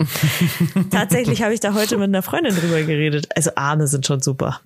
Tatsächlich 0.90 1.42
habe 1.42 1.54
ich 1.54 1.60
da 1.60 1.74
heute 1.74 1.96
mit 1.96 2.08
einer 2.08 2.22
Freundin 2.22 2.54
drüber 2.54 2.82
geredet. 2.82 3.28
Also 3.36 3.52
Arme 3.56 3.86
sind 3.86 4.06
schon 4.06 4.20
super. 4.20 4.60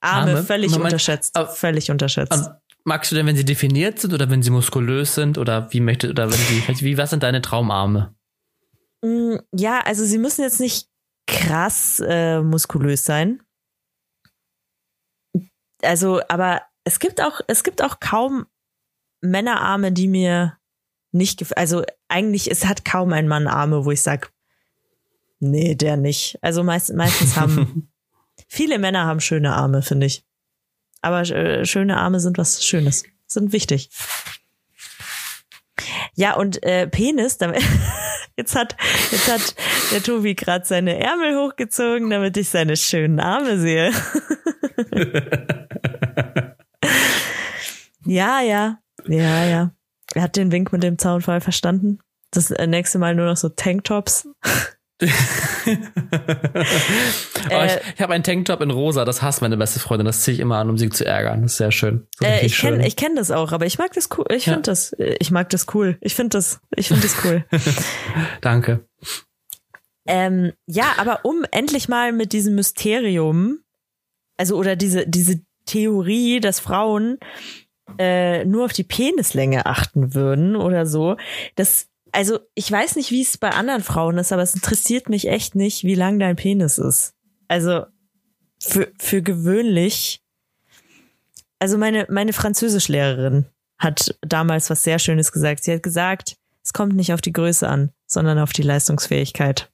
Arme, 0.00 0.32
Arme? 0.32 0.42
völlig 0.44 0.70
Moment, 0.72 0.86
unterschätzt. 0.86 1.36
aber- 1.36 1.48
völlig 1.50 1.90
unterschätzt. 1.90 2.50
Magst 2.84 3.12
du 3.12 3.14
denn, 3.16 3.26
wenn 3.26 3.36
sie 3.36 3.44
definiert 3.44 4.00
sind 4.00 4.12
oder 4.12 4.28
wenn 4.28 4.42
sie 4.42 4.50
muskulös 4.50 5.14
sind 5.14 5.38
oder 5.38 5.72
wie 5.72 5.78
möchte 5.80 6.10
oder 6.10 6.24
wenn 6.32 6.38
sie 6.74 6.84
wie 6.84 6.98
was 6.98 7.10
sind 7.10 7.22
deine 7.22 7.40
Traumarme? 7.40 8.14
Mm, 9.04 9.36
Ja, 9.54 9.80
also 9.80 10.04
sie 10.04 10.18
müssen 10.18 10.42
jetzt 10.42 10.58
nicht 10.58 10.88
krass 11.28 12.02
äh, 12.04 12.40
muskulös 12.40 13.04
sein. 13.04 13.40
Also, 15.82 16.20
aber 16.28 16.62
es 16.84 16.98
gibt 16.98 17.20
auch, 17.20 17.40
es 17.46 17.62
gibt 17.62 17.82
auch 17.82 18.00
kaum 18.00 18.46
Männerarme, 19.20 19.92
die 19.92 20.08
mir 20.08 20.58
nicht 21.12 21.38
gefallen. 21.38 21.58
Also 21.58 21.84
eigentlich, 22.08 22.50
es 22.50 22.66
hat 22.66 22.84
kaum 22.84 23.12
ein 23.12 23.28
Mann 23.28 23.46
Arme, 23.46 23.84
wo 23.84 23.90
ich 23.90 24.02
sag, 24.02 24.32
nee, 25.38 25.74
der 25.74 25.96
nicht. 25.96 26.38
Also 26.42 26.62
meist, 26.64 26.92
meistens 26.94 27.36
haben 27.36 27.90
viele 28.48 28.78
Männer 28.78 29.06
haben 29.06 29.20
schöne 29.20 29.54
Arme, 29.54 29.82
finde 29.82 30.06
ich. 30.06 30.24
Aber 31.00 31.20
äh, 31.20 31.64
schöne 31.66 31.98
Arme 31.98 32.20
sind 32.20 32.38
was 32.38 32.64
Schönes, 32.64 33.04
sind 33.26 33.52
wichtig. 33.52 33.90
Ja, 36.14 36.34
und 36.34 36.62
äh, 36.62 36.86
Penis, 36.86 37.38
damit, 37.38 37.62
jetzt 38.36 38.54
hat, 38.54 38.76
jetzt 39.10 39.30
hat 39.30 39.54
der 39.92 40.02
Tobi 40.02 40.34
gerade 40.34 40.64
seine 40.64 40.98
Ärmel 40.98 41.36
hochgezogen, 41.36 42.10
damit 42.10 42.36
ich 42.36 42.48
seine 42.48 42.76
schönen 42.76 43.18
Arme 43.18 43.58
sehe. 43.58 43.90
ja, 48.04 48.40
ja, 48.42 48.78
ja, 49.06 49.44
ja. 49.44 49.74
Er 50.14 50.22
hat 50.22 50.36
den 50.36 50.52
Wink 50.52 50.72
mit 50.72 50.82
dem 50.82 50.98
Zaunfall 50.98 51.40
verstanden. 51.40 51.98
Das 52.30 52.50
äh, 52.50 52.66
nächste 52.66 52.98
Mal 52.98 53.14
nur 53.14 53.26
noch 53.26 53.36
so 53.36 53.48
Tanktops. 53.48 54.28
oh, 55.02 55.06
Äh, 57.50 57.66
ich 57.66 57.72
ich 57.96 58.00
habe 58.00 58.12
einen 58.14 58.22
Tanktop 58.22 58.60
in 58.60 58.70
rosa, 58.70 59.04
das 59.04 59.20
hasst 59.22 59.42
meine 59.42 59.56
beste 59.56 59.80
Freundin, 59.80 60.06
das 60.06 60.22
ziehe 60.22 60.34
ich 60.34 60.40
immer 60.40 60.58
an, 60.58 60.70
um 60.70 60.78
sie 60.78 60.90
zu 60.90 61.04
ärgern. 61.04 61.42
Das 61.42 61.52
ist 61.52 61.58
sehr 61.58 61.72
schön. 61.72 62.06
Ist 62.20 62.26
Äh, 62.26 62.46
ich 62.46 62.56
kenne 62.58 62.86
ich 62.86 62.94
kenn 62.96 63.16
das 63.16 63.30
auch, 63.30 63.52
aber 63.52 63.66
ich 63.66 63.78
mag 63.78 63.92
das 63.94 64.08
cool. 64.16 64.26
Ich 64.30 64.46
Ja. 64.46 64.52
finde 64.54 64.70
das, 64.70 64.92
äh, 64.94 65.16
ich 65.18 65.30
mag 65.30 65.48
das 65.50 65.66
cool. 65.74 65.98
Ich 66.00 66.14
finde 66.14 66.38
das, 66.38 66.60
ich 66.76 66.88
finde 66.88 67.02
das 67.02 67.16
cool. 67.24 67.44
Danke. 68.40 68.86
Ähm, 70.06 70.52
ja, 70.66 70.94
aber 70.98 71.24
um 71.24 71.44
endlich 71.50 71.88
mal 71.88 72.12
mit 72.12 72.32
diesem 72.32 72.54
Mysterium, 72.54 73.58
also 74.36 74.56
oder 74.56 74.76
diese, 74.76 75.06
diese 75.06 75.40
Theorie, 75.66 76.40
dass 76.40 76.60
Frauen 76.60 77.18
äh, 77.98 78.44
nur 78.44 78.64
auf 78.64 78.72
die 78.72 78.84
Penislänge 78.84 79.66
achten 79.66 80.14
würden 80.14 80.56
oder 80.56 80.86
so, 80.86 81.16
das, 81.56 81.88
also 82.12 82.38
ich 82.54 82.70
weiß 82.70 82.96
nicht, 82.96 83.10
wie 83.10 83.22
es 83.22 83.38
bei 83.38 83.50
anderen 83.50 83.82
Frauen 83.82 84.18
ist, 84.18 84.32
aber 84.32 84.42
es 84.42 84.54
interessiert 84.54 85.08
mich 85.08 85.28
echt 85.28 85.54
nicht, 85.54 85.84
wie 85.84 85.94
lang 85.94 86.18
dein 86.18 86.36
Penis 86.36 86.78
ist. 86.78 87.14
Also 87.48 87.84
für, 88.58 88.92
für 88.98 89.22
gewöhnlich, 89.22 90.22
also 91.58 91.78
meine, 91.78 92.06
meine 92.10 92.32
Französischlehrerin 92.32 93.46
hat 93.78 94.16
damals 94.20 94.70
was 94.70 94.82
sehr 94.82 94.98
Schönes 94.98 95.32
gesagt. 95.32 95.64
Sie 95.64 95.72
hat 95.72 95.82
gesagt, 95.82 96.36
es 96.62 96.72
kommt 96.72 96.94
nicht 96.94 97.12
auf 97.12 97.20
die 97.20 97.32
Größe 97.32 97.68
an, 97.68 97.90
sondern 98.06 98.38
auf 98.38 98.52
die 98.52 98.62
Leistungsfähigkeit. 98.62 99.70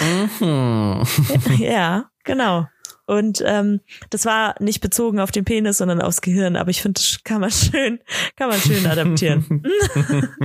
Mhm. 0.00 1.02
ja, 1.58 2.10
genau. 2.24 2.66
Und 3.06 3.42
ähm, 3.44 3.80
das 4.10 4.24
war 4.24 4.54
nicht 4.60 4.80
bezogen 4.80 5.20
auf 5.20 5.30
den 5.30 5.44
Penis, 5.44 5.78
sondern 5.78 6.00
aufs 6.00 6.20
Gehirn. 6.22 6.56
Aber 6.56 6.70
ich 6.70 6.80
finde, 6.82 7.00
das 7.00 7.20
kann 7.22 7.40
man 7.40 7.50
schön, 7.50 8.00
kann 8.36 8.48
man 8.48 8.58
schön 8.60 8.86
adaptieren. 8.86 9.62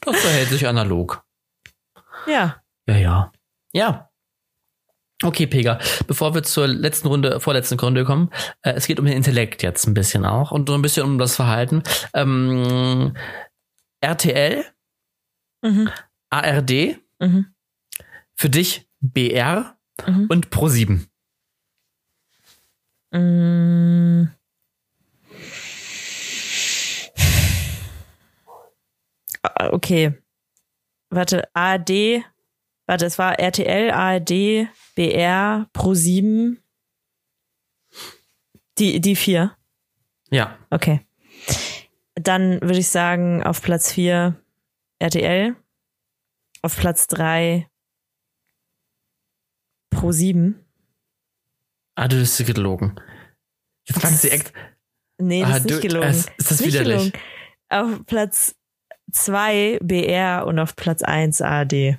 Das 0.00 0.16
verhält 0.20 0.48
sich 0.48 0.66
analog. 0.66 1.24
ja. 2.26 2.56
Ja, 2.86 2.96
ja. 2.96 3.32
Ja. 3.72 4.08
Okay, 5.22 5.46
Pega, 5.46 5.78
bevor 6.08 6.34
wir 6.34 6.42
zur 6.42 6.66
letzten 6.66 7.06
Runde, 7.06 7.38
vorletzten 7.38 7.78
Runde 7.78 8.04
kommen, 8.04 8.30
äh, 8.62 8.72
es 8.72 8.86
geht 8.88 8.98
um 8.98 9.06
den 9.06 9.16
Intellekt 9.16 9.62
jetzt 9.62 9.86
ein 9.86 9.94
bisschen 9.94 10.24
auch 10.26 10.50
und 10.50 10.68
so 10.68 10.74
ein 10.74 10.82
bisschen 10.82 11.04
um 11.06 11.16
das 11.18 11.36
Verhalten. 11.36 11.82
Ähm, 12.12 13.14
RTL, 14.00 14.64
Mhm. 15.64 15.90
ARD, 16.28 16.98
Mhm. 17.20 17.46
für 18.34 18.50
dich 18.50 18.88
BR 19.00 19.76
Mhm. 20.08 20.26
und 20.28 20.48
Pro7. 20.48 21.06
Mm. 23.12 24.28
Ah, 29.42 29.70
Okay. 29.72 30.14
Warte, 31.10 31.46
ARD, 31.54 32.24
warte, 32.86 33.04
es 33.04 33.18
war 33.18 33.38
RTL, 33.38 33.90
ARD, 33.90 34.66
BR, 34.94 35.68
Pro7. 35.74 36.56
Die, 38.78 38.98
die 38.98 39.14
vier. 39.16 39.54
Ja. 40.30 40.56
Okay. 40.70 41.06
Dann 42.14 42.62
würde 42.62 42.78
ich 42.78 42.88
sagen, 42.88 43.42
auf 43.42 43.60
Platz 43.60 43.92
vier 43.92 44.40
RTL, 44.98 45.54
auf 46.62 46.76
Platz 46.78 47.08
drei 47.08 47.68
Pro 49.90 50.12
7. 50.12 50.61
Ah, 51.94 52.08
du 52.08 52.16
bist 52.16 52.44
gelogen. 52.46 52.94
Jetzt 53.86 54.00
kannst 54.00 54.24
du 54.24 54.30
echt. 54.30 54.52
Nee, 55.18 55.42
das 55.42 55.50
Ah, 55.50 55.56
ist 55.58 55.64
nicht 55.64 55.76
du- 55.76 55.80
gelogen. 55.88 56.08
es 56.08 56.26
ist 56.50 56.60
nicht 56.60 56.72
widerlich. 56.74 57.12
gelogen. 57.12 57.18
Auf 57.68 58.06
Platz 58.06 58.54
2 59.12 59.78
BR 59.82 60.46
und 60.46 60.58
auf 60.58 60.74
Platz 60.76 61.02
1 61.02 61.40
ARD. 61.40 61.98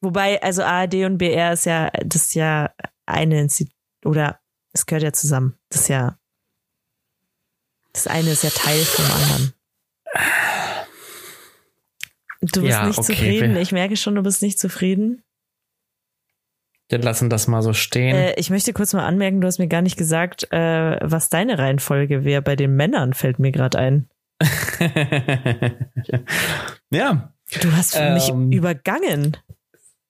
Wobei, 0.00 0.42
also 0.42 0.62
ARD 0.64 1.04
und 1.06 1.18
BR 1.18 1.52
ist 1.52 1.64
ja, 1.66 1.90
das 2.04 2.22
ist 2.28 2.34
ja 2.34 2.74
eine 3.06 3.40
Institut, 3.40 3.74
oder 4.04 4.40
es 4.72 4.84
gehört 4.86 5.04
ja 5.04 5.12
zusammen. 5.12 5.58
Das 5.68 5.82
ist 5.82 5.88
ja, 5.88 6.18
das 7.92 8.06
eine 8.08 8.30
ist 8.30 8.42
ja 8.42 8.50
Teil 8.50 8.82
vom 8.84 9.04
anderen. 9.04 9.54
Du 12.42 12.60
bist 12.62 12.72
Ja, 12.72 12.86
nicht 12.86 12.98
okay, 12.98 13.14
zufrieden. 13.14 13.56
Ich 13.56 13.72
merke 13.72 13.96
schon, 13.96 14.14
du 14.16 14.22
bist 14.22 14.42
nicht 14.42 14.58
zufrieden. 14.58 15.22
Wir 16.88 16.98
lassen 16.98 17.30
das 17.30 17.46
mal 17.48 17.62
so 17.62 17.72
stehen. 17.72 18.14
Äh, 18.14 18.34
ich 18.34 18.50
möchte 18.50 18.72
kurz 18.72 18.92
mal 18.92 19.06
anmerken, 19.06 19.40
du 19.40 19.46
hast 19.46 19.58
mir 19.58 19.68
gar 19.68 19.80
nicht 19.82 19.96
gesagt, 19.96 20.52
äh, 20.52 20.98
was 21.00 21.28
deine 21.30 21.58
Reihenfolge 21.58 22.24
wäre. 22.24 22.42
Bei 22.42 22.56
den 22.56 22.74
Männern 22.76 23.14
fällt 23.14 23.38
mir 23.38 23.52
gerade 23.52 23.78
ein. 23.78 24.08
ja. 26.90 27.32
Du 27.60 27.72
hast 27.72 27.96
für 27.96 28.10
mich 28.12 28.28
Ähm, 28.28 28.50
übergangen. 28.50 29.36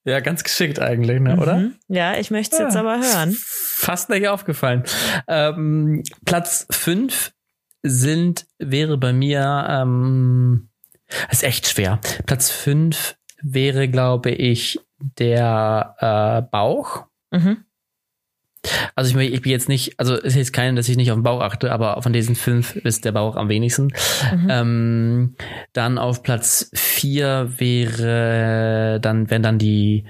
Ja, 0.05 0.21
ganz 0.21 0.43
geschickt 0.43 0.81
eigentlich, 0.81 1.21
ne, 1.21 1.37
oder? 1.39 1.57
Mhm. 1.59 1.75
Ja, 1.89 2.17
ich 2.19 2.31
möchte 2.31 2.57
es 2.57 2.61
jetzt 2.61 2.75
Ja. 2.75 2.81
aber 2.81 2.99
hören. 2.99 3.37
Fast 3.39 4.11
nicht 4.11 4.27
aufgefallen. 4.27 4.83
Ähm, 5.29 6.03
Platz 6.25 6.67
5 6.71 7.33
sind, 7.85 8.47
wäre 8.59 8.99
bei 8.99 9.13
mir, 9.13 9.67
ähm, 9.69 10.71
ist 11.31 11.45
echt 11.45 11.69
schwer. 11.69 12.01
Platz 12.27 12.51
5 12.51 13.17
wäre, 13.43 13.89
glaube 13.89 14.31
ich, 14.31 14.81
der 14.99 15.97
äh, 15.99 16.51
Bauch. 16.51 17.07
Mhm. 17.31 17.65
Also 18.95 19.19
ich, 19.19 19.33
ich 19.33 19.43
bin 19.43 19.51
jetzt 19.51 19.69
nicht, 19.69 19.99
also 19.99 20.15
es 20.15 20.25
ist 20.25 20.37
jetzt 20.37 20.53
kein, 20.53 20.77
dass 20.77 20.89
ich 20.89 20.97
nicht 20.97 21.11
auf 21.11 21.17
den 21.17 21.25
Bauch 21.25 21.41
achte, 21.41 21.73
aber 21.73 22.01
von 22.01 22.13
diesen 22.13 22.37
fünf 22.37 22.77
ist 22.77 23.05
der 23.05 23.13
Bauch 23.13 23.37
am 23.37 23.49
wenigsten. 23.49 23.89
Mhm. 24.33 24.47
Ähm, 24.49 25.37
dann 25.73 25.99
auf 25.99 26.23
Platz 26.23 26.71
vier 26.75 27.55
wäre 27.57 29.01
dann, 29.01 29.31
wenn 29.31 29.43
dann 29.43 29.59
die 29.59 30.07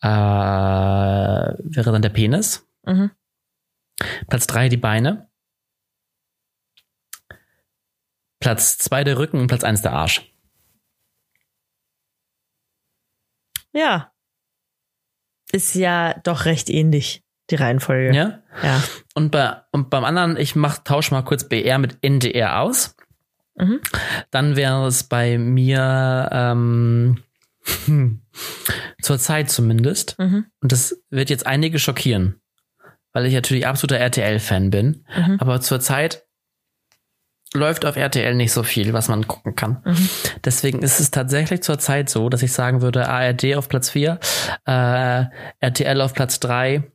äh, 0.00 0.08
wäre 0.08 1.92
dann 1.92 2.02
der 2.02 2.08
Penis. 2.08 2.66
Mhm. 2.84 3.10
Platz 4.28 4.46
drei 4.46 4.68
die 4.68 4.78
Beine. 4.78 5.28
Platz 8.40 8.78
zwei 8.78 9.04
der 9.04 9.18
Rücken 9.18 9.38
und 9.38 9.46
Platz 9.46 9.64
eins 9.64 9.82
der 9.82 9.92
Arsch. 9.92 10.31
Ja. 13.72 14.12
Ist 15.52 15.74
ja 15.74 16.14
doch 16.24 16.44
recht 16.44 16.70
ähnlich, 16.70 17.22
die 17.50 17.56
Reihenfolge. 17.56 18.14
Ja. 18.14 18.42
Ja. 18.62 18.82
Und, 19.14 19.30
bei, 19.30 19.56
und 19.70 19.90
beim 19.90 20.04
anderen, 20.04 20.36
ich 20.36 20.54
mach, 20.56 20.78
tausche 20.78 21.12
mal 21.12 21.22
kurz 21.22 21.48
BR 21.48 21.78
mit 21.78 21.98
NDR 22.02 22.60
aus. 22.60 22.96
Mhm. 23.56 23.80
Dann 24.30 24.56
wäre 24.56 24.86
es 24.86 25.04
bei 25.04 25.38
mir 25.38 26.28
ähm, 26.32 27.22
hm, 27.84 28.22
zur 29.02 29.18
Zeit 29.18 29.50
zumindest. 29.50 30.18
Mhm. 30.18 30.46
Und 30.60 30.72
das 30.72 31.02
wird 31.10 31.30
jetzt 31.30 31.46
einige 31.46 31.78
schockieren, 31.78 32.40
weil 33.12 33.26
ich 33.26 33.34
natürlich 33.34 33.66
absoluter 33.66 33.98
RTL-Fan 33.98 34.70
bin. 34.70 35.04
Mhm. 35.14 35.36
Aber 35.38 35.60
zur 35.60 35.80
Zeit 35.80 36.24
läuft 37.54 37.84
auf 37.84 37.96
RTL 37.96 38.34
nicht 38.34 38.52
so 38.52 38.62
viel, 38.62 38.92
was 38.92 39.08
man 39.08 39.26
gucken 39.26 39.54
kann. 39.54 39.82
Mhm. 39.84 40.08
Deswegen 40.44 40.82
ist 40.82 41.00
es 41.00 41.10
tatsächlich 41.10 41.62
zur 41.62 41.78
Zeit 41.78 42.08
so, 42.08 42.28
dass 42.28 42.42
ich 42.42 42.52
sagen 42.52 42.82
würde, 42.82 43.08
ARD 43.08 43.56
auf 43.56 43.68
Platz 43.68 43.90
4, 43.90 44.18
äh, 44.66 45.24
RTL 45.60 46.00
auf 46.00 46.14
Platz 46.14 46.40
3, 46.40 46.90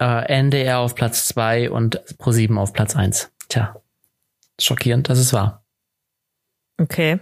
äh, 0.00 0.24
NDR 0.26 0.78
auf 0.78 0.94
Platz 0.94 1.26
2 1.28 1.70
und 1.70 2.00
Pro7 2.18 2.56
auf 2.56 2.72
Platz 2.72 2.96
1. 2.96 3.30
Tja, 3.48 3.80
schockierend, 4.60 5.08
das 5.08 5.18
ist 5.18 5.32
wahr. 5.32 5.64
Okay. 6.80 7.20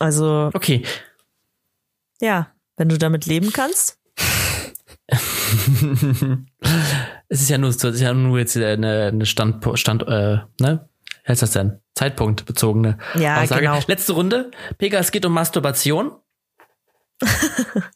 Also, 0.00 0.50
Okay, 0.54 0.84
ja, 2.20 2.52
wenn 2.76 2.88
du 2.88 2.98
damit 2.98 3.26
leben 3.26 3.52
kannst. 3.52 3.98
es 7.28 7.42
ist 7.42 7.48
ja 7.50 7.58
nur, 7.58 7.70
es 7.70 7.82
ist 7.82 8.00
ja 8.00 8.12
nur 8.14 8.38
jetzt 8.38 8.56
eine, 8.56 9.06
eine 9.08 9.26
Stand, 9.26 9.64
Stand, 9.78 10.02
äh, 10.08 10.38
ne? 10.60 10.88
Heißt 11.26 11.42
das 11.42 11.50
denn? 11.50 11.80
Zeitpunkt 11.94 12.46
bezogene 12.46 12.96
Ja, 13.14 13.42
Aussage. 13.42 13.60
genau. 13.62 13.78
Letzte 13.86 14.12
Runde. 14.14 14.50
Pega, 14.78 14.98
es 14.98 15.10
geht 15.10 15.26
um 15.26 15.32
Masturbation. 15.32 16.12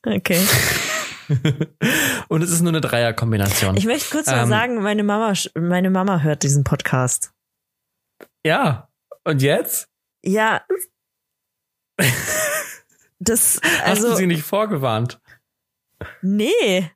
Okay. 0.04 0.40
Und 2.28 2.42
es 2.42 2.50
ist 2.50 2.60
nur 2.60 2.72
eine 2.72 2.80
Dreierkombination. 2.80 3.76
Ich 3.76 3.86
möchte 3.86 4.10
kurz 4.10 4.26
mal 4.26 4.42
Ähm. 4.42 4.48
sagen, 4.48 4.82
meine 4.82 5.04
Mama, 5.04 5.32
meine 5.54 5.90
Mama 5.90 6.20
hört 6.20 6.42
diesen 6.42 6.64
Podcast. 6.64 7.32
Ja. 8.44 8.88
Und 9.24 9.40
jetzt? 9.42 9.88
Ja. 10.24 10.62
Das, 13.24 13.60
Hast 13.62 14.02
du 14.02 14.06
also, 14.08 14.16
sie 14.16 14.26
nicht 14.26 14.42
vorgewarnt? 14.42 15.20
nee. 16.22 16.90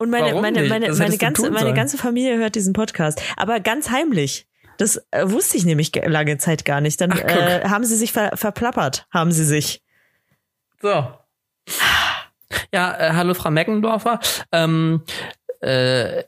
Und 0.00 0.08
meine, 0.08 0.28
Warum 0.28 0.40
meine, 0.40 0.62
meine, 0.62 0.90
meine, 0.94 1.10
du 1.10 1.18
ganze, 1.18 1.50
meine 1.50 1.74
ganze 1.74 1.98
Familie 1.98 2.38
hört 2.38 2.54
diesen 2.54 2.72
Podcast. 2.72 3.20
Aber 3.36 3.60
ganz 3.60 3.90
heimlich. 3.90 4.46
Das 4.78 4.96
äh, 5.10 5.30
wusste 5.30 5.58
ich 5.58 5.66
nämlich 5.66 5.92
ge- 5.92 6.08
lange 6.08 6.38
Zeit 6.38 6.64
gar 6.64 6.80
nicht. 6.80 7.02
Dann 7.02 7.12
Ach, 7.12 7.18
äh, 7.18 7.64
haben 7.68 7.84
sie 7.84 7.96
sich 7.96 8.10
ver 8.10 8.30
verplappert, 8.34 9.06
haben 9.12 9.30
sie 9.30 9.44
sich. 9.44 9.82
So. 10.80 10.88
Ja, 12.72 12.96
äh, 12.98 13.12
hallo 13.12 13.34
Frau 13.34 13.50
Meckendorfer. 13.50 14.20
Ähm, 14.52 15.02
äh, 15.60 16.22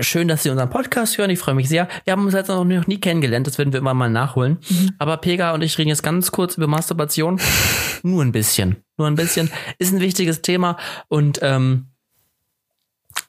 schön, 0.00 0.26
dass 0.26 0.42
Sie 0.42 0.50
unseren 0.50 0.70
Podcast 0.70 1.16
hören. 1.16 1.30
Ich 1.30 1.38
freue 1.38 1.54
mich 1.54 1.68
sehr. 1.68 1.86
Wir 2.02 2.12
haben 2.12 2.24
uns 2.24 2.34
jetzt 2.34 2.48
noch 2.48 2.64
noch 2.64 2.86
nie 2.88 2.98
kennengelernt. 2.98 3.46
Das 3.46 3.56
werden 3.56 3.72
wir 3.72 3.78
immer 3.78 3.94
mal 3.94 4.10
nachholen. 4.10 4.58
Aber 4.98 5.16
Pega 5.18 5.52
und 5.52 5.62
ich 5.62 5.78
reden 5.78 5.90
jetzt 5.90 6.02
ganz 6.02 6.32
kurz 6.32 6.56
über 6.56 6.66
Masturbation. 6.66 7.40
Nur 8.02 8.24
ein 8.24 8.32
bisschen. 8.32 8.82
Nur 8.96 9.06
ein 9.06 9.14
bisschen. 9.14 9.48
Ist 9.78 9.92
ein 9.92 10.00
wichtiges 10.00 10.42
Thema. 10.42 10.76
Und 11.06 11.38
ähm, 11.42 11.86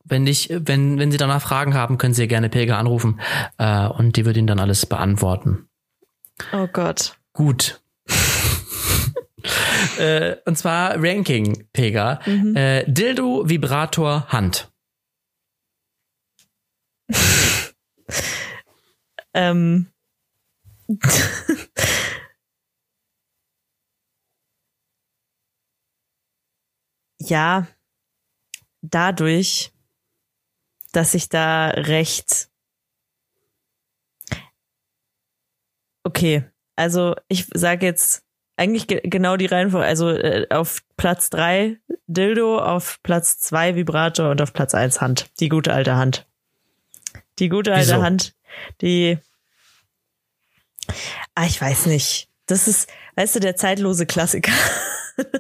wenn 0.04 0.28
ich, 0.28 0.49
wenn, 0.52 0.99
wenn 0.99 1.12
Sie 1.12 1.18
danach 1.18 1.41
Fragen 1.41 1.74
haben, 1.74 1.97
können 1.97 2.14
Sie 2.14 2.28
gerne 2.28 2.49
Pega 2.49 2.78
anrufen. 2.78 3.20
Äh, 3.58 3.88
und 3.88 4.16
die 4.18 4.26
wird 4.26 4.38
Ihnen 4.38 4.47
dann 4.47 4.60
alles 4.60 4.86
beantworten. 4.86 5.68
Oh 6.54 6.68
Gott. 6.68 7.18
Gut. 7.34 7.82
äh, 9.99 10.36
und 10.45 10.58
zwar 10.58 10.95
Ranking, 10.97 11.68
Pega. 11.74 12.20
Mhm. 12.26 12.56
Äh, 12.56 12.86
Dildo, 12.88 13.43
Vibrator, 13.47 14.28
Hand. 14.30 14.72
Ähm. 19.34 19.88
ja, 27.20 27.68
dadurch, 28.82 29.72
dass 30.92 31.14
ich 31.14 31.30
da 31.30 31.70
recht. 31.70 32.50
Okay, 36.04 36.44
also 36.76 37.16
ich 37.28 37.48
sage 37.54 37.86
jetzt 37.86 38.24
eigentlich 38.58 38.88
ge 38.88 39.02
genau 39.04 39.38
die 39.38 39.46
Reihenfolge. 39.46 39.86
Also 39.86 40.10
äh, 40.10 40.48
auf 40.50 40.84
Platz 40.98 41.30
drei 41.30 41.78
Dildo, 42.08 42.60
auf 42.60 43.00
Platz 43.04 43.39
zwei 43.39 43.76
Vibrator 43.76 44.30
und 44.32 44.42
auf 44.42 44.54
Platz 44.54 44.74
eins 44.74 45.02
Hand. 45.02 45.30
Die 45.39 45.50
gute 45.50 45.74
alte 45.74 45.96
Hand. 45.96 46.28
Die 47.39 47.50
gute 47.50 47.74
alte 47.74 47.94
Wieso? 47.94 48.04
Hand, 48.04 48.36
die. 48.82 49.18
Ah, 51.36 51.46
ich 51.46 51.62
weiß 51.62 51.86
nicht. 51.88 52.30
Das 52.46 52.68
ist, 52.68 52.89
weißt 53.16 53.36
du, 53.36 53.39
der 53.39 53.56
zeitlose 53.56 54.06
Klassiker. 54.06 54.52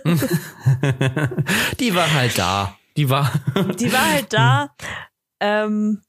Die 1.79 1.93
war 1.95 2.13
halt 2.13 2.37
da. 2.37 2.77
Die 2.97 3.09
war. 3.09 3.31
Die 3.79 3.91
war 3.91 4.11
halt 4.11 4.31
da. 4.31 4.75
Ähm, 5.41 6.01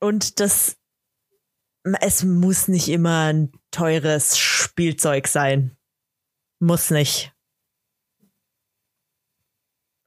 und 0.00 0.40
das, 0.40 0.76
es 2.00 2.22
muss 2.24 2.68
nicht 2.68 2.88
immer 2.88 3.24
ein 3.32 3.52
teures 3.70 4.38
Spielzeug 4.38 5.26
sein. 5.28 5.76
Muss 6.60 6.90
nicht. 6.90 7.32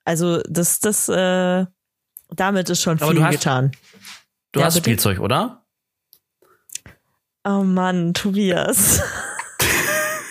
Also, 0.05 0.41
das, 0.43 0.79
das, 0.79 1.09
äh, 1.09 1.65
damit 2.29 2.69
ist 2.69 2.81
schon 2.81 2.97
Aber 3.01 3.07
viel 3.11 3.15
du 3.19 3.23
hast- 3.25 3.31
getan. 3.33 3.71
Du 4.51 4.59
Ja, 4.61 4.67
hast 4.67 4.75
bitte? 4.75 4.85
Spielzeug, 4.85 5.19
oder? 5.19 5.65
Oh 7.43 7.63
Mann, 7.63 8.13
Tobias. 8.13 9.01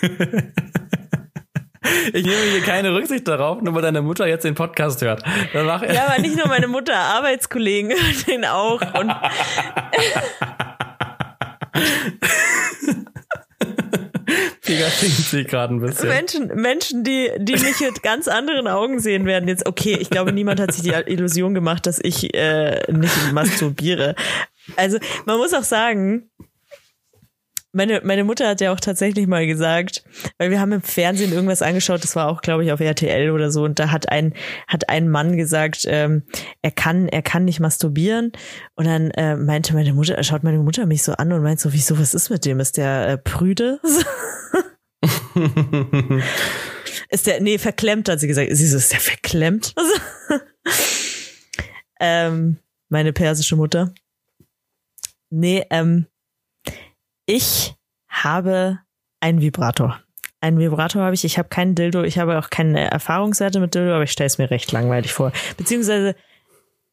Ich 2.13 2.25
nehme 2.25 2.43
hier 2.53 2.63
keine 2.63 2.95
Rücksicht 2.95 3.27
darauf, 3.29 3.61
nur 3.63 3.75
weil 3.75 3.83
deine 3.83 4.03
Mutter 4.03 4.27
jetzt 4.27 4.45
den 4.45 4.55
Podcast 4.55 5.03
hört. 5.03 5.23
Dann 5.53 5.67
mach 5.67 5.83
ja, 5.83 6.07
aber 6.07 6.21
nicht 6.21 6.37
nur 6.37 6.49
meine 6.49 6.69
Mutter, 6.69 6.95
Arbeitskollegen 6.95 7.91
hören 7.91 8.25
den 8.27 8.45
auch. 8.45 8.81
Und 8.81 9.13
Finger 14.61 14.89
stinkt 14.91 15.51
gerade 15.51 15.75
ein 15.75 15.81
bisschen. 15.81 16.09
Menschen, 16.09 16.47
Menschen, 16.55 17.05
die, 17.05 17.31
die 17.39 17.53
mich 17.53 17.81
mit 17.81 18.03
ganz 18.03 18.29
anderen 18.29 18.67
Augen 18.67 18.99
sehen 18.99 19.27
werden 19.27 19.49
jetzt. 19.49 19.67
Okay, 19.67 19.97
ich 20.01 20.09
glaube, 20.11 20.33
niemand 20.33 20.61
hat 20.61 20.73
sich 20.73 20.83
die 20.83 20.91
Illusion 20.91 21.55
gemacht, 21.55 21.87
dass 21.87 21.99
ich 22.03 22.35
äh, 22.35 22.81
nicht 22.91 23.33
masturbiere. 23.33 24.15
Also 24.77 24.99
man 25.27 25.37
muss 25.37 25.53
auch 25.53 25.65
sagen, 25.65 26.31
meine, 27.75 28.01
meine 28.05 28.25
Mutter 28.25 28.49
hat 28.49 28.61
ja 28.61 28.73
auch 28.73 28.81
tatsächlich 28.81 29.27
mal 29.27 29.47
gesagt, 29.47 30.05
weil 30.39 30.51
wir 30.51 30.61
haben 30.61 30.73
im 30.73 30.83
Fernsehen 30.83 31.33
irgendwas 31.33 31.63
angeschaut, 31.63 32.03
das 32.03 32.17
war 32.17 32.29
auch, 32.29 32.41
glaube 32.41 32.65
ich, 32.65 32.73
auf 32.73 32.81
RTL 32.81 33.31
oder 33.31 33.51
so, 33.51 33.65
und 33.65 33.79
da 33.79 33.91
hat 33.91 34.11
ein, 34.11 34.35
hat 34.69 34.89
ein 34.89 35.09
Mann 35.09 35.37
gesagt, 35.37 35.85
ähm, 35.87 36.23
er 36.63 36.71
kann, 36.71 37.09
er 37.09 37.23
kann 37.23 37.45
nicht 37.45 37.61
masturbieren. 37.61 38.33
Und 38.75 38.87
dann 38.87 39.11
äh, 39.13 39.37
meinte 39.37 39.75
meine 39.75 39.93
Mutter, 39.93 40.23
schaut 40.23 40.45
meine 40.45 40.59
Mutter 40.59 40.87
mich 40.87 41.03
so 41.03 41.13
an 41.13 41.33
und 41.33 41.43
meint 41.43 41.61
so, 41.61 41.73
wieso, 41.73 41.99
was 41.99 42.15
ist 42.15 42.31
mit 42.31 42.45
dem? 42.45 42.61
Ist 42.61 42.77
der 42.77 43.09
äh, 43.09 43.19
prüde? 43.19 43.81
ist 47.11 47.27
der, 47.27 47.41
nee, 47.41 47.59
verklemmt, 47.59 48.09
hat 48.09 48.21
sie 48.21 48.29
gesagt. 48.29 48.51
Sie 48.53 48.69
so, 48.69 48.77
ist 48.77 48.93
der 48.93 49.01
verklemmt? 49.01 49.75
ähm, 52.01 52.59
meine 52.89 53.13
persische 53.13 53.57
Mutter. 53.57 53.93
Nee, 55.31 55.65
ähm, 55.71 56.07
ich 57.27 57.75
habe 58.09 58.81
einen 59.21 59.41
Vibrator. 59.41 60.01
Einen 60.41 60.59
Vibrator 60.59 61.03
habe 61.03 61.15
ich. 61.15 61.25
Ich 61.25 61.39
habe 61.39 61.49
keinen 61.49 61.75
Dildo. 61.75 62.03
Ich 62.03 62.19
habe 62.19 62.39
auch 62.39 62.51
keine 62.51 62.91
Erfahrungswerte 62.91 63.61
mit 63.61 63.75
Dildo, 63.75 63.95
aber 63.95 64.05
ich 64.05 64.13
stelle 64.13 64.27
es 64.27 64.39
mir 64.39 64.51
recht 64.51 64.71
langweilig 64.73 65.13
vor. 65.13 65.33
Beziehungsweise, 65.57 66.15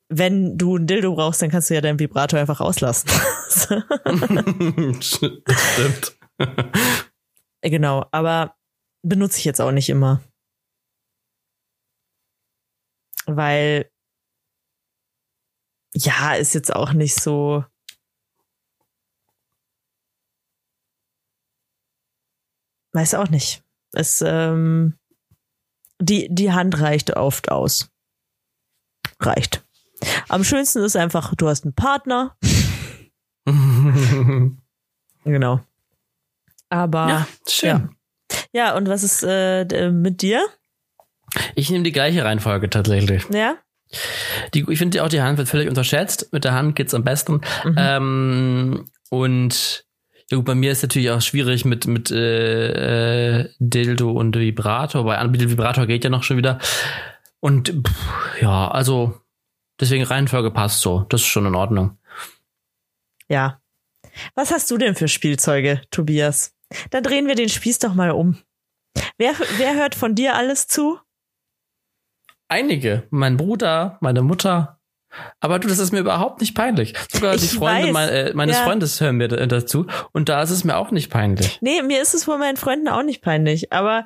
wenn 0.07 0.57
du 0.57 0.77
ein 0.77 0.87
Dildo 0.87 1.13
brauchst, 1.15 1.41
dann 1.41 1.49
kannst 1.49 1.69
du 1.69 1.73
ja 1.73 1.81
deinen 1.81 1.99
Vibrator 1.99 2.39
einfach 2.39 2.61
auslassen. 2.61 3.09
Stimmt. 5.01 6.17
genau, 7.61 8.05
aber 8.11 8.55
benutze 9.03 9.39
ich 9.39 9.45
jetzt 9.45 9.59
auch 9.59 9.71
nicht 9.71 9.89
immer. 9.89 10.21
Weil, 13.25 13.89
ja, 15.93 16.35
ist 16.35 16.53
jetzt 16.53 16.73
auch 16.73 16.93
nicht 16.93 17.15
so 17.15 17.65
Weiß 22.93 23.13
auch 23.13 23.29
nicht. 23.29 23.63
Es, 23.93 24.23
ähm, 24.25 24.97
die, 25.99 26.27
die 26.29 26.51
Hand 26.51 26.79
reicht 26.79 27.15
oft 27.15 27.51
aus. 27.51 27.89
Reicht. 29.19 29.63
Am 30.29 30.43
schönsten 30.43 30.83
ist 30.83 30.95
einfach, 30.95 31.35
du 31.35 31.47
hast 31.47 31.63
einen 31.63 31.75
Partner. 31.75 32.35
genau. 35.23 35.59
Aber. 36.69 37.07
Ja, 37.07 37.27
schön. 37.47 37.69
Ja. 37.69 38.37
ja, 38.51 38.75
und 38.75 38.87
was 38.87 39.03
ist 39.03 39.23
äh, 39.27 39.91
mit 39.91 40.21
dir? 40.21 40.43
Ich 41.55 41.69
nehme 41.69 41.83
die 41.83 41.91
gleiche 41.91 42.23
Reihenfolge 42.25 42.69
tatsächlich. 42.69 43.25
Ja. 43.31 43.55
Die, 44.53 44.65
ich 44.69 44.77
finde 44.79 45.03
auch, 45.03 45.09
die 45.09 45.21
Hand 45.21 45.37
wird 45.37 45.49
völlig 45.49 45.67
unterschätzt. 45.67 46.29
Mit 46.31 46.45
der 46.45 46.53
Hand 46.53 46.75
geht's 46.75 46.93
am 46.93 47.03
besten. 47.03 47.41
Mhm. 47.63 47.75
Ähm, 47.77 48.89
und 49.09 49.85
ja, 50.31 50.37
gut, 50.37 50.45
bei 50.45 50.55
mir 50.55 50.71
ist 50.71 50.81
natürlich 50.81 51.11
auch 51.11 51.21
schwierig 51.21 51.65
mit, 51.65 51.87
mit 51.87 52.09
äh, 52.09 53.41
äh, 53.41 53.49
Dildo 53.59 54.11
und 54.11 54.37
Vibrator, 54.37 55.05
weil 55.05 55.17
Anbieter 55.17 55.49
Vibrator 55.49 55.85
geht 55.85 56.05
ja 56.05 56.09
noch 56.09 56.23
schon 56.23 56.37
wieder. 56.37 56.59
Und 57.41 57.69
pff, 57.85 58.41
ja, 58.41 58.71
also 58.71 59.19
deswegen 59.79 60.05
Reihenfolge 60.05 60.51
passt 60.51 60.79
so. 60.79 61.05
Das 61.09 61.21
ist 61.21 61.27
schon 61.27 61.45
in 61.45 61.55
Ordnung. 61.55 61.97
Ja. 63.27 63.61
Was 64.33 64.51
hast 64.51 64.71
du 64.71 64.77
denn 64.77 64.95
für 64.95 65.09
Spielzeuge, 65.09 65.81
Tobias? 65.91 66.55
Dann 66.91 67.03
drehen 67.03 67.27
wir 67.27 67.35
den 67.35 67.49
Spieß 67.49 67.79
doch 67.79 67.93
mal 67.93 68.11
um. 68.11 68.37
Wer, 69.17 69.33
wer 69.57 69.75
hört 69.75 69.95
von 69.95 70.15
dir 70.15 70.35
alles 70.35 70.67
zu? 70.67 70.97
Einige. 72.47 73.07
Mein 73.09 73.35
Bruder, 73.35 73.97
meine 73.99 74.21
Mutter, 74.21 74.80
aber 75.39 75.59
du, 75.59 75.67
das 75.67 75.79
ist 75.79 75.91
mir 75.91 75.99
überhaupt 75.99 76.41
nicht 76.41 76.55
peinlich. 76.55 76.93
Sogar 77.11 77.35
ich 77.35 77.41
die 77.41 77.47
Freunde 77.47 77.91
mein, 77.91 78.09
äh, 78.09 78.33
meines 78.33 78.57
ja. 78.57 78.63
Freundes 78.63 78.99
hören 79.01 79.17
mir 79.17 79.27
dazu. 79.27 79.85
Und 80.11 80.29
da 80.29 80.41
ist 80.41 80.51
es 80.51 80.63
mir 80.63 80.77
auch 80.77 80.91
nicht 80.91 81.09
peinlich. 81.09 81.59
Nee, 81.61 81.81
mir 81.81 82.01
ist 82.01 82.13
es 82.13 82.23
von 82.23 82.39
meinen 82.39 82.57
Freunden 82.57 82.87
auch 82.87 83.03
nicht 83.03 83.21
peinlich. 83.21 83.73
Aber 83.73 84.05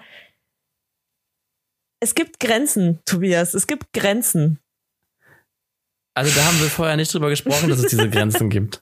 es 1.99 2.15
gibt 2.15 2.39
Grenzen, 2.39 2.99
Tobias. 3.05 3.53
Es 3.53 3.67
gibt 3.67 3.93
Grenzen. 3.93 4.59
Also 6.15 6.33
da 6.35 6.45
haben 6.45 6.59
wir 6.59 6.69
vorher 6.69 6.95
nicht 6.95 7.13
drüber 7.13 7.29
gesprochen, 7.29 7.69
dass 7.69 7.79
es 7.79 7.89
diese 7.89 8.09
Grenzen 8.11 8.49
gibt. 8.49 8.81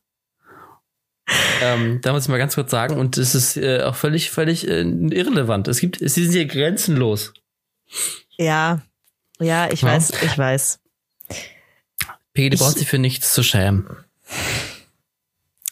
Ähm, 1.61 1.99
da 2.01 2.11
muss 2.11 2.23
ich 2.23 2.29
mal 2.29 2.37
ganz 2.37 2.55
kurz 2.55 2.71
sagen, 2.71 2.97
und 2.97 3.17
es 3.17 3.33
ist 3.33 3.57
äh, 3.57 3.81
auch 3.83 3.95
völlig, 3.95 4.29
völlig 4.29 4.67
äh, 4.67 4.81
irrelevant. 4.81 5.67
Es 5.67 5.79
gibt, 5.79 5.97
sie 5.99 6.07
sind 6.07 6.31
hier 6.31 6.45
grenzenlos. 6.45 7.33
Ja, 8.37 8.81
ja, 9.39 9.71
ich 9.71 9.81
ja. 9.81 9.89
weiß, 9.89 10.11
ich 10.23 10.37
weiß. 10.37 10.82
Peggy, 12.33 12.49
du 12.49 12.57
brauchst 12.57 12.79
dich 12.79 12.87
für 12.87 12.99
nichts 12.99 13.33
zu 13.33 13.43
schämen. 13.43 13.87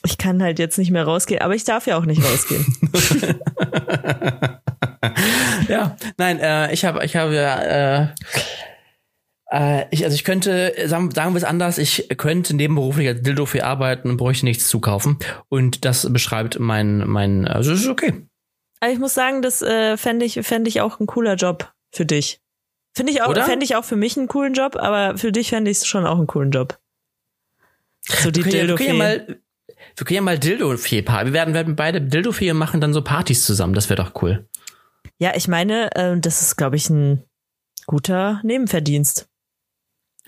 Ich 0.03 0.18
kann 0.18 0.41
halt 0.41 0.59
jetzt 0.59 0.78
nicht 0.78 0.91
mehr 0.91 1.03
rausgehen, 1.03 1.41
aber 1.41 1.55
ich 1.55 1.64
darf 1.64 1.86
ja 1.88 1.97
auch 1.97 2.05
nicht 2.05 2.24
rausgehen. 2.24 2.66
ja, 5.68 5.95
nein, 6.18 6.39
äh, 6.39 6.74
ich 6.74 6.86
habe, 6.86 7.05
ich 7.05 7.16
habe 7.16 7.36
ja, 7.36 7.62
äh, 7.62 8.07
äh, 9.51 9.86
ich, 9.91 10.03
also 10.03 10.16
ich 10.16 10.24
könnte, 10.24 10.74
sagen, 10.86 11.12
sagen 11.12 11.34
wir 11.34 11.38
es 11.38 11.43
anders, 11.43 11.78
ich 11.78 12.07
könnte 12.18 12.55
nebenberuflich 12.55 13.07
als 13.07 13.22
Dildo 13.22 13.45
für 13.45 13.64
arbeiten 13.64 14.09
und 14.09 14.18
bräuchte 14.18 14.45
nichts 14.45 14.68
zukaufen. 14.68 15.20
Und 15.49 15.86
das 15.86 16.12
beschreibt 16.12 16.59
mein, 16.59 17.07
mein, 17.07 17.47
also 17.47 17.74
ist 17.74 17.88
okay. 17.88 18.26
Also 18.80 18.93
ich 18.93 18.99
muss 18.99 19.14
sagen, 19.14 19.43
das 19.43 19.62
äh, 19.62 19.97
fände 19.97 20.26
ich, 20.26 20.39
fände 20.41 20.68
ich 20.68 20.82
auch 20.82 20.99
ein 20.99 21.05
cooler 21.05 21.36
Job 21.36 21.72
für 21.91 22.05
dich. 22.05 22.41
Finde 22.94 23.14
ich 23.14 23.22
auch, 23.22 23.34
fände 23.34 23.64
ich 23.64 23.76
auch 23.76 23.86
für 23.86 23.96
mich 23.96 24.18
einen 24.18 24.28
coolen 24.28 24.54
Job, 24.54 24.76
aber 24.76 25.18
für 25.18 25.32
dich 25.32 25.50
fände 25.50 25.72
ich 25.72 25.78
es 25.78 25.88
schon 25.88 26.06
auch 26.06 26.18
einen 26.18 26.28
coolen 26.28 26.52
Job. 26.52 26.78
So 28.02 28.32
die 28.32 28.44
dildo 28.44 28.78
wir, 28.80 28.86
können 28.86 28.89
ja 28.89 28.94
mal, 28.94 29.39
wir 29.96 30.06
können 30.06 30.16
ja 30.16 30.22
mal 30.22 30.39
Dildo-Fee 30.39 31.06
Wir 31.06 31.34
werden, 31.34 31.54
werden 31.54 31.76
beide 31.76 32.02
Dildo-Fee 32.02 32.54
machen 32.54 32.82
dann 32.82 32.94
so 32.94 33.02
Partys 33.02 33.46
zusammen. 33.46 33.74
Das 33.74 33.89
wäre 33.89 34.04
doch 34.04 34.22
cool. 34.22 34.48
Ja, 35.20 35.34
ich 35.36 35.48
meine, 35.48 35.96
äh, 35.96 36.20
das 36.20 36.42
ist, 36.42 36.56
glaube 36.58 36.76
ich, 36.76 36.89
ein 36.89 37.24
guter 37.86 38.42
Nebenverdienst. 38.44 39.28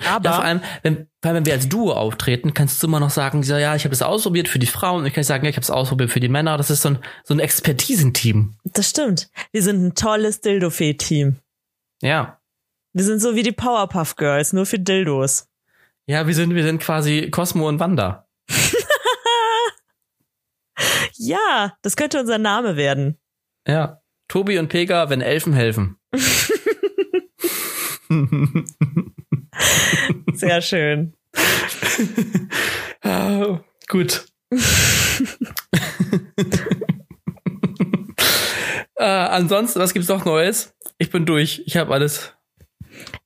Aber 0.05 0.26
ja, 0.26 0.36
vor 0.36 0.43
allem, 0.43 0.61
wenn, 0.82 1.07
vor 1.22 1.30
allem, 1.30 1.38
wenn 1.38 1.45
wir 1.45 1.53
als 1.53 1.70
Duo 1.70 1.93
auftreten, 1.93 2.53
kannst 2.53 2.82
du 2.82 2.88
immer 2.88 2.99
noch 2.99 3.11
sagen, 3.11 3.43
ja, 3.43 3.76
ich 3.76 3.84
habe 3.84 3.91
das 3.91 4.01
ausprobiert 4.01 4.47
für 4.47 4.59
die 4.59 4.68
Frauen 4.68 5.01
und 5.01 5.05
ich 5.05 5.14
kann 5.14 5.24
sagen, 5.24 5.45
ja, 5.45 5.49
ich 5.49 5.55
habe 5.55 5.64
es 5.64 5.70
ausprobiert 5.70 6.11
für 6.11 6.20
die 6.20 6.30
Männer. 6.30 6.57
Das 6.57 6.70
ist 6.70 6.82
so 6.82 6.89
ein, 6.89 6.99
so 7.24 7.34
ein 7.34 7.39
Expertisenteam. 7.39 8.55
Das 8.64 8.89
stimmt. 8.89 9.30
Wir 9.51 9.61
sind 9.61 9.84
ein 9.84 9.95
tolles 9.95 10.41
Dildo-Fee-Team. 10.41 11.38
Ja. 12.01 12.39
Wir 12.95 13.03
sind 13.03 13.19
so 13.19 13.35
wie 13.35 13.41
die 13.41 13.51
Powerpuff 13.51 14.15
Girls, 14.15 14.53
nur 14.53 14.67
für 14.67 14.77
Dildos. 14.77 15.47
Ja, 16.05 16.27
wir 16.27 16.35
sind, 16.35 16.53
wir 16.53 16.63
sind 16.63 16.79
quasi 16.79 17.31
Cosmo 17.31 17.67
und 17.67 17.79
Wanda. 17.79 18.27
ja, 21.15 21.75
das 21.81 21.95
könnte 21.95 22.19
unser 22.19 22.37
Name 22.37 22.75
werden. 22.75 23.17
Ja. 23.67 23.99
Tobi 24.27 24.59
und 24.59 24.67
Pega, 24.67 25.09
wenn 25.09 25.21
Elfen 25.21 25.53
helfen. 25.53 25.97
Sehr 30.33 30.61
schön. 30.61 31.15
ah, 33.01 33.59
gut. 33.87 34.25
äh, 38.97 39.03
ansonsten, 39.03 39.79
was 39.79 39.93
gibt's 39.93 40.09
noch 40.09 40.25
Neues? 40.25 40.75
Ich 40.99 41.09
bin 41.09 41.25
durch. 41.25 41.63
Ich 41.65 41.75
habe 41.77 41.91
alles. 41.91 42.35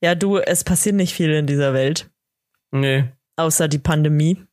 Ja, 0.02 0.16
du, 0.16 0.38
es 0.38 0.64
passiert 0.64 0.96
nicht 0.96 1.14
viel 1.14 1.32
in 1.32 1.48
dieser 1.48 1.74
Welt. 1.74 2.10
Nee. 2.72 3.12
Außer 3.36 3.68
die 3.68 3.80
Pandemie. 3.80 4.46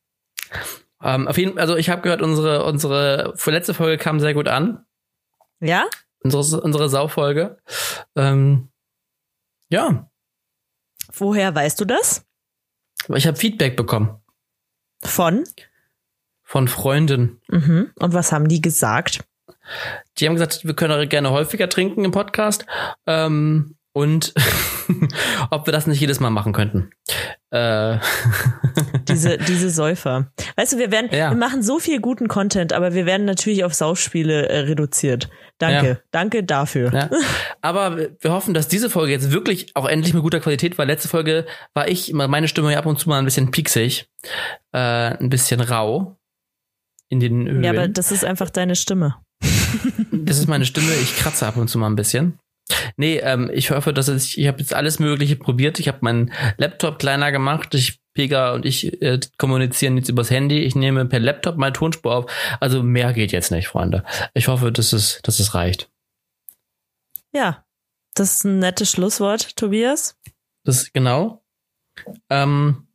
Ähm, 1.03 1.27
auf 1.27 1.37
jeden 1.37 1.59
also 1.59 1.75
ich 1.75 1.89
habe 1.89 2.01
gehört, 2.01 2.21
unsere, 2.21 2.65
unsere 2.65 3.33
letzte 3.45 3.73
Folge 3.73 3.97
kam 3.97 4.19
sehr 4.19 4.33
gut 4.33 4.47
an. 4.47 4.85
Ja? 5.59 5.85
Unsere, 6.21 6.61
unsere 6.61 6.89
Saufolge. 6.89 7.57
Ähm, 8.15 8.69
ja. 9.69 10.09
Woher 11.13 11.53
weißt 11.53 11.79
du 11.79 11.85
das? 11.85 12.25
Ich 13.13 13.27
habe 13.27 13.37
Feedback 13.37 13.75
bekommen. 13.75 14.19
Von? 15.03 15.43
Von 16.41 16.67
Freunden. 16.67 17.41
Mhm. 17.47 17.91
Und 17.95 18.13
was 18.13 18.31
haben 18.31 18.47
die 18.47 18.61
gesagt? 18.61 19.23
Die 20.17 20.25
haben 20.25 20.33
gesagt, 20.33 20.65
wir 20.65 20.75
können 20.75 21.09
gerne 21.09 21.31
häufiger 21.31 21.69
trinken 21.69 22.05
im 22.05 22.11
Podcast. 22.11 22.65
Ähm, 23.05 23.75
und 23.95 24.33
ob 25.51 25.65
wir 25.67 25.71
das 25.71 25.87
nicht 25.87 26.01
jedes 26.01 26.19
Mal 26.19 26.29
machen 26.29 26.51
könnten. 26.51 26.89
Äh. 27.49 27.97
diese, 29.07 29.37
diese 29.37 29.69
Säufer. 29.69 30.31
Weißt 30.57 30.73
du, 30.73 30.77
wir 30.77 30.91
werden, 30.91 31.09
ja. 31.13 31.29
wir 31.29 31.37
machen 31.37 31.63
so 31.63 31.79
viel 31.79 32.01
guten 32.01 32.27
Content, 32.27 32.73
aber 32.73 32.93
wir 32.93 33.05
werden 33.05 33.25
natürlich 33.25 33.63
auf 33.63 33.73
Saufspiele 33.73 34.49
äh, 34.49 34.59
reduziert. 34.59 35.29
Danke, 35.59 35.87
ja. 35.87 35.97
danke 36.11 36.43
dafür. 36.43 36.93
Ja. 36.93 37.09
Aber 37.61 37.97
wir 37.97 38.31
hoffen, 38.33 38.53
dass 38.53 38.67
diese 38.67 38.89
Folge 38.89 39.13
jetzt 39.13 39.31
wirklich 39.31 39.73
auch 39.75 39.87
endlich 39.87 40.13
mit 40.13 40.23
guter 40.23 40.41
Qualität 40.41 40.77
war. 40.77 40.85
Letzte 40.85 41.07
Folge 41.07 41.45
war 41.73 41.87
ich, 41.87 42.11
meine 42.11 42.49
Stimme 42.49 42.73
ja 42.73 42.79
ab 42.79 42.85
und 42.85 42.99
zu 42.99 43.07
mal 43.07 43.19
ein 43.19 43.25
bisschen 43.25 43.51
pieksig, 43.51 44.09
äh, 44.73 44.77
ein 44.77 45.29
bisschen 45.29 45.61
rau 45.61 46.17
in 47.07 47.21
den 47.21 47.47
Höhen. 47.47 47.63
Ja, 47.63 47.71
aber 47.71 47.87
das 47.87 48.11
ist 48.11 48.25
einfach 48.25 48.49
deine 48.49 48.75
Stimme. 48.75 49.15
das 50.11 50.37
ist 50.37 50.49
meine 50.49 50.65
Stimme. 50.65 50.91
Ich 51.01 51.15
kratze 51.15 51.47
ab 51.47 51.55
und 51.55 51.69
zu 51.69 51.77
mal 51.77 51.87
ein 51.87 51.95
bisschen. 51.95 52.37
Nee, 52.97 53.17
ähm, 53.17 53.51
ich 53.53 53.71
hoffe, 53.71 53.93
dass 53.93 54.07
ich, 54.07 54.37
ich 54.37 54.47
habe 54.47 54.59
jetzt 54.59 54.73
alles 54.73 54.99
Mögliche 54.99 55.35
probiert. 55.35 55.79
Ich 55.79 55.87
habe 55.87 55.99
meinen 56.01 56.31
Laptop 56.57 56.99
kleiner 56.99 57.31
gemacht. 57.31 57.73
Ich, 57.75 57.99
Pega 58.13 58.53
und 58.53 58.65
ich 58.65 59.01
äh, 59.01 59.19
kommunizieren 59.37 59.97
jetzt 59.97 60.09
übers 60.09 60.31
Handy. 60.31 60.59
Ich 60.59 60.73
nehme 60.73 61.05
per 61.05 61.19
Laptop 61.19 61.57
meine 61.57 61.73
Tonspur 61.73 62.15
auf. 62.15 62.31
Also 62.59 62.81
mehr 62.81 63.13
geht 63.13 63.31
jetzt 63.31 63.51
nicht, 63.51 63.67
Freunde. 63.67 64.03
Ich 64.33 64.47
hoffe, 64.47 64.71
dass 64.71 64.93
es, 64.93 65.19
dass 65.21 65.39
es 65.39 65.53
reicht. 65.53 65.89
Ja, 67.33 67.65
das 68.15 68.37
ist 68.37 68.45
ein 68.45 68.59
nettes 68.59 68.89
Schlusswort, 68.89 69.57
Tobias. 69.57 70.17
Das 70.63 70.91
genau. 70.93 71.43
Ähm, 72.29 72.87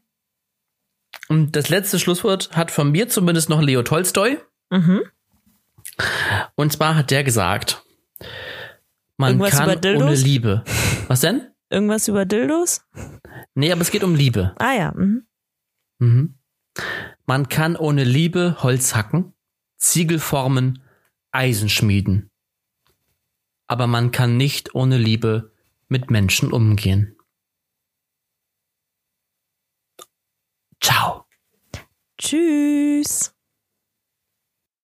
und 1.28 1.54
das 1.54 1.68
letzte 1.68 1.98
Schlusswort 1.98 2.50
hat 2.52 2.70
von 2.70 2.90
mir 2.90 3.08
zumindest 3.08 3.50
noch 3.50 3.60
Leo 3.60 3.82
Tolstoi. 3.82 4.38
Mhm. 4.70 5.02
Und 6.54 6.72
zwar 6.72 6.96
hat 6.96 7.10
der 7.10 7.22
gesagt, 7.22 7.84
man 9.20 9.32
Irgendwas 9.32 9.58
kann 9.58 9.68
ohne 9.96 10.14
Liebe. 10.14 10.64
Was 11.06 11.20
denn? 11.20 11.50
Irgendwas 11.68 12.08
über 12.08 12.24
Dildos? 12.24 12.84
Nee, 13.54 13.70
aber 13.70 13.82
es 13.82 13.90
geht 13.90 14.02
um 14.02 14.14
Liebe. 14.14 14.54
Ah 14.58 14.72
ja. 14.72 14.92
Mhm. 14.96 15.26
Mhm. 15.98 16.38
Man 17.26 17.48
kann 17.48 17.76
ohne 17.76 18.02
Liebe 18.02 18.56
Holz 18.62 18.94
hacken, 18.94 19.34
Ziegel 19.76 20.18
formen, 20.18 20.82
Eisen 21.30 21.68
schmieden. 21.68 22.30
Aber 23.68 23.86
man 23.86 24.10
kann 24.10 24.36
nicht 24.36 24.74
ohne 24.74 24.98
Liebe 24.98 25.52
mit 25.88 26.10
Menschen 26.10 26.50
umgehen. 26.50 27.16
Ciao. 30.82 31.26
Tschüss. 32.18 33.34